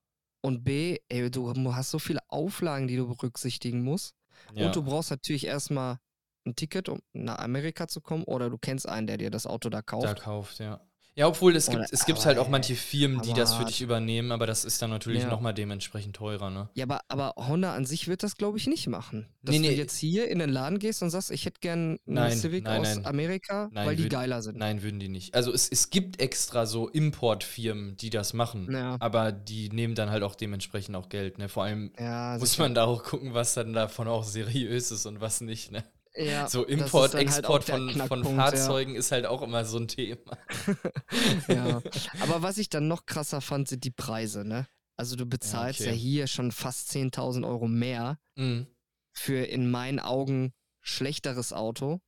Und 0.42 0.64
B, 0.64 0.98
ey, 1.08 1.30
du 1.30 1.74
hast 1.74 1.90
so 1.90 1.98
viele 1.98 2.20
Auflagen, 2.28 2.88
die 2.88 2.96
du 2.96 3.06
berücksichtigen 3.06 3.82
musst. 3.82 4.14
Ja. 4.54 4.66
Und 4.66 4.76
du 4.76 4.82
brauchst 4.82 5.10
natürlich 5.10 5.46
erstmal 5.46 5.98
ein 6.46 6.54
Ticket, 6.56 6.88
um 6.88 7.00
nach 7.12 7.38
Amerika 7.38 7.88
zu 7.88 8.00
kommen, 8.00 8.24
oder 8.24 8.50
du 8.50 8.58
kennst 8.58 8.88
einen, 8.88 9.06
der 9.06 9.16
dir 9.18 9.30
das 9.30 9.46
Auto 9.46 9.68
da 9.70 9.82
kauft. 9.82 10.04
da 10.06 10.14
kauft, 10.14 10.58
ja. 10.58 10.80
Ja, 11.18 11.26
obwohl 11.28 11.56
es 11.56 11.66
gibt, 11.66 11.78
Oder- 11.78 11.88
es 11.90 12.04
gibt 12.04 12.24
halt 12.26 12.36
auch 12.36 12.48
manche 12.48 12.74
Firmen, 12.76 13.22
die 13.22 13.32
das 13.32 13.54
für 13.54 13.64
dich 13.64 13.80
übernehmen, 13.80 14.32
aber 14.32 14.46
das 14.46 14.66
ist 14.66 14.82
dann 14.82 14.90
natürlich 14.90 15.22
Ja. 15.22 15.30
nochmal 15.30 15.54
dementsprechend 15.54 16.14
teurer, 16.14 16.50
ne? 16.50 16.68
Ja, 16.74 16.84
aber, 16.84 17.00
aber 17.08 17.34
Honda 17.48 17.74
an 17.74 17.86
sich 17.86 18.06
wird 18.06 18.22
das, 18.22 18.36
glaube 18.36 18.58
ich, 18.58 18.66
nicht 18.66 18.86
machen. 18.86 19.26
Dass 19.42 19.54
Nee, 19.54 19.60
nee. 19.60 19.68
du 19.68 19.74
jetzt 19.76 19.96
hier 19.96 20.28
in 20.28 20.40
den 20.40 20.50
Laden 20.50 20.78
gehst 20.78 21.02
und 21.02 21.08
sagst, 21.08 21.30
ich 21.30 21.46
hätte 21.46 21.60
gern 21.60 21.78
einen 21.78 21.98
Nein, 22.04 22.36
Civic 22.36 22.64
nein, 22.64 22.80
aus 22.82 22.96
nein. 22.96 23.06
Amerika, 23.06 23.70
weil 23.72 23.96
die 23.96 24.04
würd- 24.04 24.08
geiler 24.10 24.42
sind. 24.42 24.58
Nein, 24.58 24.82
würden 24.82 25.00
die 25.00 25.08
nicht. 25.08 25.34
Also 25.34 25.54
es, 25.54 25.68
es 25.70 25.88
gibt 25.88 26.20
extra 26.20 26.66
so 26.66 26.86
Importfirmen, 26.88 27.96
die 27.96 28.10
das 28.10 28.34
machen, 28.34 28.68
Ja, 28.70 28.96
aber 29.00 29.32
die 29.32 29.70
nehmen 29.70 29.94
dann 29.94 30.10
halt 30.10 30.22
auch 30.22 30.34
dementsprechend 30.34 30.96
auch 30.96 31.08
Geld, 31.08 31.38
ne? 31.38 31.48
Vor 31.48 31.64
allem 31.64 31.92
ja, 31.98 32.36
muss 32.38 32.50
sicher. 32.50 32.64
man 32.64 32.74
da 32.74 32.84
auch 32.84 33.02
gucken, 33.02 33.32
was 33.32 33.54
dann 33.54 33.72
davon 33.72 34.06
auch 34.06 34.24
seriös 34.24 34.90
ist 34.90 35.06
und 35.06 35.22
was 35.22 35.40
nicht, 35.40 35.72
ne? 35.72 35.82
Ja, 36.16 36.48
so 36.48 36.64
Import, 36.64 37.14
halt 37.14 37.22
Export 37.22 37.68
der 37.68 37.76
von, 37.76 38.08
von 38.08 38.36
Fahrzeugen 38.36 38.94
ist 38.94 39.12
halt 39.12 39.26
auch 39.26 39.42
immer 39.42 39.64
so 39.64 39.78
ein 39.78 39.88
Thema. 39.88 40.20
Ja. 41.48 41.54
ja. 41.54 41.82
Aber 42.20 42.42
was 42.42 42.58
ich 42.58 42.68
dann 42.68 42.88
noch 42.88 43.06
krasser 43.06 43.40
fand, 43.40 43.68
sind 43.68 43.84
die 43.84 43.90
Preise, 43.90 44.44
ne? 44.44 44.66
Also 44.96 45.16
du 45.16 45.26
bezahlst 45.26 45.80
ja, 45.80 45.88
okay. 45.88 45.98
hier 45.98 46.26
schon 46.26 46.52
fast 46.52 46.90
10.000 46.90 47.46
Euro 47.46 47.68
mehr 47.68 48.18
Mhm. 48.36 48.66
für 49.12 49.44
in 49.44 49.70
meinen 49.70 50.00
Augen 50.00 50.52
schlechteres 50.80 51.52
Auto, 51.52 52.00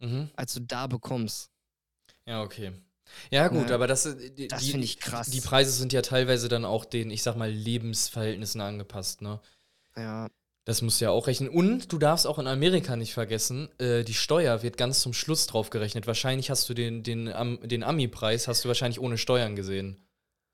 Mhm. 0.00 0.30
als 0.36 0.54
du 0.54 0.60
da 0.60 0.86
bekommst. 0.86 1.50
Ja, 2.26 2.42
okay. 2.42 2.72
Ja, 3.30 3.48
gut, 3.48 3.68
Ne? 3.68 3.74
aber 3.74 3.86
das, 3.86 4.06
äh, 4.06 4.30
die, 4.30 4.48
Das 4.48 4.66
finde 4.66 4.84
ich 4.84 4.98
krass. 4.98 5.30
Die 5.30 5.40
Preise 5.40 5.70
sind 5.70 5.92
ja 5.92 6.02
teilweise 6.02 6.48
dann 6.48 6.64
auch 6.64 6.84
den, 6.84 7.10
ich 7.10 7.22
sag 7.22 7.36
mal, 7.36 7.50
Lebensverhältnissen 7.50 8.60
angepasst, 8.60 9.22
ne? 9.22 9.40
ja, 9.96 10.28
Das 10.66 10.82
musst 10.82 11.00
du 11.00 11.04
ja 11.06 11.10
auch 11.12 11.28
rechnen. 11.28 11.48
Und 11.48 11.92
du 11.92 11.98
darfst 11.98 12.26
auch 12.26 12.38
in 12.40 12.46
Amerika 12.48 12.96
nicht 12.96 13.14
vergessen, 13.14 13.68
äh, 13.78 14.02
die 14.02 14.14
Steuer 14.14 14.62
wird 14.64 14.76
ganz 14.76 15.00
zum 15.00 15.12
Schluss 15.14 15.46
drauf 15.46 15.70
gerechnet. 15.70 16.06
Wahrscheinlich 16.08 16.50
hast 16.50 16.68
du 16.68 16.74
den, 16.74 17.02
den, 17.04 17.32
Am- 17.32 17.60
den 17.62 17.82
Ami-Preis, 17.84 18.48
hast 18.48 18.64
du 18.64 18.68
wahrscheinlich 18.68 19.00
ohne 19.00 19.16
Steuern 19.16 19.54
gesehen. 19.56 19.96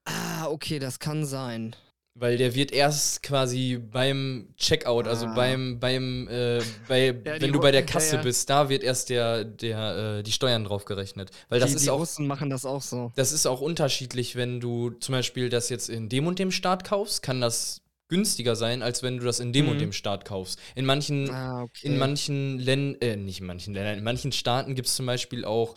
ah, 0.05 0.47
okay, 0.49 0.79
das 0.79 0.99
kann 0.99 1.25
sein. 1.25 1.75
Weil 2.15 2.37
der 2.37 2.55
wird 2.55 2.73
erst 2.73 3.23
quasi 3.23 3.79
beim 3.79 4.49
Checkout, 4.59 5.07
also 5.09 5.25
Ah. 5.25 5.35
beim, 5.35 5.81
beim, 5.81 6.29
äh, 6.29 6.61
bei, 6.89 7.07
Ja, 7.25 7.41
wenn 7.41 7.53
du 7.55 7.61
bei 7.61 7.71
der 7.71 7.81
ja, 7.81 7.87
Kasse 7.87 8.17
ja. 8.17 8.23
bist, 8.23 8.51
da 8.51 8.69
wird 8.69 8.83
erst 8.83 9.09
der, 9.09 9.45
der, 9.45 10.19
äh, 10.19 10.23
die 10.23 10.33
Steuern 10.33 10.65
drauf 10.65 10.85
gerechnet. 10.85 11.31
Weil 11.49 11.61
das 11.61 11.71
die, 11.71 11.77
ist 11.77 11.87
die 11.87 11.91
auch, 11.91 12.01
Russen 12.01 12.27
machen 12.27 12.51
das 12.51 12.67
auch 12.67 12.83
so. 12.83 13.13
das 13.15 13.33
ist 13.33 13.47
auch 13.47 13.63
unterschiedlich, 13.63 14.37
wenn 14.37 14.61
du 14.61 14.91
zum 14.91 15.15
Beispiel 15.15 15.49
das 15.49 15.71
jetzt 15.71 15.89
in 15.89 16.11
dem 16.11 16.27
und 16.27 16.39
dem 16.39 16.51
Staat 16.51 16.85
kaufst, 16.85 17.23
kann 17.23 17.41
das 17.41 17.81
günstiger 18.13 18.57
sein, 18.57 18.83
als 18.83 19.03
wenn 19.03 19.19
du 19.19 19.25
das 19.25 19.41
in 19.41 19.53
dem 19.53 19.69
und 19.69 19.81
Mhm. 19.81 19.83
dem 19.83 19.93
Staat 19.93 20.25
kaufst. 20.25 20.61
In 20.77 20.85
manchen, 20.87 21.31
Ah, 21.31 21.63
okay. 21.63 21.83
in 21.83 21.99
manchen 21.99 22.59
Ländern, 22.61 23.01
äh, 23.03 23.17
nicht 23.17 23.41
in 23.41 23.47
manchen 23.47 23.75
Ländern, 23.75 23.99
in 23.99 24.05
manchen 24.05 24.33
Staaten 24.33 24.75
gibt 24.77 24.89
es 24.89 24.95
zum 24.97 25.07
Beispiel 25.07 25.45
auch 25.45 25.77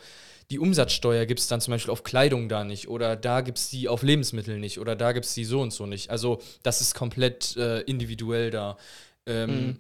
die 0.51 0.59
Umsatzsteuer 0.59 1.25
gibt 1.25 1.39
es 1.39 1.47
dann 1.47 1.59
zum 1.61 1.71
Beispiel 1.71 1.91
auf 1.91 2.03
Kleidung 2.03 2.49
da 2.49 2.63
nicht 2.63 2.87
oder 2.87 3.15
da 3.15 3.41
gibt 3.41 3.57
es 3.57 3.69
die 3.69 3.87
auf 3.89 4.03
Lebensmittel 4.03 4.59
nicht 4.59 4.79
oder 4.79 4.95
da 4.95 5.11
gibt 5.11 5.25
es 5.25 5.33
die 5.33 5.45
so 5.45 5.59
und 5.61 5.73
so 5.73 5.87
nicht. 5.87 6.11
Also 6.11 6.39
das 6.63 6.81
ist 6.81 6.93
komplett 6.93 7.57
äh, 7.57 7.81
individuell 7.81 8.51
da. 8.51 8.77
Ähm, 9.25 9.77
Mhm. 9.77 9.79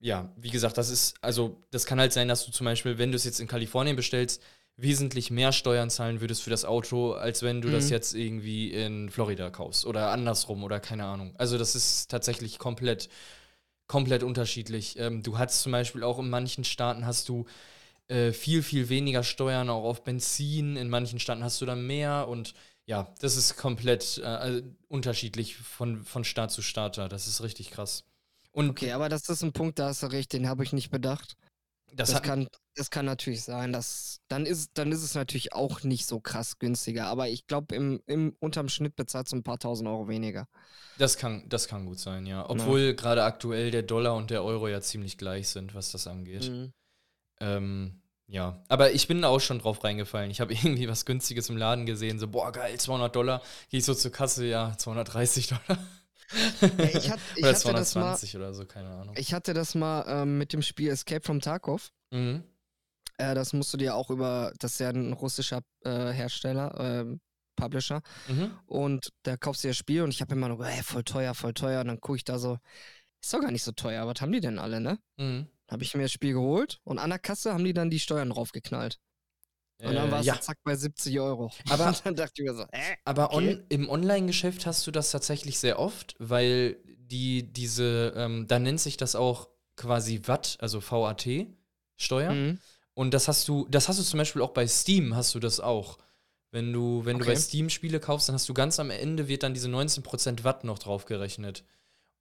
Ja, 0.00 0.30
wie 0.36 0.50
gesagt, 0.50 0.76
das 0.78 0.90
ist, 0.90 1.16
also 1.22 1.62
das 1.70 1.86
kann 1.86 1.98
halt 2.00 2.12
sein, 2.12 2.28
dass 2.28 2.44
du 2.46 2.52
zum 2.52 2.66
Beispiel, 2.66 2.98
wenn 2.98 3.12
du 3.12 3.16
es 3.16 3.24
jetzt 3.24 3.40
in 3.40 3.46
Kalifornien 3.48 3.96
bestellst, 3.96 4.42
wesentlich 4.76 5.30
mehr 5.30 5.52
Steuern 5.52 5.90
zahlen 5.90 6.20
würdest 6.20 6.42
für 6.42 6.50
das 6.50 6.64
Auto, 6.64 7.12
als 7.12 7.42
wenn 7.42 7.62
du 7.62 7.70
das 7.70 7.88
Mhm. 7.88 7.90
jetzt 7.90 8.14
irgendwie 8.14 8.72
in 8.72 9.10
Florida 9.10 9.50
kaufst 9.50 9.86
oder 9.86 10.10
andersrum 10.10 10.64
oder 10.64 10.80
keine 10.80 11.04
Ahnung. 11.06 11.34
Also 11.38 11.58
das 11.58 11.74
ist 11.74 12.10
tatsächlich 12.10 12.58
komplett, 12.58 13.08
komplett 13.86 14.22
unterschiedlich. 14.22 14.98
Ähm, 14.98 15.22
du 15.22 15.38
hast 15.38 15.62
zum 15.62 15.72
Beispiel 15.72 16.02
auch 16.02 16.18
in 16.18 16.28
manchen 16.30 16.64
Staaten 16.64 17.06
hast 17.06 17.28
du 17.28 17.46
äh, 18.08 18.32
viel, 18.32 18.62
viel 18.62 18.88
weniger 18.88 19.22
Steuern 19.24 19.70
auch 19.70 19.84
auf 19.84 20.04
Benzin, 20.04 20.76
in 20.76 20.88
manchen 20.90 21.20
Staaten 21.20 21.44
hast 21.44 21.60
du 21.60 21.66
dann 21.66 21.86
mehr 21.86 22.28
und 22.28 22.54
ja, 22.86 23.14
das 23.20 23.36
ist 23.36 23.56
komplett 23.56 24.18
äh, 24.18 24.62
unterschiedlich 24.88 25.56
von, 25.56 26.04
von 26.04 26.24
Staat 26.24 26.52
zu 26.52 26.62
Staat 26.62 26.98
da. 26.98 27.08
Das 27.08 27.26
ist 27.28 27.42
richtig 27.42 27.70
krass. 27.70 28.04
Und 28.52 28.78
Okay, 28.78 28.92
aber 28.92 29.08
das 29.08 29.28
ist 29.28 29.42
ein 29.42 29.52
Punkt, 29.52 29.78
da 29.78 29.88
hast 29.88 30.02
du 30.02 30.06
recht, 30.08 30.32
den 30.32 30.48
habe 30.48 30.64
ich 30.64 30.72
nicht 30.72 30.90
bedacht. 30.90 31.36
Das, 31.92 32.10
Das, 32.10 32.22
kann, 32.22 32.48
das 32.74 32.90
kann 32.90 33.06
natürlich 33.06 33.42
sein, 33.42 33.72
dass 33.72 34.20
dann 34.28 34.44
ist, 34.44 34.72
dann 34.74 34.92
ist 34.92 35.02
es 35.02 35.14
natürlich 35.14 35.52
auch 35.52 35.82
nicht 35.82 36.06
so 36.06 36.20
krass 36.20 36.58
günstiger. 36.58 37.06
Aber 37.06 37.28
ich 37.28 37.46
glaube, 37.46 37.74
im, 37.74 38.02
im 38.06 38.36
unterm 38.40 38.68
Schnitt 38.68 38.96
bezahlst 38.96 39.32
du 39.32 39.36
ein 39.36 39.42
paar 39.42 39.58
tausend 39.58 39.88
Euro 39.88 40.08
weniger. 40.08 40.48
Das 40.98 41.16
kann, 41.16 41.48
das 41.48 41.68
kann 41.68 41.86
gut 41.86 41.98
sein, 41.98 42.26
ja. 42.26 42.48
Obwohl 42.48 42.94
gerade 42.94 43.24
aktuell 43.24 43.70
der 43.70 43.82
Dollar 43.82 44.14
und 44.14 44.30
der 44.30 44.44
Euro 44.44 44.68
ja 44.68 44.80
ziemlich 44.80 45.18
gleich 45.18 45.48
sind, 45.48 45.74
was 45.74 45.92
das 45.92 46.06
angeht. 46.06 46.50
Mhm. 46.50 46.72
Ähm, 47.40 48.02
ja, 48.28 48.64
aber 48.68 48.92
ich 48.92 49.06
bin 49.06 49.22
da 49.22 49.28
auch 49.28 49.40
schon 49.40 49.60
drauf 49.60 49.84
reingefallen. 49.84 50.30
Ich 50.30 50.40
habe 50.40 50.52
irgendwie 50.54 50.88
was 50.88 51.04
Günstiges 51.04 51.48
im 51.48 51.56
Laden 51.56 51.86
gesehen, 51.86 52.18
so, 52.18 52.28
boah, 52.28 52.52
geil, 52.52 52.78
200 52.78 53.14
Dollar. 53.14 53.42
Gehe 53.70 53.78
ich 53.78 53.84
so 53.84 53.94
zur 53.94 54.10
Kasse, 54.10 54.46
ja, 54.46 54.76
230 54.76 55.48
Dollar. 55.48 55.78
ich 56.94 57.10
hat- 57.10 57.20
ich 57.36 57.42
oder 57.44 57.54
hatte 57.54 57.72
das 57.72 57.94
mal- 57.94 58.16
220 58.16 58.36
oder 58.36 58.54
so, 58.54 58.64
keine 58.66 58.88
Ahnung. 58.90 59.14
Ich 59.18 59.32
hatte 59.34 59.54
das 59.54 59.74
mal 59.74 60.04
ähm, 60.08 60.38
mit 60.38 60.52
dem 60.52 60.62
Spiel 60.62 60.90
Escape 60.90 61.22
from 61.24 61.40
Tarkov. 61.40 61.90
Mhm. 62.10 62.42
Äh, 63.18 63.34
das 63.34 63.52
musst 63.52 63.72
du 63.72 63.76
dir 63.78 63.94
auch 63.94 64.10
über, 64.10 64.52
das 64.58 64.72
ist 64.72 64.80
ja 64.80 64.90
ein 64.90 65.12
russischer 65.12 65.62
äh, 65.84 66.10
Hersteller, 66.12 66.74
ähm, 66.78 67.20
Publisher. 67.56 68.02
Mhm. 68.28 68.50
Und 68.66 69.12
da 69.22 69.36
kaufst 69.36 69.64
du 69.64 69.68
das 69.68 69.76
Spiel 69.78 70.02
und 70.02 70.10
ich 70.10 70.20
habe 70.20 70.34
immer 70.34 70.48
nur, 70.48 70.66
ey, 70.66 70.82
voll 70.82 71.04
teuer, 71.04 71.34
voll 71.34 71.54
teuer. 71.54 71.80
Und 71.80 71.86
dann 71.88 72.00
gucke 72.00 72.16
ich 72.16 72.24
da 72.24 72.38
so, 72.38 72.58
ist 73.22 73.32
doch 73.32 73.40
gar 73.40 73.50
nicht 73.50 73.62
so 73.64 73.72
teuer. 73.72 74.06
Was 74.06 74.20
haben 74.20 74.32
die 74.32 74.40
denn 74.40 74.58
alle, 74.58 74.80
ne? 74.80 74.98
Mhm. 75.16 75.46
Habe 75.70 75.82
ich 75.82 75.94
mir 75.96 76.02
das 76.02 76.12
Spiel 76.12 76.34
geholt 76.34 76.78
und 76.84 76.98
an 76.98 77.10
der 77.10 77.18
Kasse 77.18 77.52
haben 77.54 77.64
die 77.64 77.72
dann 77.72 77.90
die 77.90 77.98
Steuern 77.98 78.30
draufgeknallt. 78.30 78.98
Und 79.78 79.94
dann 79.94 80.08
Äh, 80.08 80.10
war 80.10 80.20
es 80.20 80.26
ja, 80.26 80.40
zack 80.40 80.58
bei 80.64 80.74
70 80.74 81.20
Euro. 81.20 81.50
Aber- 81.68 81.94
dann 82.04 82.14
dachte 82.14 82.32
ich 82.42 82.44
mir 82.48 82.54
so, 82.54 82.62
äh, 82.72 82.96
aber 83.04 83.32
okay. 83.34 83.36
on, 83.58 83.64
im 83.68 83.88
Online-Geschäft 83.90 84.64
hast 84.66 84.86
du 84.86 84.90
das 84.90 85.10
tatsächlich 85.10 85.58
sehr 85.58 85.78
oft, 85.78 86.14
weil 86.18 86.76
die, 86.86 87.52
diese, 87.52 88.12
ähm, 88.16 88.46
da 88.48 88.58
nennt 88.58 88.80
sich 88.80 88.96
das 88.96 89.14
auch 89.14 89.48
quasi 89.76 90.22
Watt, 90.26 90.56
also 90.60 90.80
VAT, 90.82 91.26
Steuer. 91.96 92.32
Mhm. 92.32 92.58
Und 92.94 93.12
das 93.12 93.28
hast 93.28 93.46
du, 93.48 93.66
das 93.70 93.88
hast 93.88 93.98
du 93.98 94.02
zum 94.02 94.18
Beispiel 94.18 94.40
auch 94.42 94.50
bei 94.52 94.66
Steam, 94.66 95.14
hast 95.14 95.34
du 95.34 95.38
das 95.40 95.60
auch. 95.60 95.98
Wenn 96.50 96.72
du, 96.72 97.04
wenn 97.04 97.18
du 97.18 97.24
Okay. 97.24 97.34
bei 97.34 97.38
Steam 97.38 97.68
Spiele 97.68 98.00
kaufst, 98.00 98.28
dann 98.28 98.34
hast 98.34 98.48
du 98.48 98.54
ganz 98.54 98.80
am 98.80 98.88
Ende 98.90 99.28
wird 99.28 99.42
dann 99.42 99.52
diese 99.52 99.68
19% 99.68 100.42
Watt 100.44 100.64
noch 100.64 100.78
draufgerechnet. 100.78 101.64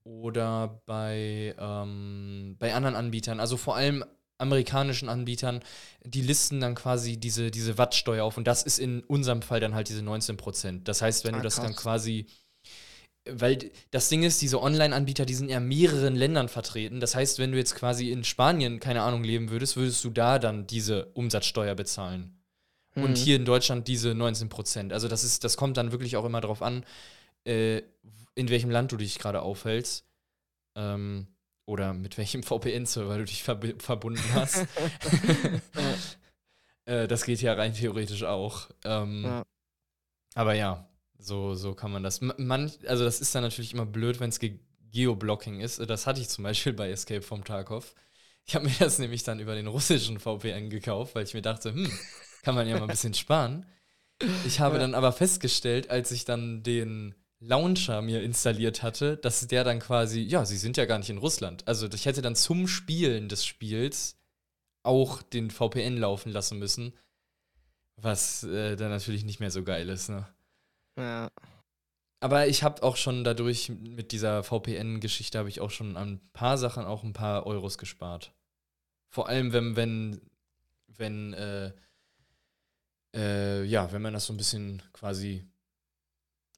Oder 0.03 0.81
bei, 0.85 1.55
ähm, 1.57 2.57
bei 2.59 2.73
anderen 2.75 2.95
Anbietern, 2.95 3.39
also 3.39 3.55
vor 3.57 3.75
allem 3.77 4.03
amerikanischen 4.37 5.09
Anbietern, 5.09 5.61
die 6.03 6.21
listen 6.21 6.59
dann 6.59 6.75
quasi 6.75 7.17
diese, 7.17 7.51
diese 7.51 7.77
Wattsteuer 7.77 8.23
auf. 8.25 8.37
Und 8.37 8.45
das 8.47 8.63
ist 8.63 8.79
in 8.79 9.01
unserem 9.03 9.41
Fall 9.41 9.59
dann 9.59 9.75
halt 9.75 9.89
diese 9.89 10.01
19%. 10.01 10.87
Das 10.87 11.01
heißt, 11.01 11.23
wenn 11.25 11.35
Ah, 11.35 11.37
du 11.37 11.43
das 11.43 11.55
dann 11.55 11.73
krass. 11.73 11.83
quasi 11.83 12.27
weil 13.27 13.71
das 13.89 14.09
Ding 14.09 14.21
ist, 14.21 14.41
diese 14.43 14.61
Online-Anbieter, 14.61 15.25
die 15.25 15.33
sind 15.33 15.49
ja 15.49 15.57
in 15.57 15.67
mehreren 15.67 16.15
Ländern 16.15 16.47
vertreten. 16.47 16.99
Das 16.99 17.15
heißt, 17.15 17.39
wenn 17.39 17.51
du 17.51 17.57
jetzt 17.57 17.73
quasi 17.73 18.11
in 18.11 18.23
Spanien, 18.23 18.79
keine 18.79 19.01
Ahnung, 19.01 19.23
leben 19.23 19.49
würdest, 19.49 19.77
würdest 19.77 20.03
du 20.03 20.11
da 20.11 20.37
dann 20.37 20.67
diese 20.67 21.07
Umsatzsteuer 21.15 21.73
bezahlen. 21.73 22.37
Und 22.95 23.11
Mhm. 23.11 23.15
hier 23.17 23.35
in 23.35 23.45
Deutschland 23.45 23.87
diese 23.87 24.13
19 24.13 24.47
Prozent. 24.49 24.93
Also 24.93 25.07
das 25.07 25.23
ist, 25.23 25.43
das 25.43 25.57
kommt 25.57 25.75
dann 25.77 25.91
wirklich 25.91 26.17
auch 26.17 26.25
immer 26.25 26.39
drauf 26.39 26.61
an, 26.61 26.85
äh, 27.45 27.81
in 28.35 28.49
welchem 28.49 28.69
Land 28.69 28.91
du 28.91 28.97
dich 28.97 29.17
gerade 29.17 29.41
aufhältst. 29.41 30.05
Ähm, 30.75 31.27
oder 31.65 31.93
mit 31.93 32.17
welchem 32.17 32.43
VPN-Server 32.43 33.17
du 33.17 33.25
dich 33.25 33.43
verbi- 33.43 33.79
verbunden 33.81 34.23
hast. 34.33 34.65
äh, 36.85 37.07
das 37.07 37.25
geht 37.25 37.41
ja 37.41 37.53
rein 37.53 37.73
theoretisch 37.73 38.23
auch. 38.23 38.69
Ähm, 38.83 39.23
Ja. 39.23 39.43
Aber 40.35 40.53
ja, 40.53 40.89
so, 41.17 41.55
so 41.55 41.73
kann 41.75 41.91
man 41.91 42.03
das. 42.03 42.21
Man, 42.21 42.71
also 42.87 43.05
das 43.05 43.21
ist 43.21 43.33
dann 43.35 43.43
natürlich 43.43 43.73
immer 43.73 43.85
blöd, 43.85 44.19
wenn 44.19 44.29
es 44.29 44.39
ge 44.39 44.59
Geoblocking 44.91 45.59
ist. 45.59 45.79
Das 45.89 46.07
hatte 46.07 46.21
ich 46.21 46.29
zum 46.29 46.43
Beispiel 46.45 46.71
bei 46.73 46.89
Escape 46.89 47.21
from 47.21 47.43
Tarkov. 47.43 47.93
Ich 48.45 48.55
habe 48.55 48.65
mir 48.65 48.73
das 48.79 48.97
nämlich 48.99 49.23
dann 49.23 49.39
über 49.41 49.53
den 49.55 49.67
russischen 49.67 50.19
VPN 50.19 50.69
gekauft, 50.69 51.15
weil 51.15 51.25
ich 51.25 51.33
mir 51.33 51.41
dachte, 51.41 51.73
hm, 51.73 51.91
kann 52.43 52.55
man 52.55 52.67
ja 52.67 52.75
mal 52.77 52.83
ein 52.83 52.89
bisschen 52.89 53.13
sparen. 53.13 53.65
Ich 54.45 54.61
habe 54.61 54.79
dann 54.79 54.95
aber 54.95 55.11
festgestellt, 55.11 55.89
als 55.89 56.11
ich 56.11 56.23
dann 56.25 56.63
den 56.63 57.13
Launcher 57.47 58.01
mir 58.01 58.23
installiert 58.23 58.83
hatte, 58.83 59.17
dass 59.17 59.45
der 59.47 59.63
dann 59.63 59.79
quasi, 59.79 60.21
ja, 60.21 60.45
sie 60.45 60.57
sind 60.57 60.77
ja 60.77 60.85
gar 60.85 60.97
nicht 60.97 61.09
in 61.09 61.17
Russland. 61.17 61.67
Also 61.67 61.87
ich 61.91 62.05
hätte 62.05 62.21
dann 62.21 62.35
zum 62.35 62.67
Spielen 62.67 63.29
des 63.29 63.45
Spiels 63.45 64.17
auch 64.83 65.21
den 65.21 65.51
VPN 65.51 65.97
laufen 65.97 66.31
lassen 66.31 66.59
müssen, 66.59 66.93
was 67.97 68.43
äh, 68.43 68.75
dann 68.75 68.89
natürlich 68.89 69.23
nicht 69.25 69.39
mehr 69.39 69.51
so 69.51 69.63
geil 69.63 69.89
ist, 69.89 70.09
ne? 70.09 70.27
Ja. 70.97 71.29
Aber 72.19 72.47
ich 72.47 72.63
habe 72.63 72.81
auch 72.81 72.97
schon 72.97 73.23
dadurch 73.23 73.69
mit 73.69 74.11
dieser 74.11 74.43
VPN-Geschichte 74.43 75.37
habe 75.37 75.49
ich 75.49 75.61
auch 75.61 75.69
schon 75.69 75.97
an 75.97 76.13
ein 76.13 76.31
paar 76.33 76.57
Sachen 76.57 76.85
auch 76.85 77.03
ein 77.03 77.13
paar 77.13 77.45
Euros 77.45 77.77
gespart. 77.77 78.33
Vor 79.09 79.29
allem, 79.29 79.53
wenn, 79.53 79.75
wenn, 79.75 80.21
wenn, 80.87 81.33
äh, 81.33 81.71
äh, 83.15 83.63
ja, 83.63 83.91
wenn 83.91 84.01
man 84.01 84.13
das 84.13 84.25
so 84.25 84.33
ein 84.33 84.37
bisschen 84.37 84.81
quasi 84.93 85.45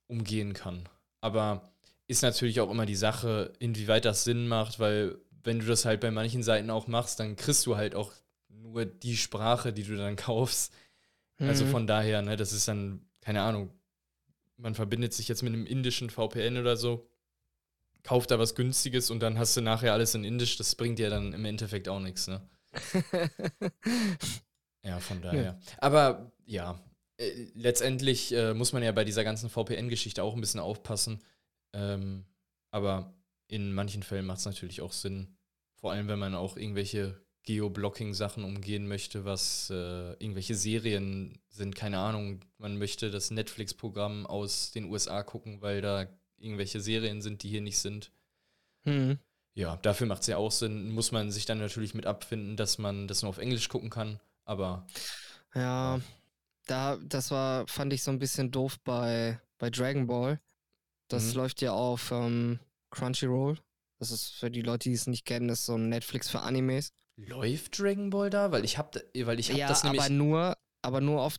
umgehen 0.07 0.53
kann. 0.53 0.87
Aber 1.21 1.69
ist 2.07 2.21
natürlich 2.21 2.59
auch 2.61 2.71
immer 2.71 2.85
die 2.85 2.95
Sache, 2.95 3.53
inwieweit 3.59 4.05
das 4.05 4.23
Sinn 4.23 4.47
macht, 4.47 4.79
weil 4.79 5.17
wenn 5.43 5.59
du 5.59 5.65
das 5.65 5.85
halt 5.85 6.01
bei 6.01 6.11
manchen 6.11 6.43
Seiten 6.43 6.69
auch 6.69 6.87
machst, 6.87 7.19
dann 7.19 7.35
kriegst 7.35 7.65
du 7.65 7.77
halt 7.77 7.95
auch 7.95 8.13
nur 8.49 8.85
die 8.85 9.17
Sprache, 9.17 9.73
die 9.73 9.83
du 9.83 9.97
dann 9.97 10.15
kaufst. 10.15 10.73
Also 11.39 11.43
mhm. 11.43 11.49
Also 11.49 11.65
von 11.65 11.87
daher, 11.87 12.21
ne, 12.21 12.35
das 12.35 12.53
ist 12.53 12.67
dann, 12.67 13.05
keine 13.21 13.41
Ahnung, 13.41 13.71
man 14.57 14.75
verbindet 14.75 15.13
sich 15.13 15.27
jetzt 15.27 15.43
mit 15.43 15.53
einem 15.53 15.65
indischen 15.65 16.09
VPN 16.09 16.57
oder 16.57 16.77
so, 16.77 17.07
kauft 18.03 18.31
da 18.31 18.39
was 18.39 18.55
Günstiges 18.55 19.11
und 19.11 19.19
dann 19.19 19.37
hast 19.37 19.55
du 19.55 19.61
nachher 19.61 19.93
alles 19.93 20.15
in 20.15 20.23
Indisch, 20.23 20.57
das 20.57 20.75
bringt 20.75 20.97
dir 20.97 21.09
dann 21.09 21.33
im 21.33 21.45
Endeffekt 21.45 21.89
auch 21.89 21.99
nichts, 21.99 22.27
ne? 22.27 22.41
ja, 24.83 24.99
von 24.99 25.21
daher. 25.21 25.43
Ja. 25.43 25.59
Aber 25.77 26.31
ja, 26.45 26.79
äh, 27.17 27.47
letztendlich 27.53 28.33
äh, 28.33 28.53
muss 28.53 28.73
man 28.73 28.83
ja 28.83 28.91
bei 28.91 29.03
dieser 29.03 29.23
ganzen 29.23 29.49
VPN-Geschichte 29.49 30.23
auch 30.23 30.33
ein 30.33 30.41
bisschen 30.41 30.59
aufpassen. 30.59 31.21
Ähm, 31.73 32.25
aber 32.71 33.13
in 33.47 33.73
manchen 33.73 34.03
Fällen 34.03 34.25
macht 34.25 34.39
es 34.39 34.45
natürlich 34.45 34.81
auch 34.81 34.91
Sinn, 34.91 35.35
vor 35.75 35.91
allem 35.91 36.07
wenn 36.07 36.19
man 36.19 36.35
auch 36.35 36.57
irgendwelche 36.57 37.19
Geoblocking-Sachen 37.43 38.43
umgehen 38.43 38.87
möchte, 38.87 39.23
was 39.23 39.69
äh, 39.69 40.11
irgendwelche 40.19 40.53
Serien 40.53 41.39
sind, 41.49 41.75
keine 41.75 41.99
Ahnung, 41.99 42.41
man 42.57 42.77
möchte 42.77 43.09
das 43.09 43.31
Netflix-Programm 43.31 44.25
aus 44.25 44.71
den 44.71 44.85
USA 44.85 45.23
gucken, 45.23 45.61
weil 45.61 45.81
da 45.81 46.07
irgendwelche 46.37 46.81
Serien 46.81 47.21
sind, 47.21 47.43
die 47.43 47.49
hier 47.49 47.61
nicht 47.61 47.77
sind. 47.77 48.11
Mhm. 48.83 49.17
Ja, 49.53 49.77
dafür 49.77 50.07
macht 50.07 50.21
es 50.21 50.27
ja 50.27 50.37
auch 50.37 50.51
Sinn. 50.51 50.91
Muss 50.91 51.11
man 51.11 51.31
sich 51.31 51.45
dann 51.45 51.57
natürlich 51.57 51.93
mit 51.93 52.05
abfinden, 52.05 52.57
dass 52.57 52.77
man 52.77 53.07
das 53.07 53.21
nur 53.21 53.29
auf 53.29 53.39
Englisch 53.39 53.69
gucken 53.69 53.89
kann, 53.89 54.19
aber. 54.43 54.85
Ja. 55.55 55.99
Da, 56.67 56.97
das 56.97 57.31
war, 57.31 57.67
fand 57.67 57.93
ich 57.93 58.03
so 58.03 58.11
ein 58.11 58.19
bisschen 58.19 58.51
doof 58.51 58.79
bei, 58.83 59.39
bei 59.57 59.69
Dragon 59.69 60.07
Ball. 60.07 60.39
Das 61.09 61.31
mhm. 61.31 61.37
läuft 61.37 61.61
ja 61.61 61.71
auf 61.71 62.11
ähm, 62.11 62.59
Crunchyroll. 62.91 63.57
Das 63.99 64.11
ist 64.11 64.35
für 64.35 64.51
die 64.51 64.61
Leute, 64.61 64.89
die 64.89 64.95
es 64.95 65.07
nicht 65.07 65.25
kennen, 65.25 65.49
ist 65.49 65.65
so 65.65 65.75
ein 65.75 65.89
Netflix 65.89 66.29
für 66.29 66.41
Animes. 66.41 66.91
Läuft 67.15 67.79
Dragon 67.79 68.09
Ball 68.09 68.29
da? 68.29 68.51
Weil 68.51 68.63
ich 68.63 68.77
habe 68.77 69.03
weil 69.23 69.39
ich 69.39 69.49
hab 69.49 69.57
ja, 69.57 69.67
das 69.67 69.83
nämlich. 69.83 70.01
Aber 70.01 70.09
nur, 70.09 70.57
aber 70.83 71.01
nur 71.01 71.21
auf 71.21 71.37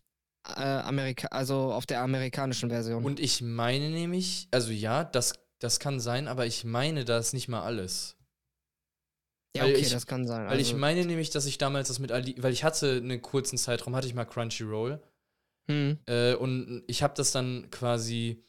äh, 0.56 0.62
Amerika, 0.62 1.28
also 1.28 1.72
auf 1.72 1.86
der 1.86 2.00
amerikanischen 2.00 2.70
Version. 2.70 3.04
Und 3.04 3.20
ich 3.20 3.42
meine 3.42 3.90
nämlich, 3.90 4.48
also 4.50 4.72
ja, 4.72 5.04
das, 5.04 5.34
das 5.60 5.78
kann 5.78 6.00
sein, 6.00 6.26
aber 6.26 6.46
ich 6.46 6.64
meine, 6.64 7.04
da 7.04 7.18
ist 7.18 7.32
nicht 7.32 7.48
mal 7.48 7.62
alles. 7.62 8.16
Ja, 9.56 9.64
weil 9.64 9.72
okay, 9.72 9.82
ich, 9.82 9.90
das 9.90 10.06
kann 10.06 10.26
sein. 10.26 10.42
Weil 10.42 10.58
also, 10.58 10.60
ich 10.60 10.74
meine 10.74 11.04
nämlich, 11.04 11.30
dass 11.30 11.46
ich 11.46 11.58
damals 11.58 11.88
das 11.88 11.98
mit 11.98 12.12
Ali, 12.12 12.34
weil 12.38 12.52
ich 12.52 12.64
hatte 12.64 12.96
einen 12.96 13.22
kurzen 13.22 13.56
Zeitraum, 13.56 13.94
hatte 13.94 14.06
ich 14.06 14.14
mal 14.14 14.24
Crunchyroll. 14.24 15.02
Hm. 15.68 15.98
Äh, 16.06 16.34
und 16.34 16.82
ich 16.86 17.02
habe 17.02 17.14
das 17.16 17.32
dann 17.32 17.70
quasi 17.70 18.42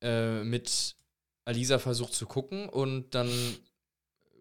äh, 0.00 0.42
mit 0.44 0.96
Alisa 1.44 1.78
versucht 1.78 2.14
zu 2.14 2.26
gucken 2.26 2.68
und 2.68 3.14
dann 3.14 3.30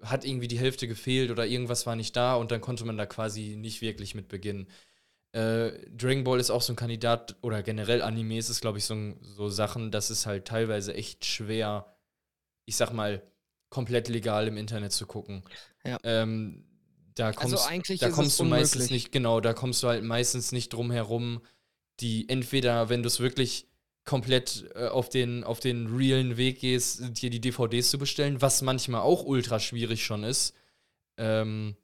hat 0.02 0.24
irgendwie 0.24 0.48
die 0.48 0.60
Hälfte 0.60 0.88
gefehlt 0.88 1.32
oder 1.32 1.46
irgendwas 1.46 1.86
war 1.86 1.96
nicht 1.96 2.16
da 2.16 2.36
und 2.36 2.52
dann 2.52 2.62
konnte 2.62 2.86
man 2.86 2.98
da 2.98 3.06
quasi 3.06 3.56
nicht 3.58 3.82
wirklich 3.82 4.16
mit 4.16 4.28
beginnen. 4.28 4.68
Äh, 5.32 5.72
Dragon 5.92 6.24
Ball 6.24 6.40
ist 6.40 6.50
auch 6.50 6.62
so 6.62 6.74
ein 6.74 6.78
Kandidat 6.78 7.36
oder 7.42 7.62
generell 7.62 8.02
Animes 8.02 8.50
ist, 8.50 8.62
glaube 8.62 8.78
ich, 8.78 8.86
so, 8.86 8.96
so 9.22 9.50
Sachen, 9.50 9.92
das 9.92 10.10
ist 10.10 10.26
halt 10.26 10.46
teilweise 10.46 10.94
echt 10.94 11.26
schwer, 11.26 11.94
ich 12.66 12.76
sag 12.76 12.94
mal, 12.94 13.22
komplett 13.70 14.08
legal 14.08 14.48
im 14.48 14.58
Internet 14.58 14.92
zu 14.92 15.06
gucken. 15.06 15.44
Ja. 15.84 15.98
Ähm, 16.04 16.66
da 17.16 17.28
also 17.28 17.58
kommst, 17.58 17.70
also 17.70 17.96
da 17.98 18.10
kommst 18.10 18.40
du 18.40 18.44
unmöglich. 18.44 18.64
meistens 18.64 18.90
nicht, 18.90 19.12
genau, 19.12 19.42
da 19.42 19.54
kommst 19.54 19.84
du 19.84 19.88
halt 19.88 20.04
meistens 20.04 20.52
nicht 20.52 20.70
drum 20.70 20.90
herum, 20.92 21.42
die 22.02 22.28
entweder, 22.30 22.90
wenn 22.90 23.04
du 23.04 23.08
es 23.08 23.20
wirklich 23.20 23.68
komplett 24.06 24.70
äh, 24.76 24.88
auf, 24.88 25.10
den, 25.10 25.44
auf 25.44 25.60
den 25.60 25.88
realen 25.96 26.38
Weg 26.38 26.60
gehst, 26.62 27.22
dir 27.22 27.30
die 27.30 27.42
DVDs 27.42 27.92
zu 27.92 28.00
bestellen, 28.00 28.42
was 28.42 28.62
manchmal 28.62 29.02
auch 29.02 29.24
ultra 29.24 29.60
schwierig 29.60 30.04
schon 30.04 30.24
ist. 30.24 30.56
Ähm, 31.18 31.76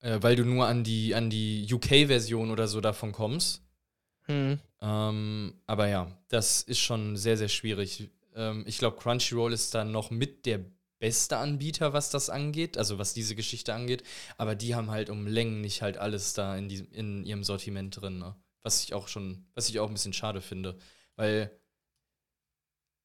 äh, 0.00 0.18
weil 0.20 0.36
du 0.36 0.44
nur 0.44 0.66
an 0.66 0.84
die, 0.84 1.14
an 1.14 1.30
die 1.30 1.66
UK-Version 1.70 2.50
oder 2.50 2.68
so 2.68 2.80
davon 2.80 3.12
kommst. 3.12 3.62
Hm. 4.26 4.58
Ähm, 4.80 5.54
aber 5.66 5.88
ja, 5.88 6.10
das 6.28 6.62
ist 6.62 6.80
schon 6.80 7.16
sehr, 7.16 7.36
sehr 7.36 7.48
schwierig. 7.48 8.10
Ähm, 8.34 8.64
ich 8.66 8.78
glaube, 8.78 8.96
Crunchyroll 8.98 9.52
ist 9.52 9.74
da 9.74 9.84
noch 9.84 10.10
mit 10.10 10.46
der 10.46 10.60
beste 11.00 11.38
Anbieter, 11.38 11.92
was 11.92 12.10
das 12.10 12.30
angeht, 12.30 12.78
also 12.78 12.98
was 12.98 13.12
diese 13.14 13.34
Geschichte 13.34 13.74
angeht. 13.74 14.04
Aber 14.36 14.54
die 14.54 14.76
haben 14.76 14.90
halt 14.90 15.10
um 15.10 15.26
Längen 15.26 15.60
nicht 15.60 15.82
halt 15.82 15.98
alles 15.98 16.34
da 16.34 16.56
in, 16.56 16.68
die, 16.68 16.86
in 16.92 17.24
ihrem 17.24 17.42
Sortiment 17.42 18.00
drin. 18.00 18.18
Ne? 18.18 18.36
Was 18.62 18.84
ich 18.84 18.94
auch 18.94 19.08
schon, 19.08 19.46
was 19.54 19.68
ich 19.68 19.80
auch 19.80 19.88
ein 19.88 19.94
bisschen 19.94 20.12
schade 20.12 20.40
finde. 20.40 20.78
Weil 21.16 21.50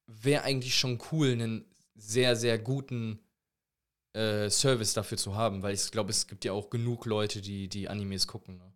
wäre 0.08 0.44
eigentlich 0.44 0.76
schon 0.76 1.02
cool, 1.12 1.32
einen 1.32 1.66
sehr, 1.96 2.36
sehr 2.36 2.60
guten 2.60 3.20
äh, 4.14 4.50
Service 4.50 4.94
dafür 4.94 5.18
zu 5.18 5.36
haben, 5.36 5.64
weil 5.64 5.74
ich 5.74 5.90
glaube, 5.90 6.12
es 6.12 6.28
gibt 6.28 6.46
ja 6.46 6.52
auch 6.52 6.70
genug 6.70 7.06
Leute, 7.06 7.42
die 7.42 7.68
die 7.70 7.90
Animes 7.90 8.28
gucken. 8.28 8.58
Ne? 8.58 8.74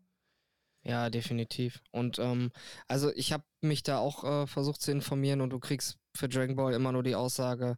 Ja, 0.83 1.09
definitiv. 1.09 1.81
Und 1.91 2.19
ähm, 2.19 2.51
also 2.87 3.11
ich 3.13 3.33
habe 3.33 3.43
mich 3.61 3.83
da 3.83 3.99
auch 3.99 4.23
äh, 4.23 4.47
versucht 4.47 4.81
zu 4.81 4.91
informieren 4.91 5.41
und 5.41 5.49
du 5.51 5.59
kriegst 5.59 5.97
für 6.15 6.29
Dragon 6.29 6.55
Ball 6.55 6.73
immer 6.73 6.91
nur 6.91 7.03
die 7.03 7.15
Aussage, 7.15 7.77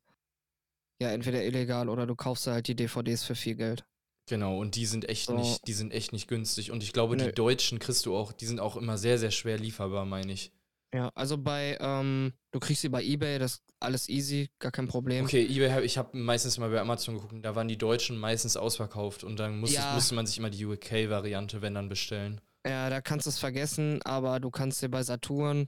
ja, 1.02 1.10
entweder 1.10 1.44
illegal 1.44 1.90
oder 1.90 2.06
du 2.06 2.16
kaufst 2.16 2.46
halt 2.46 2.68
die 2.68 2.76
DVDs 2.76 3.24
für 3.24 3.34
viel 3.34 3.56
Geld. 3.56 3.84
Genau, 4.28 4.60
und 4.60 4.76
die 4.76 4.86
sind 4.86 5.10
echt 5.10 5.26
so. 5.26 5.36
nicht, 5.36 5.68
die 5.68 5.74
sind 5.74 5.92
echt 5.92 6.14
nicht 6.14 6.28
günstig. 6.28 6.70
Und 6.70 6.84
ich 6.84 6.94
glaube, 6.94 7.18
Nö. 7.18 7.26
die 7.26 7.32
deutschen 7.32 7.80
kriegst 7.80 8.06
du 8.06 8.16
auch, 8.16 8.32
die 8.32 8.46
sind 8.46 8.60
auch 8.60 8.78
immer 8.78 9.00
sehr, 9.00 9.18
sehr 9.18 9.32
schwer 9.32 9.58
lieferbar, 9.58 10.06
meine 10.06 10.32
ich. 10.32 10.52
Ja, 10.94 11.10
also 11.16 11.40
bei, 11.40 11.76
ähm, 11.82 12.34
du 12.52 12.60
kriegst 12.60 12.84
sie 12.84 12.90
bei 12.90 13.02
Ebay, 13.02 13.40
das 13.40 13.54
ist 13.54 13.64
alles 13.80 14.10
easy, 14.10 14.52
gar 14.60 14.72
kein 14.72 14.88
Problem. 14.88 15.26
Okay, 15.26 15.44
Ebay, 15.44 15.84
ich 15.84 15.98
habe 15.98 16.16
meistens 16.16 16.60
mal 16.60 16.70
bei 16.70 16.80
Amazon 16.80 17.16
geguckt, 17.16 17.34
da 17.44 17.56
waren 17.56 17.68
die 17.68 17.78
Deutschen 17.78 18.18
meistens 18.18 18.56
ausverkauft 18.56 19.24
und 19.24 19.40
dann 19.40 19.60
musste, 19.60 19.78
ja. 19.78 19.96
musste 19.96 20.14
man 20.14 20.28
sich 20.28 20.38
immer 20.38 20.52
die 20.52 20.66
UK-Variante, 20.66 21.64
wenn 21.64 21.74
dann, 21.74 21.90
bestellen. 21.90 22.42
Ja, 22.68 22.92
da 22.92 23.02
kannst 23.02 23.26
du 23.26 23.32
es 23.32 23.40
vergessen, 23.40 24.02
aber 24.04 24.40
du 24.40 24.52
kannst 24.52 24.84
dir 24.84 24.90
bei 24.90 25.02
Saturn, 25.02 25.68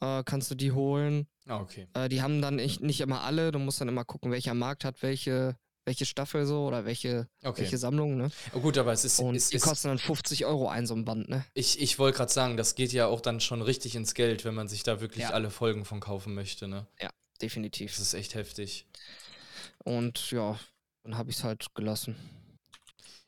äh, 0.00 0.24
kannst 0.24 0.50
du 0.50 0.56
die 0.56 0.72
holen. 0.72 1.28
Ah, 1.46 1.60
okay. 1.60 1.86
Äh, 1.94 2.08
die 2.08 2.22
haben 2.22 2.42
dann 2.42 2.56
nicht, 2.56 2.80
nicht 2.80 3.00
immer 3.00 3.22
alle, 3.22 3.52
du 3.52 3.58
musst 3.58 3.80
dann 3.80 3.88
immer 3.88 4.04
gucken, 4.04 4.30
welcher 4.30 4.54
Markt 4.54 4.84
hat 4.84 5.02
welche 5.02 5.56
welche 5.84 6.06
Staffel 6.06 6.46
so 6.46 6.66
oder 6.66 6.84
welche, 6.84 7.28
okay. 7.42 7.62
welche 7.62 7.78
Sammlung, 7.78 8.16
ne? 8.16 8.30
Oh 8.52 8.60
gut, 8.60 8.78
aber 8.78 8.92
es 8.92 9.04
ist. 9.04 9.18
Und 9.18 9.34
es, 9.34 9.48
die 9.48 9.58
kosten 9.58 9.88
dann 9.88 9.98
50 9.98 10.46
Euro 10.46 10.68
ein, 10.68 10.86
so 10.86 10.94
ein 10.94 11.04
Band, 11.04 11.28
ne? 11.28 11.44
Ich, 11.54 11.80
ich 11.80 11.98
wollte 11.98 12.18
gerade 12.18 12.32
sagen, 12.32 12.56
das 12.56 12.74
geht 12.74 12.92
ja 12.92 13.06
auch 13.06 13.20
dann 13.20 13.40
schon 13.40 13.62
richtig 13.62 13.96
ins 13.96 14.14
Geld, 14.14 14.44
wenn 14.44 14.54
man 14.54 14.68
sich 14.68 14.82
da 14.82 15.00
wirklich 15.00 15.24
ja. 15.24 15.30
alle 15.30 15.50
Folgen 15.50 15.84
von 15.84 16.00
kaufen 16.00 16.34
möchte, 16.34 16.68
ne? 16.68 16.86
Ja, 17.00 17.10
definitiv. 17.40 17.92
Das 17.92 18.02
ist 18.02 18.14
echt 18.14 18.34
heftig. 18.34 18.86
Und 19.82 20.30
ja, 20.30 20.58
dann 21.02 21.16
habe 21.16 21.30
ich 21.30 21.36
es 21.36 21.44
halt 21.44 21.74
gelassen. 21.74 22.16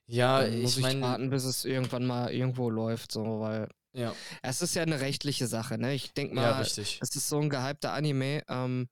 Ja, 0.07 0.43
dann 0.43 0.61
muss 0.61 0.76
ich 0.76 0.82
meine. 0.82 1.01
warten, 1.01 1.30
bis 1.30 1.45
es 1.45 1.64
irgendwann 1.64 2.07
mal 2.07 2.32
irgendwo 2.32 2.68
läuft, 2.68 3.12
so, 3.12 3.41
weil. 3.41 3.68
Ja. 3.95 4.14
Es 4.43 4.62
ist 4.62 4.74
ja 4.74 4.82
eine 4.82 5.01
rechtliche 5.01 5.47
Sache, 5.47 5.78
ne? 5.78 5.95
Ich 5.95 6.12
denke 6.12 6.34
mal, 6.34 6.43
ja, 6.43 6.61
es 6.61 6.78
ist 6.78 7.28
so 7.28 7.40
ein 7.40 7.51
gehypter 7.51 7.93
Anime. 7.93 8.43
Ähm, 8.49 8.88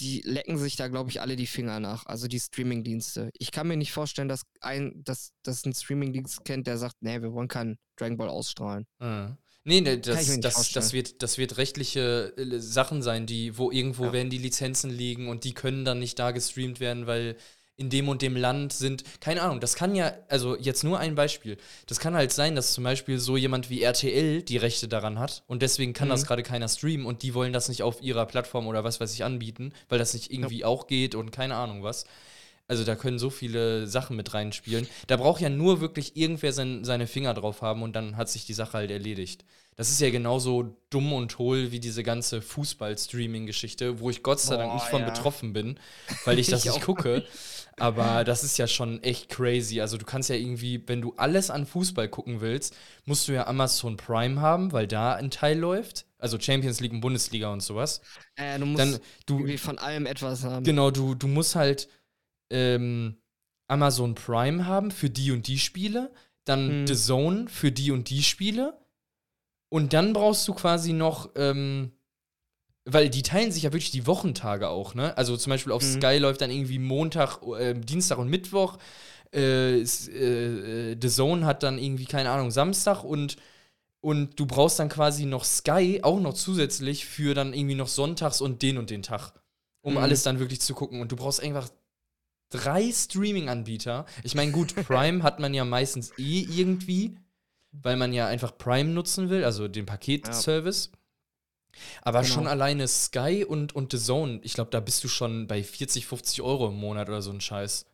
die 0.00 0.22
lecken 0.24 0.56
sich 0.56 0.76
da, 0.76 0.88
glaube 0.88 1.10
ich, 1.10 1.20
alle 1.20 1.36
die 1.36 1.46
Finger 1.46 1.78
nach. 1.78 2.06
Also 2.06 2.26
die 2.26 2.40
Streamingdienste. 2.40 3.30
Ich 3.38 3.52
kann 3.52 3.68
mir 3.68 3.76
nicht 3.76 3.92
vorstellen, 3.92 4.28
dass 4.28 4.42
ein, 4.60 5.02
dass, 5.04 5.32
dass 5.42 5.64
ein 5.66 5.74
Streamingdienst 5.74 6.44
kennt, 6.44 6.66
der 6.66 6.78
sagt, 6.78 6.96
nee, 7.00 7.20
wir 7.20 7.32
wollen 7.32 7.48
keinen 7.48 7.78
Dragon 7.96 8.16
Ball 8.16 8.28
ausstrahlen. 8.28 8.86
Mhm. 8.98 9.36
Nee, 9.64 9.82
nee 9.82 9.98
das, 9.98 10.40
das, 10.40 10.72
das, 10.72 10.92
wird, 10.94 11.22
das 11.22 11.36
wird 11.36 11.58
rechtliche 11.58 12.32
äh, 12.36 12.58
Sachen 12.60 13.02
sein, 13.02 13.26
die, 13.26 13.58
wo 13.58 13.70
irgendwo 13.70 14.06
ja. 14.06 14.12
werden 14.14 14.30
die 14.30 14.38
Lizenzen 14.38 14.90
liegen 14.90 15.28
und 15.28 15.44
die 15.44 15.52
können 15.52 15.84
dann 15.84 15.98
nicht 15.98 16.18
da 16.18 16.30
gestreamt 16.30 16.80
werden, 16.80 17.06
weil 17.06 17.36
in 17.80 17.88
dem 17.88 18.10
und 18.10 18.20
dem 18.20 18.36
Land 18.36 18.74
sind. 18.74 19.04
Keine 19.20 19.40
Ahnung, 19.40 19.58
das 19.58 19.74
kann 19.74 19.94
ja, 19.94 20.12
also 20.28 20.54
jetzt 20.54 20.84
nur 20.84 20.98
ein 20.98 21.14
Beispiel. 21.14 21.56
Das 21.86 21.98
kann 21.98 22.14
halt 22.14 22.30
sein, 22.30 22.54
dass 22.54 22.74
zum 22.74 22.84
Beispiel 22.84 23.18
so 23.18 23.38
jemand 23.38 23.70
wie 23.70 23.82
RTL 23.82 24.42
die 24.42 24.58
Rechte 24.58 24.86
daran 24.86 25.18
hat 25.18 25.42
und 25.46 25.62
deswegen 25.62 25.94
kann 25.94 26.08
mhm. 26.08 26.12
das 26.12 26.26
gerade 26.26 26.42
keiner 26.42 26.68
streamen 26.68 27.06
und 27.06 27.22
die 27.22 27.32
wollen 27.32 27.54
das 27.54 27.70
nicht 27.70 27.82
auf 27.82 28.02
ihrer 28.02 28.26
Plattform 28.26 28.66
oder 28.66 28.84
was 28.84 29.00
weiß 29.00 29.14
ich 29.14 29.24
anbieten, 29.24 29.72
weil 29.88 29.98
das 29.98 30.12
nicht 30.12 30.30
irgendwie 30.30 30.58
ja. 30.58 30.66
auch 30.66 30.88
geht 30.88 31.14
und 31.14 31.32
keine 31.32 31.56
Ahnung 31.56 31.82
was. 31.82 32.04
Also 32.68 32.84
da 32.84 32.94
können 32.94 33.18
so 33.18 33.30
viele 33.30 33.86
Sachen 33.86 34.14
mit 34.14 34.32
reinspielen. 34.32 34.86
Da 35.06 35.16
braucht 35.16 35.40
ja 35.40 35.48
nur 35.48 35.80
wirklich 35.80 36.16
irgendwer 36.16 36.52
sein, 36.52 36.84
seine 36.84 37.06
Finger 37.06 37.32
drauf 37.32 37.62
haben 37.62 37.82
und 37.82 37.96
dann 37.96 38.16
hat 38.16 38.28
sich 38.28 38.44
die 38.44 38.54
Sache 38.54 38.74
halt 38.74 38.90
erledigt. 38.90 39.44
Das 39.76 39.90
ist 39.90 40.00
ja 40.00 40.10
genauso 40.10 40.76
dumm 40.90 41.14
und 41.14 41.38
hohl 41.38 41.72
wie 41.72 41.80
diese 41.80 42.02
ganze 42.02 42.42
Fußball-Streaming-Geschichte, 42.42 43.98
wo 44.00 44.10
ich 44.10 44.22
Gott 44.22 44.38
sei 44.38 44.58
Dank 44.58 44.74
nicht 44.74 44.84
von 44.84 45.00
ja. 45.00 45.08
betroffen 45.08 45.54
bin, 45.54 45.80
weil 46.26 46.38
ich 46.38 46.46
das 46.50 46.66
ich 46.66 46.72
nicht 46.72 46.84
gucke. 46.84 47.24
Aber 47.80 48.24
das 48.24 48.44
ist 48.44 48.58
ja 48.58 48.66
schon 48.66 49.02
echt 49.02 49.28
crazy. 49.28 49.80
Also 49.80 49.96
du 49.96 50.04
kannst 50.04 50.28
ja 50.28 50.36
irgendwie, 50.36 50.82
wenn 50.86 51.00
du 51.00 51.14
alles 51.16 51.50
an 51.50 51.66
Fußball 51.66 52.08
gucken 52.08 52.40
willst, 52.40 52.76
musst 53.06 53.26
du 53.26 53.32
ja 53.32 53.46
Amazon 53.46 53.96
Prime 53.96 54.40
haben, 54.40 54.72
weil 54.72 54.86
da 54.86 55.14
ein 55.14 55.30
Teil 55.30 55.58
läuft. 55.58 56.06
Also 56.18 56.38
Champions 56.38 56.80
League 56.80 56.92
und 56.92 57.00
Bundesliga 57.00 57.50
und 57.50 57.62
sowas. 57.62 58.02
Äh, 58.36 58.58
du 58.58 58.66
musst 58.66 58.80
Dann, 58.80 58.98
du, 59.26 59.38
irgendwie 59.38 59.58
von 59.58 59.78
allem 59.78 60.06
etwas 60.06 60.44
haben. 60.44 60.64
Genau, 60.64 60.90
du, 60.90 61.14
du 61.14 61.26
musst 61.26 61.54
halt 61.56 61.88
ähm, 62.50 63.16
Amazon 63.68 64.14
Prime 64.14 64.66
haben 64.66 64.90
für 64.90 65.08
die 65.08 65.32
und 65.32 65.46
die 65.46 65.58
Spiele, 65.58 66.12
dann 66.44 66.68
hm. 66.68 66.86
The 66.86 66.96
Zone 66.96 67.48
für 67.48 67.72
die 67.72 67.92
und 67.92 68.10
die 68.10 68.22
Spiele. 68.22 68.78
Und 69.70 69.92
dann 69.92 70.12
brauchst 70.12 70.46
du 70.48 70.54
quasi 70.54 70.92
noch, 70.92 71.30
ähm, 71.36 71.92
weil 72.92 73.10
die 73.10 73.22
teilen 73.22 73.52
sich 73.52 73.64
ja 73.64 73.72
wirklich 73.72 73.90
die 73.90 74.06
Wochentage 74.06 74.68
auch, 74.68 74.94
ne? 74.94 75.16
Also 75.16 75.36
zum 75.36 75.50
Beispiel 75.50 75.72
auf 75.72 75.82
mhm. 75.82 76.00
Sky 76.00 76.18
läuft 76.18 76.40
dann 76.40 76.50
irgendwie 76.50 76.78
Montag, 76.78 77.40
äh, 77.58 77.74
Dienstag 77.74 78.18
und 78.18 78.28
Mittwoch. 78.28 78.78
Äh, 79.32 79.80
äh, 79.80 80.96
The 81.00 81.08
Zone 81.08 81.46
hat 81.46 81.62
dann 81.62 81.78
irgendwie, 81.78 82.06
keine 82.06 82.30
Ahnung, 82.30 82.50
Samstag 82.50 83.04
und, 83.04 83.36
und 84.00 84.38
du 84.40 84.46
brauchst 84.46 84.78
dann 84.78 84.88
quasi 84.88 85.24
noch 85.24 85.44
Sky 85.44 86.00
auch 86.02 86.20
noch 86.20 86.34
zusätzlich 86.34 87.06
für 87.06 87.34
dann 87.34 87.52
irgendwie 87.52 87.76
noch 87.76 87.88
Sonntags 87.88 88.40
und 88.40 88.62
den 88.62 88.78
und 88.78 88.90
den 88.90 89.02
Tag, 89.02 89.32
um 89.82 89.94
mhm. 89.94 89.98
alles 89.98 90.22
dann 90.22 90.40
wirklich 90.40 90.60
zu 90.60 90.74
gucken. 90.74 91.00
Und 91.00 91.12
du 91.12 91.16
brauchst 91.16 91.42
einfach 91.42 91.68
drei 92.50 92.90
Streaming-Anbieter. 92.90 94.06
Ich 94.24 94.34
meine, 94.34 94.50
gut, 94.52 94.74
Prime 94.86 95.22
hat 95.22 95.38
man 95.38 95.54
ja 95.54 95.64
meistens 95.64 96.12
eh 96.18 96.40
irgendwie, 96.40 97.16
weil 97.72 97.96
man 97.96 98.12
ja 98.12 98.26
einfach 98.26 98.58
Prime 98.58 98.90
nutzen 98.90 99.30
will, 99.30 99.44
also 99.44 99.68
den 99.68 99.86
Paketservice. 99.86 100.90
Ja. 100.92 100.99
Aber 102.02 102.22
genau. 102.22 102.34
schon 102.34 102.46
alleine 102.46 102.88
Sky 102.88 103.44
und, 103.44 103.74
und 103.74 103.92
The 103.92 103.98
Zone, 103.98 104.40
ich 104.42 104.54
glaube, 104.54 104.70
da 104.70 104.80
bist 104.80 105.02
du 105.04 105.08
schon 105.08 105.46
bei 105.46 105.62
40, 105.62 106.06
50 106.06 106.42
Euro 106.42 106.68
im 106.68 106.76
Monat 106.76 107.08
oder 107.08 107.22
so 107.22 107.30
ein 107.30 107.40
Scheiß. 107.40 107.86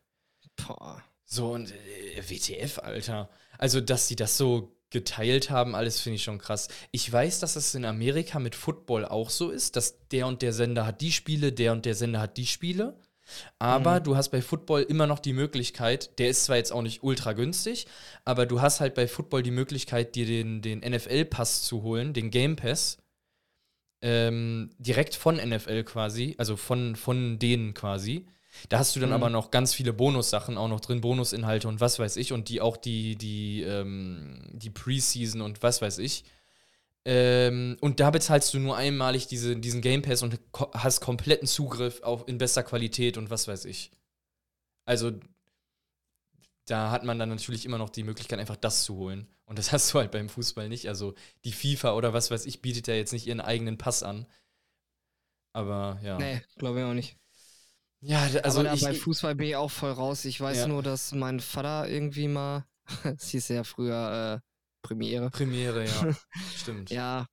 Boah. 0.57 1.03
So, 1.25 1.53
und 1.53 1.73
äh, 1.73 2.23
WTF, 2.23 2.79
Alter. 2.79 3.29
Also, 3.59 3.81
dass 3.81 4.09
die 4.09 4.17
das 4.17 4.37
so 4.37 4.77
geteilt 4.91 5.51
haben, 5.51 5.75
alles 5.75 6.01
finde 6.01 6.17
ich 6.17 6.23
schon 6.23 6.39
krass. 6.39 6.69
Ich 6.93 7.11
weiß, 7.13 7.41
dass 7.41 7.57
es 7.57 7.75
in 7.75 7.85
Amerika 7.85 8.39
mit 8.39 8.55
Football 8.55 9.05
auch 9.05 9.31
so 9.31 9.51
ist, 9.51 9.77
dass 9.77 10.07
der 10.09 10.27
und 10.27 10.43
der 10.43 10.53
Sender 10.53 10.87
hat 10.87 11.01
die 11.01 11.13
Spiele, 11.13 11.53
der 11.53 11.73
und 11.73 11.85
der 11.85 11.95
Sender 11.95 12.21
hat 12.21 12.37
die 12.37 12.47
Spiele. 12.47 12.99
Aber 13.59 13.99
mhm. 13.99 14.05
du 14.05 14.17
hast 14.17 14.29
bei 14.29 14.41
Football 14.41 14.83
immer 14.83 15.09
noch 15.09 15.19
die 15.19 15.33
Möglichkeit, 15.33 16.19
der 16.21 16.29
ist 16.29 16.45
zwar 16.45 16.57
jetzt 16.57 16.73
auch 16.73 16.83
nicht 16.83 17.03
ultra 17.03 17.33
günstig, 17.33 17.87
aber 18.25 18.47
du 18.47 18.61
hast 18.61 18.81
halt 18.81 18.95
bei 18.95 19.09
Football 19.09 19.43
die 19.43 19.51
Möglichkeit, 19.51 20.15
dir 20.15 20.27
den, 20.27 20.63
den 20.63 20.79
NFL-Pass 20.79 21.65
zu 21.65 21.83
holen, 21.83 22.13
den 22.13 22.31
Game 22.31 22.55
Pass, 22.55 22.99
ähm, 24.03 24.71
direkt 24.79 25.15
von 25.15 25.37
NFL 25.37 25.85
quasi, 25.85 26.35
also 26.39 26.57
von, 26.57 26.97
von 26.97 27.39
denen 27.39 27.75
quasi. 27.75 28.27
Da 28.69 28.79
hast 28.79 28.97
du 28.97 29.01
dann 29.01 29.11
mhm. 29.11 29.15
aber 29.15 29.31
noch 29.31 29.51
ganz 29.51 29.75
viele 29.75 29.93
Bonussachen 29.93 30.57
auch 30.57 30.69
noch 30.69 30.81
drin, 30.81 31.01
Bonusinhalte 31.01 31.69
und 31.69 31.81
was 31.81 31.99
weiß 31.99 32.17
ich 32.17 32.33
und 32.33 32.49
die 32.49 32.61
auch 32.61 32.77
die, 32.77 33.17
die, 33.17 33.63
ähm, 33.63 34.41
die 34.53 34.71
Preseason 34.71 35.41
und 35.41 35.63
was 35.63 35.83
weiß 35.83 35.99
ich. 35.99 36.25
Ähm, 37.05 37.77
und 37.81 38.01
da 38.01 38.11
bezahlst 38.11 38.53
du 38.53 38.59
nur 38.59 38.77
einmalig 38.77 39.29
diese, 39.29 39.57
diesen 39.57 39.81
Game 39.81 40.03
Pass 40.03 40.23
und 40.23 40.41
hast 40.73 41.01
kompletten 41.01 41.47
Zugriff 41.47 42.03
auf 42.03 42.27
in 42.27 42.39
bester 42.39 42.63
Qualität 42.63 43.17
und 43.17 43.31
was 43.31 43.47
weiß 43.47 43.65
ich. 43.67 43.93
Also 44.87 45.13
da 46.67 46.91
hat 46.91 47.05
man 47.05 47.19
dann 47.19 47.29
natürlich 47.29 47.65
immer 47.65 47.79
noch 47.79 47.91
die 47.91 48.05
Möglichkeit, 48.05 48.39
einfach 48.39 48.57
das 48.57 48.85
zu 48.85 48.97
holen. 48.97 49.27
Und 49.45 49.59
das 49.59 49.73
hast 49.73 49.93
du 49.93 49.99
halt 49.99 50.11
beim 50.11 50.29
Fußball 50.29 50.69
nicht. 50.69 50.89
Also 50.89 51.15
die 51.45 51.53
FIFA 51.53 51.95
oder 51.95 52.13
was 52.13 52.31
weiß 52.31 52.47
ich 52.47 52.63
bietet 52.63 52.89
ja 52.89 52.95
jetzt 52.95 53.13
nicht 53.13 53.27
ihren 53.27 53.41
eigenen 53.41 53.79
Pass 53.79 54.03
an. 54.03 54.27
Aber 55.53 55.99
ja. 56.03 56.19
Nee, 56.19 56.43
glaube 56.59 56.81
ich 56.81 56.85
auch 56.85 56.93
nicht. 56.93 57.17
Ja, 58.01 58.29
also 58.43 58.61
Aber 58.61 58.75
ich, 58.75 58.83
bei 58.83 58.95
Fußball 58.95 59.35
bin 59.35 59.49
ich 59.49 59.57
auch 59.57 59.71
voll 59.71 59.91
raus. 59.91 60.25
Ich 60.27 60.41
weiß 60.41 60.59
ja. 60.59 60.67
nur, 60.67 60.83
dass 60.83 61.13
mein 61.13 61.41
Vater 61.41 61.89
irgendwie 61.89 62.29
mal, 62.29 62.67
es 63.05 63.31
hieß 63.31 63.49
ja 63.49 63.65
früher 63.65 64.43
äh, 64.43 64.47
Premiere. 64.87 65.31
Premiere, 65.31 65.87
ja. 65.87 66.17
Stimmt. 66.57 66.91
Ja, 66.91 67.27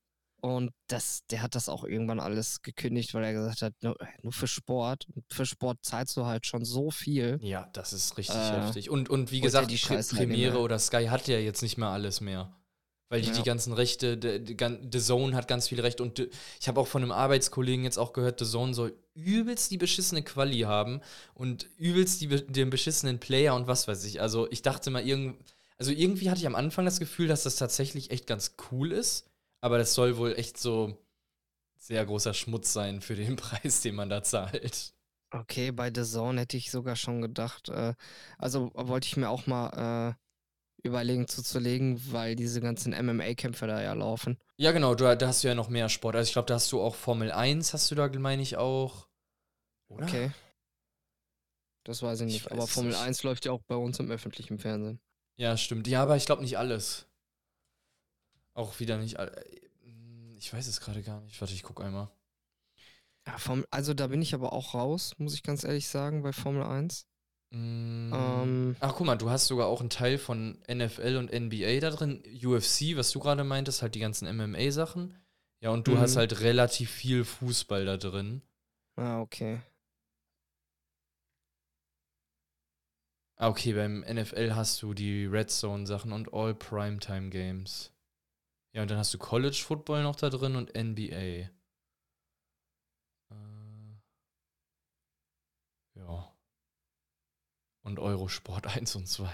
und 0.44 0.72
das, 0.88 1.22
der 1.32 1.42
hat 1.42 1.56
das 1.56 1.70
auch 1.70 1.86
irgendwann 1.86 2.20
alles 2.20 2.62
gekündigt, 2.62 3.14
weil 3.14 3.24
er 3.24 3.32
gesagt 3.32 3.62
hat, 3.62 3.74
nur, 3.82 3.96
nur 4.24 4.34
für 4.34 4.48
Sport. 4.48 5.08
Und 5.16 5.24
für 5.32 5.46
Sport 5.46 5.78
zahlst 5.84 6.18
du 6.18 6.26
halt 6.26 6.46
schon 6.46 6.66
so 6.66 6.92
viel. 6.92 7.40
Ja, 7.42 7.70
das 7.72 7.94
ist 7.94 8.18
richtig 8.18 8.36
äh, 8.36 8.60
heftig. 8.60 8.90
Und, 8.90 9.10
und 9.10 9.32
wie 9.32 9.40
gesagt, 9.40 9.72
die 9.72 9.78
Premiere 9.78 10.60
oder 10.60 10.78
Sky 10.80 11.06
hat 11.06 11.30
ja 11.30 11.38
jetzt 11.38 11.62
nicht 11.62 11.78
mehr 11.78 11.88
alles 11.88 12.20
mehr. 12.20 12.54
Weil 13.08 13.22
die 13.22 13.30
ja. 13.30 13.36
die 13.36 13.44
ganzen 13.44 13.72
Rechte, 13.72 14.20
The 14.22 15.00
Zone 15.00 15.34
hat 15.34 15.48
ganz 15.48 15.70
viele 15.70 15.84
Rechte 15.84 16.04
und 16.04 16.28
ich 16.60 16.68
habe 16.68 16.82
auch 16.82 16.88
von 16.88 17.04
einem 17.04 17.14
Arbeitskollegen 17.14 17.86
jetzt 17.86 17.98
auch 17.98 18.12
gehört, 18.12 18.40
The 18.40 18.46
Zone 18.46 18.74
soll 18.74 18.98
übelst 19.14 19.72
die 19.72 19.78
beschissene 19.78 20.24
Quali 20.24 20.62
haben 20.62 21.00
und 21.36 21.70
übelst 21.78 22.20
die, 22.20 22.28
den 22.28 22.70
beschissenen 22.70 23.20
Player 23.20 23.56
und 23.56 23.68
was 23.68 23.88
weiß 23.88 24.04
ich. 24.04 24.20
Also 24.20 24.52
ich 24.52 24.62
dachte 24.62 24.90
mal, 24.90 25.08
irgend, 25.08 25.38
also 25.78 25.92
irgendwie 25.92 26.30
hatte 26.30 26.42
ich 26.42 26.48
am 26.48 26.56
Anfang 26.56 26.84
das 26.84 27.00
Gefühl, 27.00 27.30
dass 27.30 27.44
das 27.44 27.56
tatsächlich 27.56 28.12
echt 28.12 28.28
ganz 28.28 28.56
cool 28.72 28.92
ist, 28.92 29.30
aber 29.64 29.78
das 29.78 29.94
soll 29.94 30.18
wohl 30.18 30.34
echt 30.34 30.58
so 30.58 30.98
sehr 31.78 32.06
großer 32.06 32.34
Schmutz 32.34 32.74
sein 32.74 33.00
für 33.00 33.16
den 33.16 33.36
Preis, 33.38 33.80
den 33.80 33.96
man 33.96 34.10
da 34.10 34.22
zahlt. 34.22 34.94
Okay, 35.32 35.72
bei 35.72 35.90
The 35.94 36.04
Zone 36.04 36.42
hätte 36.42 36.58
ich 36.58 36.70
sogar 36.70 36.98
schon 36.98 37.22
gedacht, 37.22 37.70
äh, 37.70 37.94
also 38.38 38.72
wollte 38.76 39.08
ich 39.08 39.16
mir 39.16 39.30
auch 39.30 39.48
mal 39.48 40.18
äh, 40.18 40.86
überlegen 40.86 41.30
zuzulegen, 41.30 42.12
weil 42.12 42.36
diese 42.36 42.60
ganzen 42.60 42.92
MMA-Kämpfe 42.92 43.66
da 43.66 43.82
ja 43.82 43.94
laufen. 43.94 44.38
Ja, 44.58 44.74
genau, 44.74 44.96
da, 44.96 45.16
da 45.16 45.28
hast 45.28 45.46
du 45.46 45.48
ja 45.48 45.56
noch 45.56 45.70
mehr 45.70 45.88
Sport. 45.88 46.18
Also 46.18 46.28
ich 46.28 46.34
glaube, 46.34 46.48
da 46.48 46.56
hast 46.56 46.72
du 46.74 46.82
auch 46.82 46.96
Formel 46.96 47.32
1, 47.32 47.74
hast 47.74 47.90
du 47.90 47.96
da, 47.96 48.10
meine 48.20 48.42
ich, 48.42 48.58
auch. 48.58 49.08
Oder? 49.88 50.06
Okay. 50.06 50.32
Das 51.86 52.04
weiß 52.04 52.20
ich 52.20 52.26
nicht, 52.26 52.36
ich 52.36 52.46
weiß 52.46 52.52
aber 52.52 52.68
Formel 52.68 52.92
nicht. 52.92 53.02
1 53.02 53.24
läuft 53.24 53.46
ja 53.46 53.54
auch 53.54 53.64
bei 53.64 53.76
uns 53.76 53.98
im 54.00 54.12
öffentlichen 54.12 54.60
Fernsehen. 54.60 55.00
Ja, 55.38 55.56
stimmt. 55.56 55.88
Ja, 55.88 56.04
aber 56.04 56.18
ich 56.18 56.26
glaube 56.26 56.42
nicht 56.42 56.58
alles. 56.58 57.08
Auch 58.54 58.80
wieder 58.80 58.98
nicht. 58.98 59.18
Ich 60.38 60.54
weiß 60.54 60.68
es 60.68 60.82
gerade 60.82 61.02
gar 61.02 61.22
nicht. 61.22 61.40
Warte, 61.42 61.54
ich 61.54 61.64
gucke 61.64 61.84
einmal. 61.84 62.10
Ja, 63.26 63.38
Formel, 63.38 63.66
also 63.72 63.94
da 63.94 64.08
bin 64.08 64.22
ich 64.22 64.34
aber 64.34 64.54
auch 64.54 64.74
raus, 64.74 65.14
muss 65.18 65.34
ich 65.34 65.44
ganz 65.44 65.64
ehrlich 65.64 65.88
sagen, 65.88 66.24
bei 66.24 66.34
Formel 66.34 66.64
1. 66.64 67.08
Mm. 67.52 68.12
Ähm, 68.14 68.76
Ach, 68.80 68.96
guck 68.96 69.06
mal, 69.06 69.16
du 69.16 69.30
hast 69.30 69.48
sogar 69.48 69.68
auch 69.68 69.80
einen 69.80 69.90
Teil 69.90 70.18
von 70.18 70.60
NFL 70.70 71.16
und 71.16 71.32
NBA 71.32 71.80
da 71.80 71.90
drin. 71.92 72.22
UFC, 72.44 72.98
was 72.98 73.12
du 73.12 73.20
gerade 73.20 73.44
meintest, 73.44 73.82
halt 73.82 73.96
die 73.96 74.00
ganzen 74.00 74.28
MMA-Sachen. 74.36 75.16
Ja, 75.62 75.70
und 75.70 75.88
du 75.88 75.92
mhm. 75.92 76.00
hast 76.00 76.18
halt 76.18 76.42
relativ 76.42 76.92
viel 76.92 77.24
Fußball 77.24 77.86
da 77.86 77.96
drin. 77.96 78.42
Ah, 78.98 79.22
okay. 79.22 79.62
Ah, 83.38 83.48
okay, 83.48 83.74
beim 83.74 84.02
NFL 84.02 84.56
hast 84.56 84.82
du 84.82 84.94
die 84.94 85.26
Red 85.26 85.50
Zone 85.50 85.88
Sachen 85.88 86.12
und 86.12 86.34
All 86.34 86.54
Primetime 86.54 87.30
Games. 87.30 87.93
Ja, 88.74 88.82
und 88.82 88.90
dann 88.90 88.98
hast 88.98 89.14
du 89.14 89.20
College 89.20 89.62
Football 89.64 90.02
noch 90.02 90.16
da 90.16 90.30
drin 90.30 90.56
und 90.56 90.76
NBA. 90.76 91.12
Äh, 91.16 91.50
ja. 95.96 96.34
Und 97.84 98.00
Eurosport 98.00 98.68
1 98.76 98.96
und 98.96 99.08
2. 99.08 99.30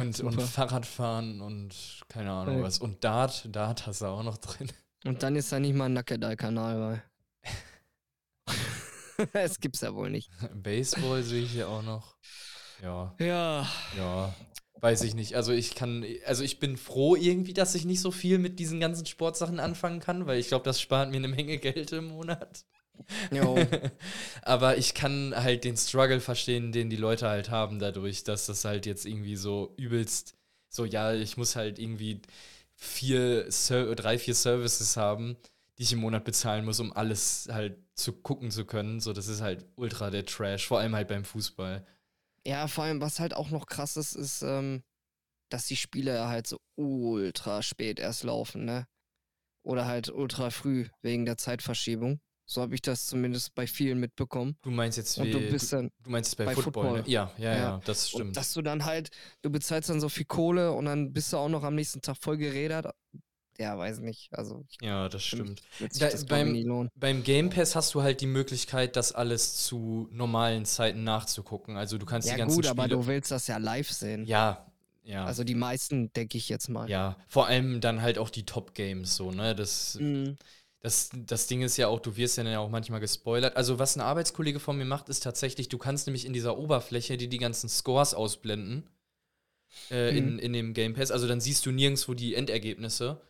und, 0.00 0.20
und 0.20 0.42
Fahrradfahren 0.42 1.40
und 1.40 2.02
keine 2.08 2.32
Ahnung 2.32 2.56
okay. 2.56 2.64
was. 2.64 2.78
Und 2.80 3.02
Dart, 3.02 3.48
Dart 3.50 3.86
hast 3.86 4.02
du 4.02 4.06
auch 4.06 4.22
noch 4.22 4.36
drin. 4.36 4.70
Und 5.04 5.22
dann 5.22 5.34
ist 5.34 5.50
da 5.50 5.58
nicht 5.58 5.74
mal 5.74 5.86
ein 5.86 5.94
Nackedei-Kanal 5.94 7.02
bei. 7.46 8.54
das 9.32 9.58
gibt's 9.58 9.80
ja 9.80 9.94
wohl 9.94 10.10
nicht. 10.10 10.30
Baseball 10.54 11.22
sehe 11.22 11.44
ich 11.44 11.52
hier 11.52 11.68
auch 11.68 11.82
noch. 11.82 12.14
Ja. 12.82 13.14
Ja. 13.18 13.66
Ja. 13.96 14.34
Weiß 14.82 15.02
ich 15.04 15.14
nicht. 15.14 15.36
Also 15.36 15.52
ich 15.52 15.76
kann, 15.76 16.04
also 16.26 16.42
ich 16.42 16.58
bin 16.58 16.76
froh 16.76 17.14
irgendwie, 17.14 17.52
dass 17.52 17.76
ich 17.76 17.84
nicht 17.84 18.00
so 18.00 18.10
viel 18.10 18.38
mit 18.38 18.58
diesen 18.58 18.80
ganzen 18.80 19.06
Sportsachen 19.06 19.60
anfangen 19.60 20.00
kann, 20.00 20.26
weil 20.26 20.40
ich 20.40 20.48
glaube, 20.48 20.64
das 20.64 20.80
spart 20.80 21.10
mir 21.12 21.18
eine 21.18 21.28
Menge 21.28 21.58
Geld 21.60 21.92
im 21.92 22.06
Monat. 22.06 22.64
Jo. 23.30 23.56
Aber 24.42 24.76
ich 24.78 24.94
kann 24.94 25.34
halt 25.36 25.62
den 25.62 25.76
Struggle 25.76 26.18
verstehen, 26.18 26.72
den 26.72 26.90
die 26.90 26.96
Leute 26.96 27.28
halt 27.28 27.48
haben 27.48 27.78
dadurch, 27.78 28.24
dass 28.24 28.46
das 28.46 28.64
halt 28.64 28.84
jetzt 28.84 29.06
irgendwie 29.06 29.36
so 29.36 29.72
übelst, 29.76 30.34
so 30.68 30.84
ja, 30.84 31.14
ich 31.14 31.36
muss 31.36 31.54
halt 31.54 31.78
irgendwie 31.78 32.20
vier, 32.74 33.48
drei, 33.94 34.18
vier 34.18 34.34
Services 34.34 34.96
haben, 34.96 35.36
die 35.78 35.84
ich 35.84 35.92
im 35.92 36.00
Monat 36.00 36.24
bezahlen 36.24 36.64
muss, 36.64 36.80
um 36.80 36.92
alles 36.92 37.48
halt 37.52 37.76
zu 37.94 38.14
gucken 38.14 38.50
zu 38.50 38.64
können. 38.64 38.98
So, 38.98 39.12
das 39.12 39.28
ist 39.28 39.42
halt 39.42 39.64
ultra 39.76 40.10
der 40.10 40.26
Trash, 40.26 40.66
vor 40.66 40.80
allem 40.80 40.96
halt 40.96 41.06
beim 41.06 41.24
Fußball. 41.24 41.86
Ja, 42.46 42.66
vor 42.66 42.84
allem, 42.84 43.00
was 43.00 43.20
halt 43.20 43.34
auch 43.34 43.50
noch 43.50 43.66
krass 43.66 43.96
ist, 43.96 44.14
ist, 44.14 44.42
ähm, 44.42 44.82
dass 45.50 45.66
die 45.66 45.76
Spiele 45.76 46.28
halt 46.28 46.46
so 46.46 46.58
ultra 46.76 47.62
spät 47.62 48.00
erst 48.00 48.24
laufen, 48.24 48.64
ne? 48.64 48.86
Oder 49.64 49.86
halt 49.86 50.08
ultra 50.08 50.50
früh 50.50 50.88
wegen 51.02 51.24
der 51.24 51.36
Zeitverschiebung. 51.36 52.20
So 52.48 52.60
habe 52.62 52.74
ich 52.74 52.82
das 52.82 53.06
zumindest 53.06 53.54
bei 53.54 53.66
vielen 53.66 53.98
mitbekommen. 54.00 54.56
Du 54.62 54.70
meinst 54.70 54.98
jetzt 54.98 55.22
wie, 55.22 55.30
du 55.30 55.40
bist 55.40 55.72
dann 55.72 55.90
du 56.02 56.10
meinst 56.10 56.30
jetzt 56.32 56.38
bei, 56.38 56.46
bei 56.46 56.54
Football, 56.54 56.82
Football. 56.82 57.02
Ne? 57.02 57.08
Ja, 57.08 57.32
ja, 57.38 57.44
ja, 57.44 57.56
Ja. 57.56 57.80
das 57.84 58.08
stimmt. 58.10 58.28
Und 58.28 58.36
dass 58.36 58.52
du 58.52 58.62
dann 58.62 58.84
halt, 58.84 59.10
du 59.42 59.50
bezahlst 59.50 59.88
dann 59.88 60.00
so 60.00 60.08
viel 60.08 60.24
Kohle 60.24 60.72
und 60.72 60.86
dann 60.86 61.12
bist 61.12 61.32
du 61.32 61.36
auch 61.36 61.48
noch 61.48 61.62
am 61.62 61.76
nächsten 61.76 62.02
Tag 62.02 62.16
voll 62.20 62.36
gerädert. 62.38 62.92
Ja, 63.62 63.78
weiß 63.78 64.00
nicht. 64.00 64.28
Also, 64.32 64.64
ja, 64.80 65.08
das 65.08 65.22
Stimmt. 65.24 65.62
Da- 65.78 66.10
das 66.10 66.26
beim-. 66.26 66.90
Beim 66.96 67.22
Game 67.22 67.48
Pass 67.50 67.76
hast 67.76 67.94
du 67.94 68.02
halt 68.02 68.20
die 68.20 68.26
Möglichkeit, 68.26 68.96
das 68.96 69.12
alles 69.12 69.54
zu 69.64 70.08
normalen 70.10 70.64
Zeiten 70.64 71.04
nachzugucken. 71.04 71.76
Also 71.76 71.96
du 71.98 72.04
kannst 72.06 72.26
die 72.26 72.32
Ja, 72.32 72.38
ganzen 72.38 72.56
gut, 72.56 72.66
aber 72.66 72.82
Spiele. 72.84 72.96
du 72.96 73.06
willst 73.06 73.30
das 73.30 73.46
ja 73.46 73.58
live 73.58 73.90
sehen. 73.90 74.26
ja, 74.26 74.66
ja. 75.04 75.24
Also 75.24 75.42
die 75.44 75.54
meisten, 75.54 76.12
denke 76.12 76.38
ich 76.38 76.48
jetzt 76.48 76.68
mal. 76.68 76.88
ja, 76.90 77.16
vor 77.28 77.46
allem 77.46 77.80
dann 77.80 78.02
halt 78.02 78.18
auch 78.18 78.30
die 78.30 78.44
Top-Games 78.46 79.16
so, 79.16 79.32
ne? 79.32 79.54
Das, 79.54 79.96
Mhm. 80.00 80.36
das, 80.80 81.10
das 81.14 81.46
Ding 81.48 81.62
ist 81.62 81.76
ja 81.76 81.88
auch, 81.88 82.00
du 82.00 82.16
wirst 82.16 82.36
ja 82.38 82.44
dann 82.44 82.52
ja 82.52 82.58
auch 82.60 82.68
manchmal 82.70 83.00
gespoilert. 83.00 83.56
Also, 83.56 83.78
was 83.78 83.96
ein 83.96 84.00
Arbeitskollege 84.00 84.58
von 84.60 84.76
mir 84.78 84.84
macht, 84.84 85.08
ist 85.08 85.22
tatsächlich, 85.22 85.68
du 85.68 85.78
kannst 85.78 86.06
nämlich 86.06 86.24
in 86.26 86.32
dieser 86.32 86.56
Oberfläche 86.58 87.16
die, 87.16 87.28
die 87.28 87.38
ganzen 87.38 87.68
Scores 87.68 88.14
ausblenden. 88.14 88.88
Äh, 89.90 90.16
in, 90.16 90.34
Mhm. 90.34 90.38
in 90.38 90.52
dem 90.52 90.74
Game 90.74 90.94
Pass. 90.94 91.10
Also, 91.10 91.26
dann 91.26 91.40
siehst 91.40 91.64
du 91.66 91.70
nirgendwo 91.72 92.14
die 92.14 92.34
Endergebnisse. 92.34 93.20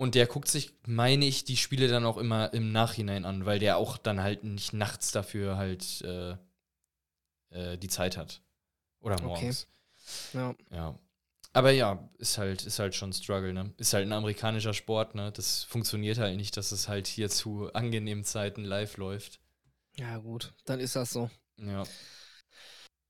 Und 0.00 0.14
der 0.14 0.26
guckt 0.26 0.48
sich, 0.48 0.72
meine 0.86 1.26
ich, 1.26 1.44
die 1.44 1.58
Spiele 1.58 1.86
dann 1.86 2.06
auch 2.06 2.16
immer 2.16 2.54
im 2.54 2.72
Nachhinein 2.72 3.26
an, 3.26 3.44
weil 3.44 3.58
der 3.58 3.76
auch 3.76 3.98
dann 3.98 4.22
halt 4.22 4.44
nicht 4.44 4.72
nachts 4.72 5.12
dafür 5.12 5.58
halt 5.58 6.00
äh, 6.00 6.36
äh, 7.50 7.76
die 7.76 7.88
Zeit 7.88 8.16
hat. 8.16 8.40
Oder 9.00 9.16
Okay. 9.16 9.24
morgens. 9.24 9.68
Ja. 10.32 10.54
Ja. 10.70 10.98
Aber 11.52 11.70
ja, 11.70 12.08
ist 12.16 12.38
halt, 12.38 12.64
ist 12.64 12.78
halt 12.78 12.94
schon 12.94 13.12
Struggle, 13.12 13.52
ne? 13.52 13.74
Ist 13.76 13.92
halt 13.92 14.06
ein 14.06 14.12
amerikanischer 14.14 14.72
Sport, 14.72 15.14
ne? 15.14 15.32
Das 15.32 15.64
funktioniert 15.64 16.16
halt 16.16 16.36
nicht, 16.38 16.56
dass 16.56 16.72
es 16.72 16.88
halt 16.88 17.06
hier 17.06 17.28
zu 17.28 17.70
angenehmen 17.74 18.24
Zeiten 18.24 18.64
live 18.64 18.96
läuft. 18.96 19.38
ja, 19.98 20.16
gut, 20.16 20.54
dann 20.64 20.80
ist 20.80 20.96
das 20.96 21.10
so. 21.10 21.28
Ja. 21.58 21.82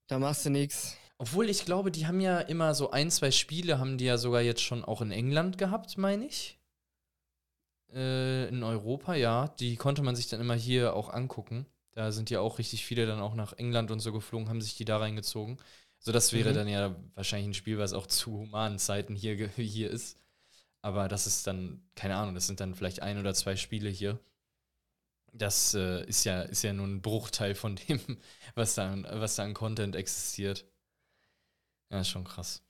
Da 0.09 0.19
machst 0.19 0.45
du 0.45 0.51
nichts. 0.51 0.97
Obwohl 1.19 1.49
ich 1.51 1.65
glaube, 1.67 1.93
die 1.93 2.07
haben 2.09 2.21
ja 2.21 2.41
immer 2.41 2.75
so 2.75 2.91
ein, 2.91 3.13
zwei 3.13 3.31
Spiele, 3.31 3.79
haben 3.79 3.97
die 3.97 4.07
ja 4.07 4.19
sogar 4.19 4.41
jetzt 4.41 4.63
schon 4.63 4.85
auch 4.85 5.03
in 5.03 5.13
England 5.13 5.57
gehabt, 5.57 5.97
meine 5.97 6.27
ich. 6.27 6.57
Äh, 7.93 8.49
in 8.49 8.63
Europa, 8.63 9.15
ja. 9.15 9.49
Die 9.61 9.77
konnte 9.77 10.03
man 10.03 10.17
sich 10.17 10.29
dann 10.29 10.41
immer 10.41 10.55
hier 10.55 10.95
auch 10.95 11.09
angucken. 11.11 11.67
Da 11.93 12.13
sind 12.13 12.31
ja 12.31 12.41
auch 12.41 12.59
richtig 12.59 12.85
viele 12.85 13.07
dann 13.07 13.21
auch 13.21 13.35
nach 13.35 13.53
England 13.55 13.91
und 13.91 14.01
so 14.01 14.13
geflogen, 14.13 14.49
haben 14.49 14.61
sich 14.63 14.77
die 14.77 14.85
da 14.85 14.99
reingezogen. 14.99 15.59
So, 15.99 16.13
das 16.13 16.33
wäre 16.33 16.53
Mhm. 16.53 16.55
dann 16.55 16.69
ja 16.69 16.95
wahrscheinlich 17.15 17.49
ein 17.49 17.55
Spiel, 17.55 17.79
was 17.79 17.93
auch 17.93 18.07
zu 18.07 18.33
humanen 18.39 18.79
Zeiten 18.79 19.15
hier, 19.17 19.49
hier 19.57 19.91
ist. 19.91 20.19
Aber 20.83 21.09
das 21.09 21.27
ist 21.27 21.47
dann, 21.47 21.83
keine 21.97 22.17
Ahnung, 22.17 22.35
das 22.35 22.47
sind 22.49 22.61
dann 22.61 22.75
vielleicht 22.75 23.03
ein 23.03 23.19
oder 23.19 23.35
zwei 23.35 23.57
Spiele 23.57 23.91
hier. 23.91 24.21
Das 25.33 25.75
äh, 25.75 26.05
ist, 26.07 26.25
ja, 26.25 26.43
ist 26.43 26.63
ja 26.63 26.73
nur 26.73 26.87
ein 26.87 27.03
Bruchteil 27.03 27.55
von 27.55 27.77
dem, 27.89 28.01
was 28.55 28.75
da, 28.75 28.91
an- 28.93 29.07
was 29.11 29.37
da 29.37 29.45
an 29.45 29.55
Content 29.55 29.97
existiert. 29.97 30.67
Ja, 31.91 32.01
ist 32.01 32.09
schon 32.09 32.25
krass. 32.25 32.63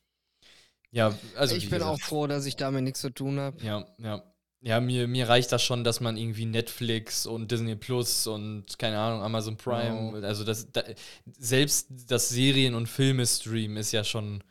Ja, 0.92 1.18
also 1.36 1.54
ich 1.56 1.68
bin 1.68 1.82
auch 1.82 1.98
gesagt, 1.98 2.00
froh, 2.00 2.26
dass 2.28 2.46
ich 2.46 2.56
damit 2.56 2.82
nichts 2.84 3.00
zu 3.00 3.10
tun 3.10 3.38
habe. 3.40 3.58
Ja, 3.60 3.86
ja. 3.98 4.22
Ja, 4.62 4.78
mir, 4.80 5.08
mir 5.08 5.26
reicht 5.28 5.52
das 5.52 5.62
schon, 5.62 5.84
dass 5.84 6.00
man 6.00 6.18
irgendwie 6.18 6.44
Netflix 6.44 7.24
und 7.26 7.50
Disney 7.50 7.76
Plus 7.76 8.26
und 8.26 8.78
keine 8.78 8.98
Ahnung, 8.98 9.22
Amazon 9.22 9.56
Prime, 9.56 10.12
Genau. 10.12 10.26
also 10.26 10.44
das, 10.44 10.70
da, 10.70 10.82
selbst 11.38 11.88
das 12.08 12.28
Serien- 12.28 12.74
und 12.74 12.86
Filme-Stream 12.86 13.78
ist 13.78 13.92
ja 13.92 14.04
schon 14.04 14.44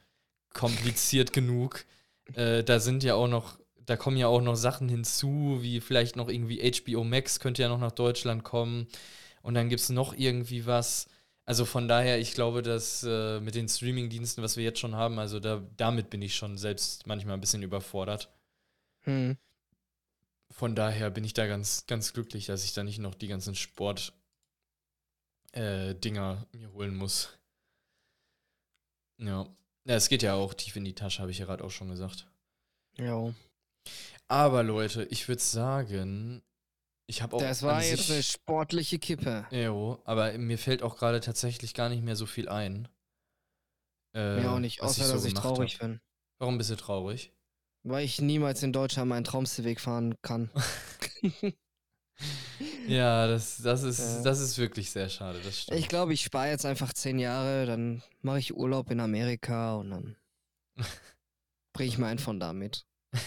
kompliziert 0.54 1.34
genug. 1.34 1.86
Äh, 2.34 2.64
da 2.64 2.80
sind 2.80 3.04
ja 3.04 3.16
auch 3.16 3.28
noch, 3.28 3.60
da 3.86 3.98
kommen 3.98 4.18
ja 4.18 4.28
auch 4.28 4.42
noch 4.42 4.56
Sachen 4.56 4.90
hinzu, 4.90 5.60
wie 5.62 5.80
vielleicht 5.82 6.16
noch 6.16 6.30
irgendwie 6.30 6.60
HBO 6.62 7.04
Max 7.04 7.40
könnte 7.40 7.62
ja 7.62 7.70
noch 7.70 7.80
nach 7.80 7.92
Deutschland 7.92 8.44
kommen. 8.44 8.88
Und 9.44 9.54
dann 9.54 9.70
gibt 9.70 9.82
es 9.82 9.90
noch 9.90 10.14
irgendwie 10.18 10.66
was. 10.66 11.08
Also 11.46 11.66
von 11.66 11.88
daher, 11.88 12.20
ich 12.20 12.34
glaube, 12.34 12.62
dass 12.64 13.04
äh, 13.04 13.40
mit 13.42 13.56
den 13.56 13.68
Streaming-Diensten, 13.70 14.44
was 14.44 14.58
wir 14.58 14.64
jetzt 14.64 14.80
schon 14.80 14.96
haben, 14.96 15.20
also 15.20 15.40
da, 15.40 15.64
damit 15.78 16.10
bin 16.10 16.22
ich 16.24 16.36
schon 16.36 16.58
selbst 16.58 17.08
manchmal 17.08 17.36
ein 17.36 17.42
bisschen 17.42 17.64
überfordert. 17.64 18.30
Hm. 19.04 19.38
Von 20.60 20.76
daher 20.76 21.10
bin 21.10 21.24
ich 21.24 21.34
da 21.34 21.48
ganz, 21.48 21.86
ganz 21.88 22.12
glücklich, 22.12 22.46
dass 22.48 22.66
ich 22.66 22.74
da 22.74 22.84
nicht 22.84 23.00
noch 23.00 23.16
die 23.16 23.30
ganzen 23.30 23.56
Sport 23.56 24.12
äh, 25.54 25.94
mir 26.52 26.74
holen 26.74 26.98
muss. 26.98 27.30
Ja. 29.22 29.48
Ja, 29.88 29.96
es 29.96 30.10
geht 30.10 30.22
ja 30.22 30.34
auch 30.34 30.54
tief 30.54 30.76
in 30.76 30.84
die 30.84 30.94
Tasche, 30.96 31.22
habe 31.22 31.32
ich 31.32 31.38
ja 31.38 31.46
gerade 31.46 31.64
auch 31.64 31.72
schon 31.72 31.88
gesagt. 31.88 32.28
Ja. 32.98 33.34
Aber 34.28 34.64
Leute, 34.64 35.06
ich 35.06 35.30
würde 35.30 35.42
sagen, 35.42 36.44
ich 37.08 37.22
habe 37.22 37.38
auch. 37.38 37.40
Das 37.40 37.64
war 37.64 37.82
jetzt 37.82 38.08
sich- 38.08 38.12
eine 38.16 38.24
sportliche 38.24 39.00
Kippe. 39.00 39.48
Jo, 39.52 40.02
aber 40.04 40.38
mir 40.38 40.58
fällt 40.58 40.84
auch 40.84 40.98
gerade 40.98 41.22
tatsächlich 41.22 41.74
gar 41.74 41.88
nicht 41.88 42.04
mehr 42.04 42.18
so 42.18 42.26
viel 42.26 42.50
ein. 42.50 42.90
Äh, 44.14 44.42
Mir 44.42 44.52
auch 44.52 44.60
nicht, 44.60 44.82
was 44.82 45.00
außer 45.00 45.06
so 45.08 45.14
dass 45.14 45.24
ich 45.26 45.34
traurig 45.36 45.76
hab. 45.76 45.80
bin. 45.88 46.02
Warum 46.38 46.58
bist 46.58 46.70
du 46.70 46.76
traurig? 46.76 47.32
Weil 47.84 48.04
ich 48.06 48.22
niemals 48.22 48.62
in 48.64 48.74
Deutschland 48.74 49.10
meinen 49.10 49.24
Traumseeweg 49.24 49.80
fahren 49.80 50.16
kann. 50.22 50.50
Ja, 52.88 53.28
das, 53.28 53.62
das, 53.62 53.84
ist, 53.84 54.00
Ja. 54.00 54.22
das 54.24 54.40
ist 54.42 54.58
wirklich 54.58 54.92
sehr 54.92 55.08
schade. 55.08 55.40
Ich 55.72 55.88
glaube, 55.88 56.14
ich 56.14 56.22
spare 56.22 56.50
jetzt 56.50 56.66
einfach 56.66 56.92
zehn 56.92 57.18
Jahre, 57.18 57.66
dann 57.66 58.04
mache 58.22 58.40
ich 58.40 58.54
Urlaub 58.58 58.92
in 58.92 59.00
Amerika 59.00 59.76
und 59.76 59.92
dann 59.92 60.16
bringe 61.74 61.88
ich 61.88 61.98
mir 61.98 62.08
einen 62.08 62.20
von 62.20 62.40
da 62.40 62.52
mit. 62.52 62.86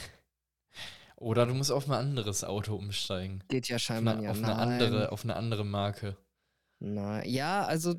Oder 1.16 1.46
du 1.46 1.54
musst 1.54 1.70
auf 1.70 1.86
ein 1.88 1.94
anderes 1.94 2.44
Auto 2.44 2.74
umsteigen. 2.74 3.42
Geht 3.48 3.68
ja 3.68 3.76
Auf 3.76 3.82
scheinbar 3.82 4.14
eine, 4.14 4.24
ja. 4.24 4.30
auf, 4.32 4.38
eine 4.42 4.56
andere, 4.56 5.12
auf 5.12 5.24
eine 5.24 5.36
andere 5.36 5.64
Marke. 5.64 6.16
Na, 6.80 7.24
ja, 7.24 7.64
also, 7.64 7.94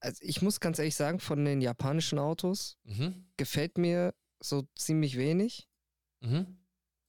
also 0.00 0.18
ich 0.22 0.40
muss 0.40 0.60
ganz 0.60 0.78
ehrlich 0.78 0.94
sagen, 0.96 1.18
von 1.18 1.44
den 1.44 1.60
japanischen 1.60 2.18
Autos 2.18 2.78
Mhm. 2.84 3.26
gefällt 3.36 3.76
mir 3.76 4.14
so 4.40 4.66
ziemlich 4.76 5.16
wenig, 5.16 5.68
Mhm. 6.20 6.58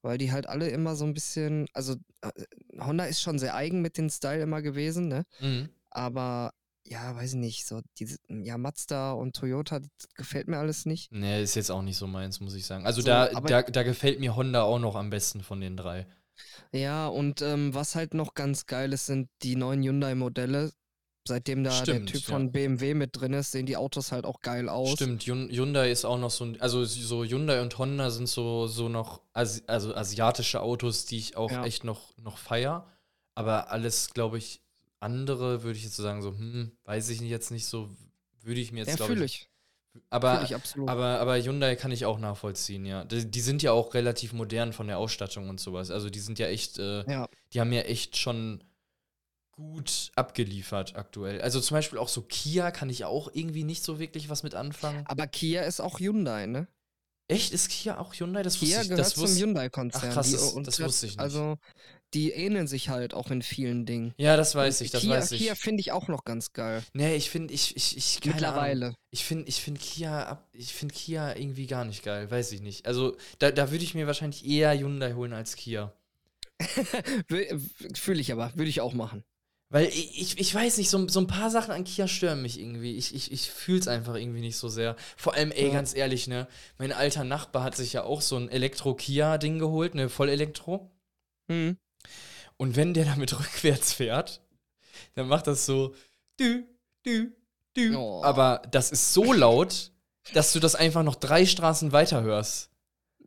weil 0.02 0.18
die 0.18 0.32
halt 0.32 0.48
alle 0.48 0.70
immer 0.70 0.96
so 0.96 1.06
ein 1.06 1.14
bisschen, 1.14 1.68
also 1.74 1.96
äh, 2.22 2.32
Honda 2.80 3.06
ist 3.06 3.22
schon 3.22 3.40
sehr 3.40 3.56
eigen 3.56 3.82
mit 3.82 3.98
dem 3.98 4.10
Style 4.10 4.42
immer 4.42 4.62
gewesen, 4.62 5.08
ne? 5.08 5.26
Mhm. 5.40 5.70
Aber 5.90 6.54
ja, 6.86 7.16
weiß 7.16 7.32
ich 7.32 7.40
nicht, 7.40 7.66
so 7.68 7.82
diese, 7.98 8.18
ja, 8.30 8.58
Mazda 8.58 9.12
und 9.12 9.36
Toyota, 9.36 9.80
das 9.80 9.90
gefällt 10.16 10.48
mir 10.48 10.58
alles 10.58 10.86
nicht. 10.86 11.12
Nee, 11.12 11.44
ist 11.44 11.56
jetzt 11.56 11.70
auch 11.70 11.82
nicht 11.82 11.98
so 11.98 12.08
meins, 12.08 12.40
muss 12.40 12.54
ich 12.56 12.66
sagen. 12.66 12.86
Also 12.86 13.02
So, 13.02 13.08
da, 13.08 13.28
da, 13.42 13.62
da 13.64 13.84
gefällt 13.84 14.20
mir 14.22 14.36
Honda 14.38 14.62
auch 14.64 14.80
noch 14.80 14.96
am 14.96 15.10
besten 15.10 15.42
von 15.42 15.60
den 15.60 15.76
drei. 15.76 16.08
Ja, 16.72 17.08
und 17.08 17.42
ähm, 17.42 17.74
was 17.74 17.96
halt 17.96 18.14
noch 18.14 18.36
ganz 18.36 18.68
geil 18.68 18.94
ist, 18.94 19.08
sind 19.08 19.30
die 19.42 19.56
neuen 19.56 19.84
Hyundai-Modelle. 19.84 20.72
Seitdem 21.28 21.64
da 21.64 21.72
Stimmt, 21.72 22.10
der 22.10 22.14
Typ 22.14 22.22
ja. 22.28 22.34
von 22.34 22.52
BMW 22.52 22.94
mit 22.94 23.20
drin 23.20 23.34
ist, 23.34 23.52
sehen 23.52 23.66
die 23.66 23.78
Autos 23.78 24.12
halt 24.12 24.26
auch 24.26 24.40
geil 24.42 24.70
aus. 24.70 24.92
Stimmt, 24.94 25.24
Hyun- 25.24 25.50
Hyundai 25.50 25.92
ist 25.92 26.06
auch 26.06 26.18
noch 26.18 26.32
so 26.32 26.46
ein, 26.46 26.60
also 26.62 26.84
so 26.86 27.24
Hyundai 27.24 27.62
und 27.62 27.78
Honda 27.78 28.10
sind 28.10 28.28
so, 28.28 28.68
so 28.68 28.90
noch, 28.90 29.22
Asi 29.34 29.62
also 29.68 29.94
asiatische 29.96 30.62
Autos, 30.62 31.06
die 31.06 31.18
ich 31.18 31.38
auch 31.38 31.52
Ja. 31.52 31.66
echt 31.66 31.84
noch, 31.84 32.18
noch 32.18 32.38
feier. 32.38 32.88
Aber 33.36 33.72
alles, 33.72 34.14
glaube 34.14 34.38
ich, 34.40 34.62
andere 35.00 35.62
würde 35.64 35.78
ich 35.78 35.84
jetzt 35.84 35.96
so 35.96 36.04
sagen, 36.04 36.22
so, 36.22 36.30
hm, 36.32 36.72
weiß 36.86 37.10
ich 37.10 37.20
jetzt 37.22 37.52
nicht 37.52 37.66
so, 37.68 37.90
würde 38.42 38.60
ich 38.60 38.72
mir 38.72 38.80
jetzt, 38.80 39.00
Ja, 39.00 39.06
glaube 39.06 39.14
ich. 39.26 39.42
ich. 39.44 39.50
Aber, 40.12 40.44
ich 40.44 40.54
absolut. 40.54 40.90
aber, 40.90 41.20
aber 41.20 41.42
Hyundai 41.42 41.76
kann 41.76 41.92
ich 41.92 42.06
auch 42.06 42.20
nachvollziehen, 42.20 42.86
ja. 42.86 43.04
Die, 43.04 43.30
die 43.30 43.42
sind 43.42 43.64
ja 43.64 43.72
auch 43.72 43.94
relativ 43.96 44.32
modern 44.32 44.72
von 44.72 44.86
der 44.88 45.00
Ausstattung 45.00 45.50
und 45.50 45.60
sowas. 45.60 45.90
Also 45.90 46.10
die 46.12 46.20
sind 46.20 46.38
ja 46.38 46.48
echt, 46.48 46.78
äh, 46.78 47.04
ja, 47.12 47.28
die 47.54 47.60
haben 47.60 47.74
ja 47.74 47.82
echt 47.82 48.16
schon 48.16 48.64
gut 49.58 50.12
abgeliefert 50.16 50.96
aktuell. 50.96 51.42
Also 51.42 51.60
zum 51.60 51.76
Beispiel 51.76 51.98
auch 52.00 52.08
so 52.10 52.22
Kia 52.22 52.72
kann 52.72 52.90
ich 52.90 53.04
auch 53.06 53.30
irgendwie 53.34 53.64
nicht 53.64 53.84
so 53.84 54.00
wirklich 54.00 54.30
was 54.30 54.44
mit 54.44 54.56
anfangen. 54.56 55.04
aber 55.08 55.28
Kia 55.28 55.64
ist 55.64 55.82
auch 55.82 56.00
Hyundai, 56.00 56.46
ne? 56.46 56.68
Echt? 57.30 57.52
Ist 57.52 57.68
Kia 57.70 57.98
auch 58.00 58.14
Hyundai? 58.14 58.42
Das 58.44 58.54
Kia 58.60 58.68
wusste 58.68 58.82
ich, 58.84 58.88
gehört 58.90 59.06
das 59.06 59.14
zum 59.16 59.28
Hyundai-Konzern. 59.36 60.02
Ach, 60.06 60.14
krass, 60.14 60.32
das- 60.32 60.56
das 60.64 60.80
wusste 60.80 61.08
ich 61.08 61.14
nicht. 61.14 61.20
Also, 61.20 61.58
die 62.14 62.32
ähneln 62.32 62.68
sich 62.68 62.88
halt 62.88 63.14
auch 63.14 63.32
in 63.32 63.42
vielen 63.42 63.86
Dingen. 63.86 64.14
Ja, 64.18 64.38
das 64.38 64.56
weiß 64.56 64.80
Und 64.80 64.86
ich, 64.86 64.92
das 64.92 65.02
Kia, 65.02 65.12
weiß 65.18 65.32
ich. 65.34 65.42
Kia 65.42 65.56
finde 65.56 65.82
ich 65.82 65.92
auch 65.92 66.08
noch 66.08 66.24
ganz 66.24 66.54
geil. 66.54 66.82
nee, 66.94 67.16
ich 67.16 67.30
finde, 67.30 67.54
ich, 67.54 67.76
ich, 67.76 67.98
ich, 67.98 68.22
keine 68.22 68.36
Ahnung. 68.36 68.46
Mittlerweile. 68.46 68.96
Ich 69.12 69.26
finde, 69.26 69.50
ich 69.50 69.60
finde 69.60 69.82
Kia, 69.82 70.42
ich 70.54 70.74
finde 70.74 70.94
Kia 70.96 71.36
irgendwie 71.36 71.68
gar 71.68 71.84
nicht 71.84 72.02
geil, 72.04 72.32
weiß 72.32 72.54
ich 72.54 72.62
nicht. 72.62 72.86
Also, 72.86 73.18
da, 73.40 73.52
da 73.52 73.72
würde 73.72 73.84
ich 73.84 73.94
mir 73.94 74.08
wahrscheinlich 74.08 74.46
eher 74.46 74.72
Hyundai 74.78 75.12
holen 75.14 75.34
als 75.34 75.58
Kia. 75.58 75.92
Fühle 77.96 78.22
ich 78.22 78.32
aber, 78.32 78.52
würde 78.56 78.70
ich 78.70 78.82
auch 78.82 78.94
machen. 78.94 79.24
Weil 79.70 79.88
ich, 79.88 80.40
ich, 80.40 80.56
weiß 80.56 80.78
nicht, 80.78 80.90
so, 80.90 81.08
so 81.10 81.20
ein 81.20 81.28
paar 81.28 81.50
Sachen 81.50 81.72
an 81.72 81.84
Kia 81.84 82.08
stören 82.08 82.42
mich 82.42 82.58
irgendwie. 82.60 82.96
Ich, 82.96 83.14
ich, 83.14 83.32
ich 83.34 83.50
fühle 83.52 83.80
es 83.80 83.88
einfach 83.90 84.16
irgendwie 84.16 84.40
nicht 84.40 84.56
so 84.56 84.70
sehr. 84.70 84.96
Vor 85.18 85.34
allem, 85.34 85.52
ey, 85.52 85.68
Ja. 85.68 85.74
ganz 85.74 85.94
ehrlich, 85.94 86.28
ne? 86.28 86.48
Mein 86.78 86.94
alter 86.94 87.26
Nachbar 87.26 87.64
hat 87.64 87.76
sich 87.76 87.92
ja 87.92 88.04
auch 88.04 88.22
so 88.22 88.38
ein 88.38 88.48
Elektro-Kia-Ding 88.50 89.60
geholt, 89.60 89.94
ne? 89.94 90.08
Vollelektro. 90.08 90.90
Hm. 91.52 91.78
Und 92.56 92.76
wenn 92.78 92.94
der 92.94 93.06
damit 93.06 93.34
rückwärts 93.40 93.92
fährt, 93.92 94.42
dann 95.16 95.28
macht 95.28 95.48
das 95.48 95.66
so 95.66 95.94
dü, 96.40 96.64
dü, 97.06 97.32
dü. 97.76 97.96
Oh. 97.96 98.22
Aber 98.24 98.62
das 98.72 98.92
ist 98.92 99.14
so 99.14 99.34
laut, 99.34 99.92
dass 100.34 100.54
du 100.54 100.60
das 100.62 100.76
einfach 100.76 101.04
noch 101.04 101.16
drei 101.16 101.46
Straßen 101.46 101.92
weiter 101.92 102.24
hörst. 102.24 102.70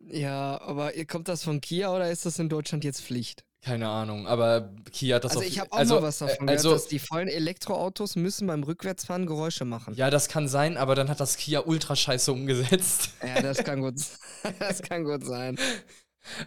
Ja, 0.06 0.58
aber 0.62 0.92
kommt 1.04 1.28
das 1.28 1.44
von 1.44 1.60
Kia 1.60 1.94
oder 1.94 2.10
ist 2.10 2.24
das 2.24 2.38
in 2.38 2.48
Deutschland 2.48 2.82
jetzt 2.84 3.02
Pflicht? 3.02 3.44
Keine 3.62 3.88
Ahnung, 3.88 4.26
aber 4.26 4.70
Kia 4.90 5.16
hat 5.16 5.24
das 5.24 5.32
Also 5.32 5.42
ich 5.42 5.58
habe 5.60 5.70
auch 5.72 5.76
also, 5.78 5.96
mal 5.96 6.02
was 6.04 6.18
davon 6.18 6.48
also, 6.48 6.70
gehört, 6.70 6.80
dass 6.80 6.88
die 6.88 6.98
vollen 6.98 7.28
Elektroautos 7.28 8.16
müssen 8.16 8.46
beim 8.46 8.62
Rückwärtsfahren 8.62 9.26
Geräusche 9.26 9.66
machen. 9.66 9.94
Ja, 9.94 10.08
das 10.08 10.28
kann 10.28 10.48
sein, 10.48 10.78
aber 10.78 10.94
dann 10.94 11.10
hat 11.10 11.20
das 11.20 11.36
Kia 11.36 11.60
ultra 11.60 11.94
scheiße 11.94 12.32
umgesetzt. 12.32 13.10
Ja, 13.22 13.42
das 13.42 13.58
kann 13.58 13.82
gut, 13.82 13.96
das 14.58 14.82
kann 14.82 15.04
gut 15.04 15.24
sein. 15.24 15.58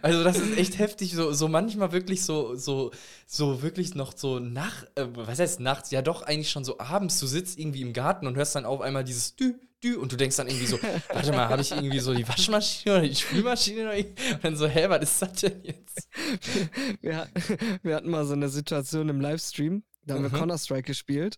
Also 0.02 0.24
das 0.24 0.38
ist 0.38 0.56
echt 0.56 0.78
heftig, 0.78 1.12
so, 1.14 1.32
so 1.32 1.46
manchmal 1.48 1.92
wirklich 1.92 2.24
so, 2.24 2.56
so, 2.56 2.90
so 3.26 3.62
wirklich 3.62 3.94
noch 3.94 4.16
so 4.16 4.40
nach, 4.40 4.84
äh, 4.96 5.06
was 5.14 5.38
heißt 5.38 5.60
nachts, 5.60 5.90
ja 5.92 6.02
doch 6.02 6.22
eigentlich 6.22 6.50
schon 6.50 6.64
so 6.64 6.78
abends, 6.78 7.18
du 7.20 7.26
sitzt 7.26 7.58
irgendwie 7.58 7.82
im 7.82 7.92
Garten 7.92 8.26
und 8.26 8.36
hörst 8.36 8.54
dann 8.56 8.64
auf 8.64 8.80
einmal 8.80 9.04
dieses 9.04 9.36
Dü, 9.36 9.54
Dü 9.84 9.96
und 9.96 10.10
du 10.12 10.16
denkst 10.16 10.36
dann 10.36 10.48
irgendwie 10.48 10.66
so, 10.66 10.78
warte 11.12 11.30
mal, 11.32 11.48
habe 11.48 11.62
ich 11.62 11.70
irgendwie 11.72 11.98
so 12.00 12.14
die 12.14 12.26
Waschmaschine 12.26 12.96
oder 12.96 13.06
die 13.06 13.14
Spülmaschine 13.14 13.82
oder 13.82 13.96
irgendwie? 13.96 14.32
und 14.34 14.44
dann 14.44 14.56
so, 14.56 14.66
hä, 14.66 14.86
was 14.88 15.02
ist 15.02 15.22
das 15.22 15.32
denn 15.42 15.62
jetzt? 15.62 16.08
Wir, 17.00 17.28
wir 17.82 17.94
hatten 17.96 18.10
mal 18.10 18.24
so 18.24 18.32
eine 18.32 18.48
Situation 18.48 19.08
im 19.08 19.20
Livestream, 19.20 19.84
da 20.06 20.14
haben 20.14 20.22
Mhm. 20.22 20.32
wir 20.32 20.38
Counter-Strike 20.38 20.82
gespielt 20.86 21.36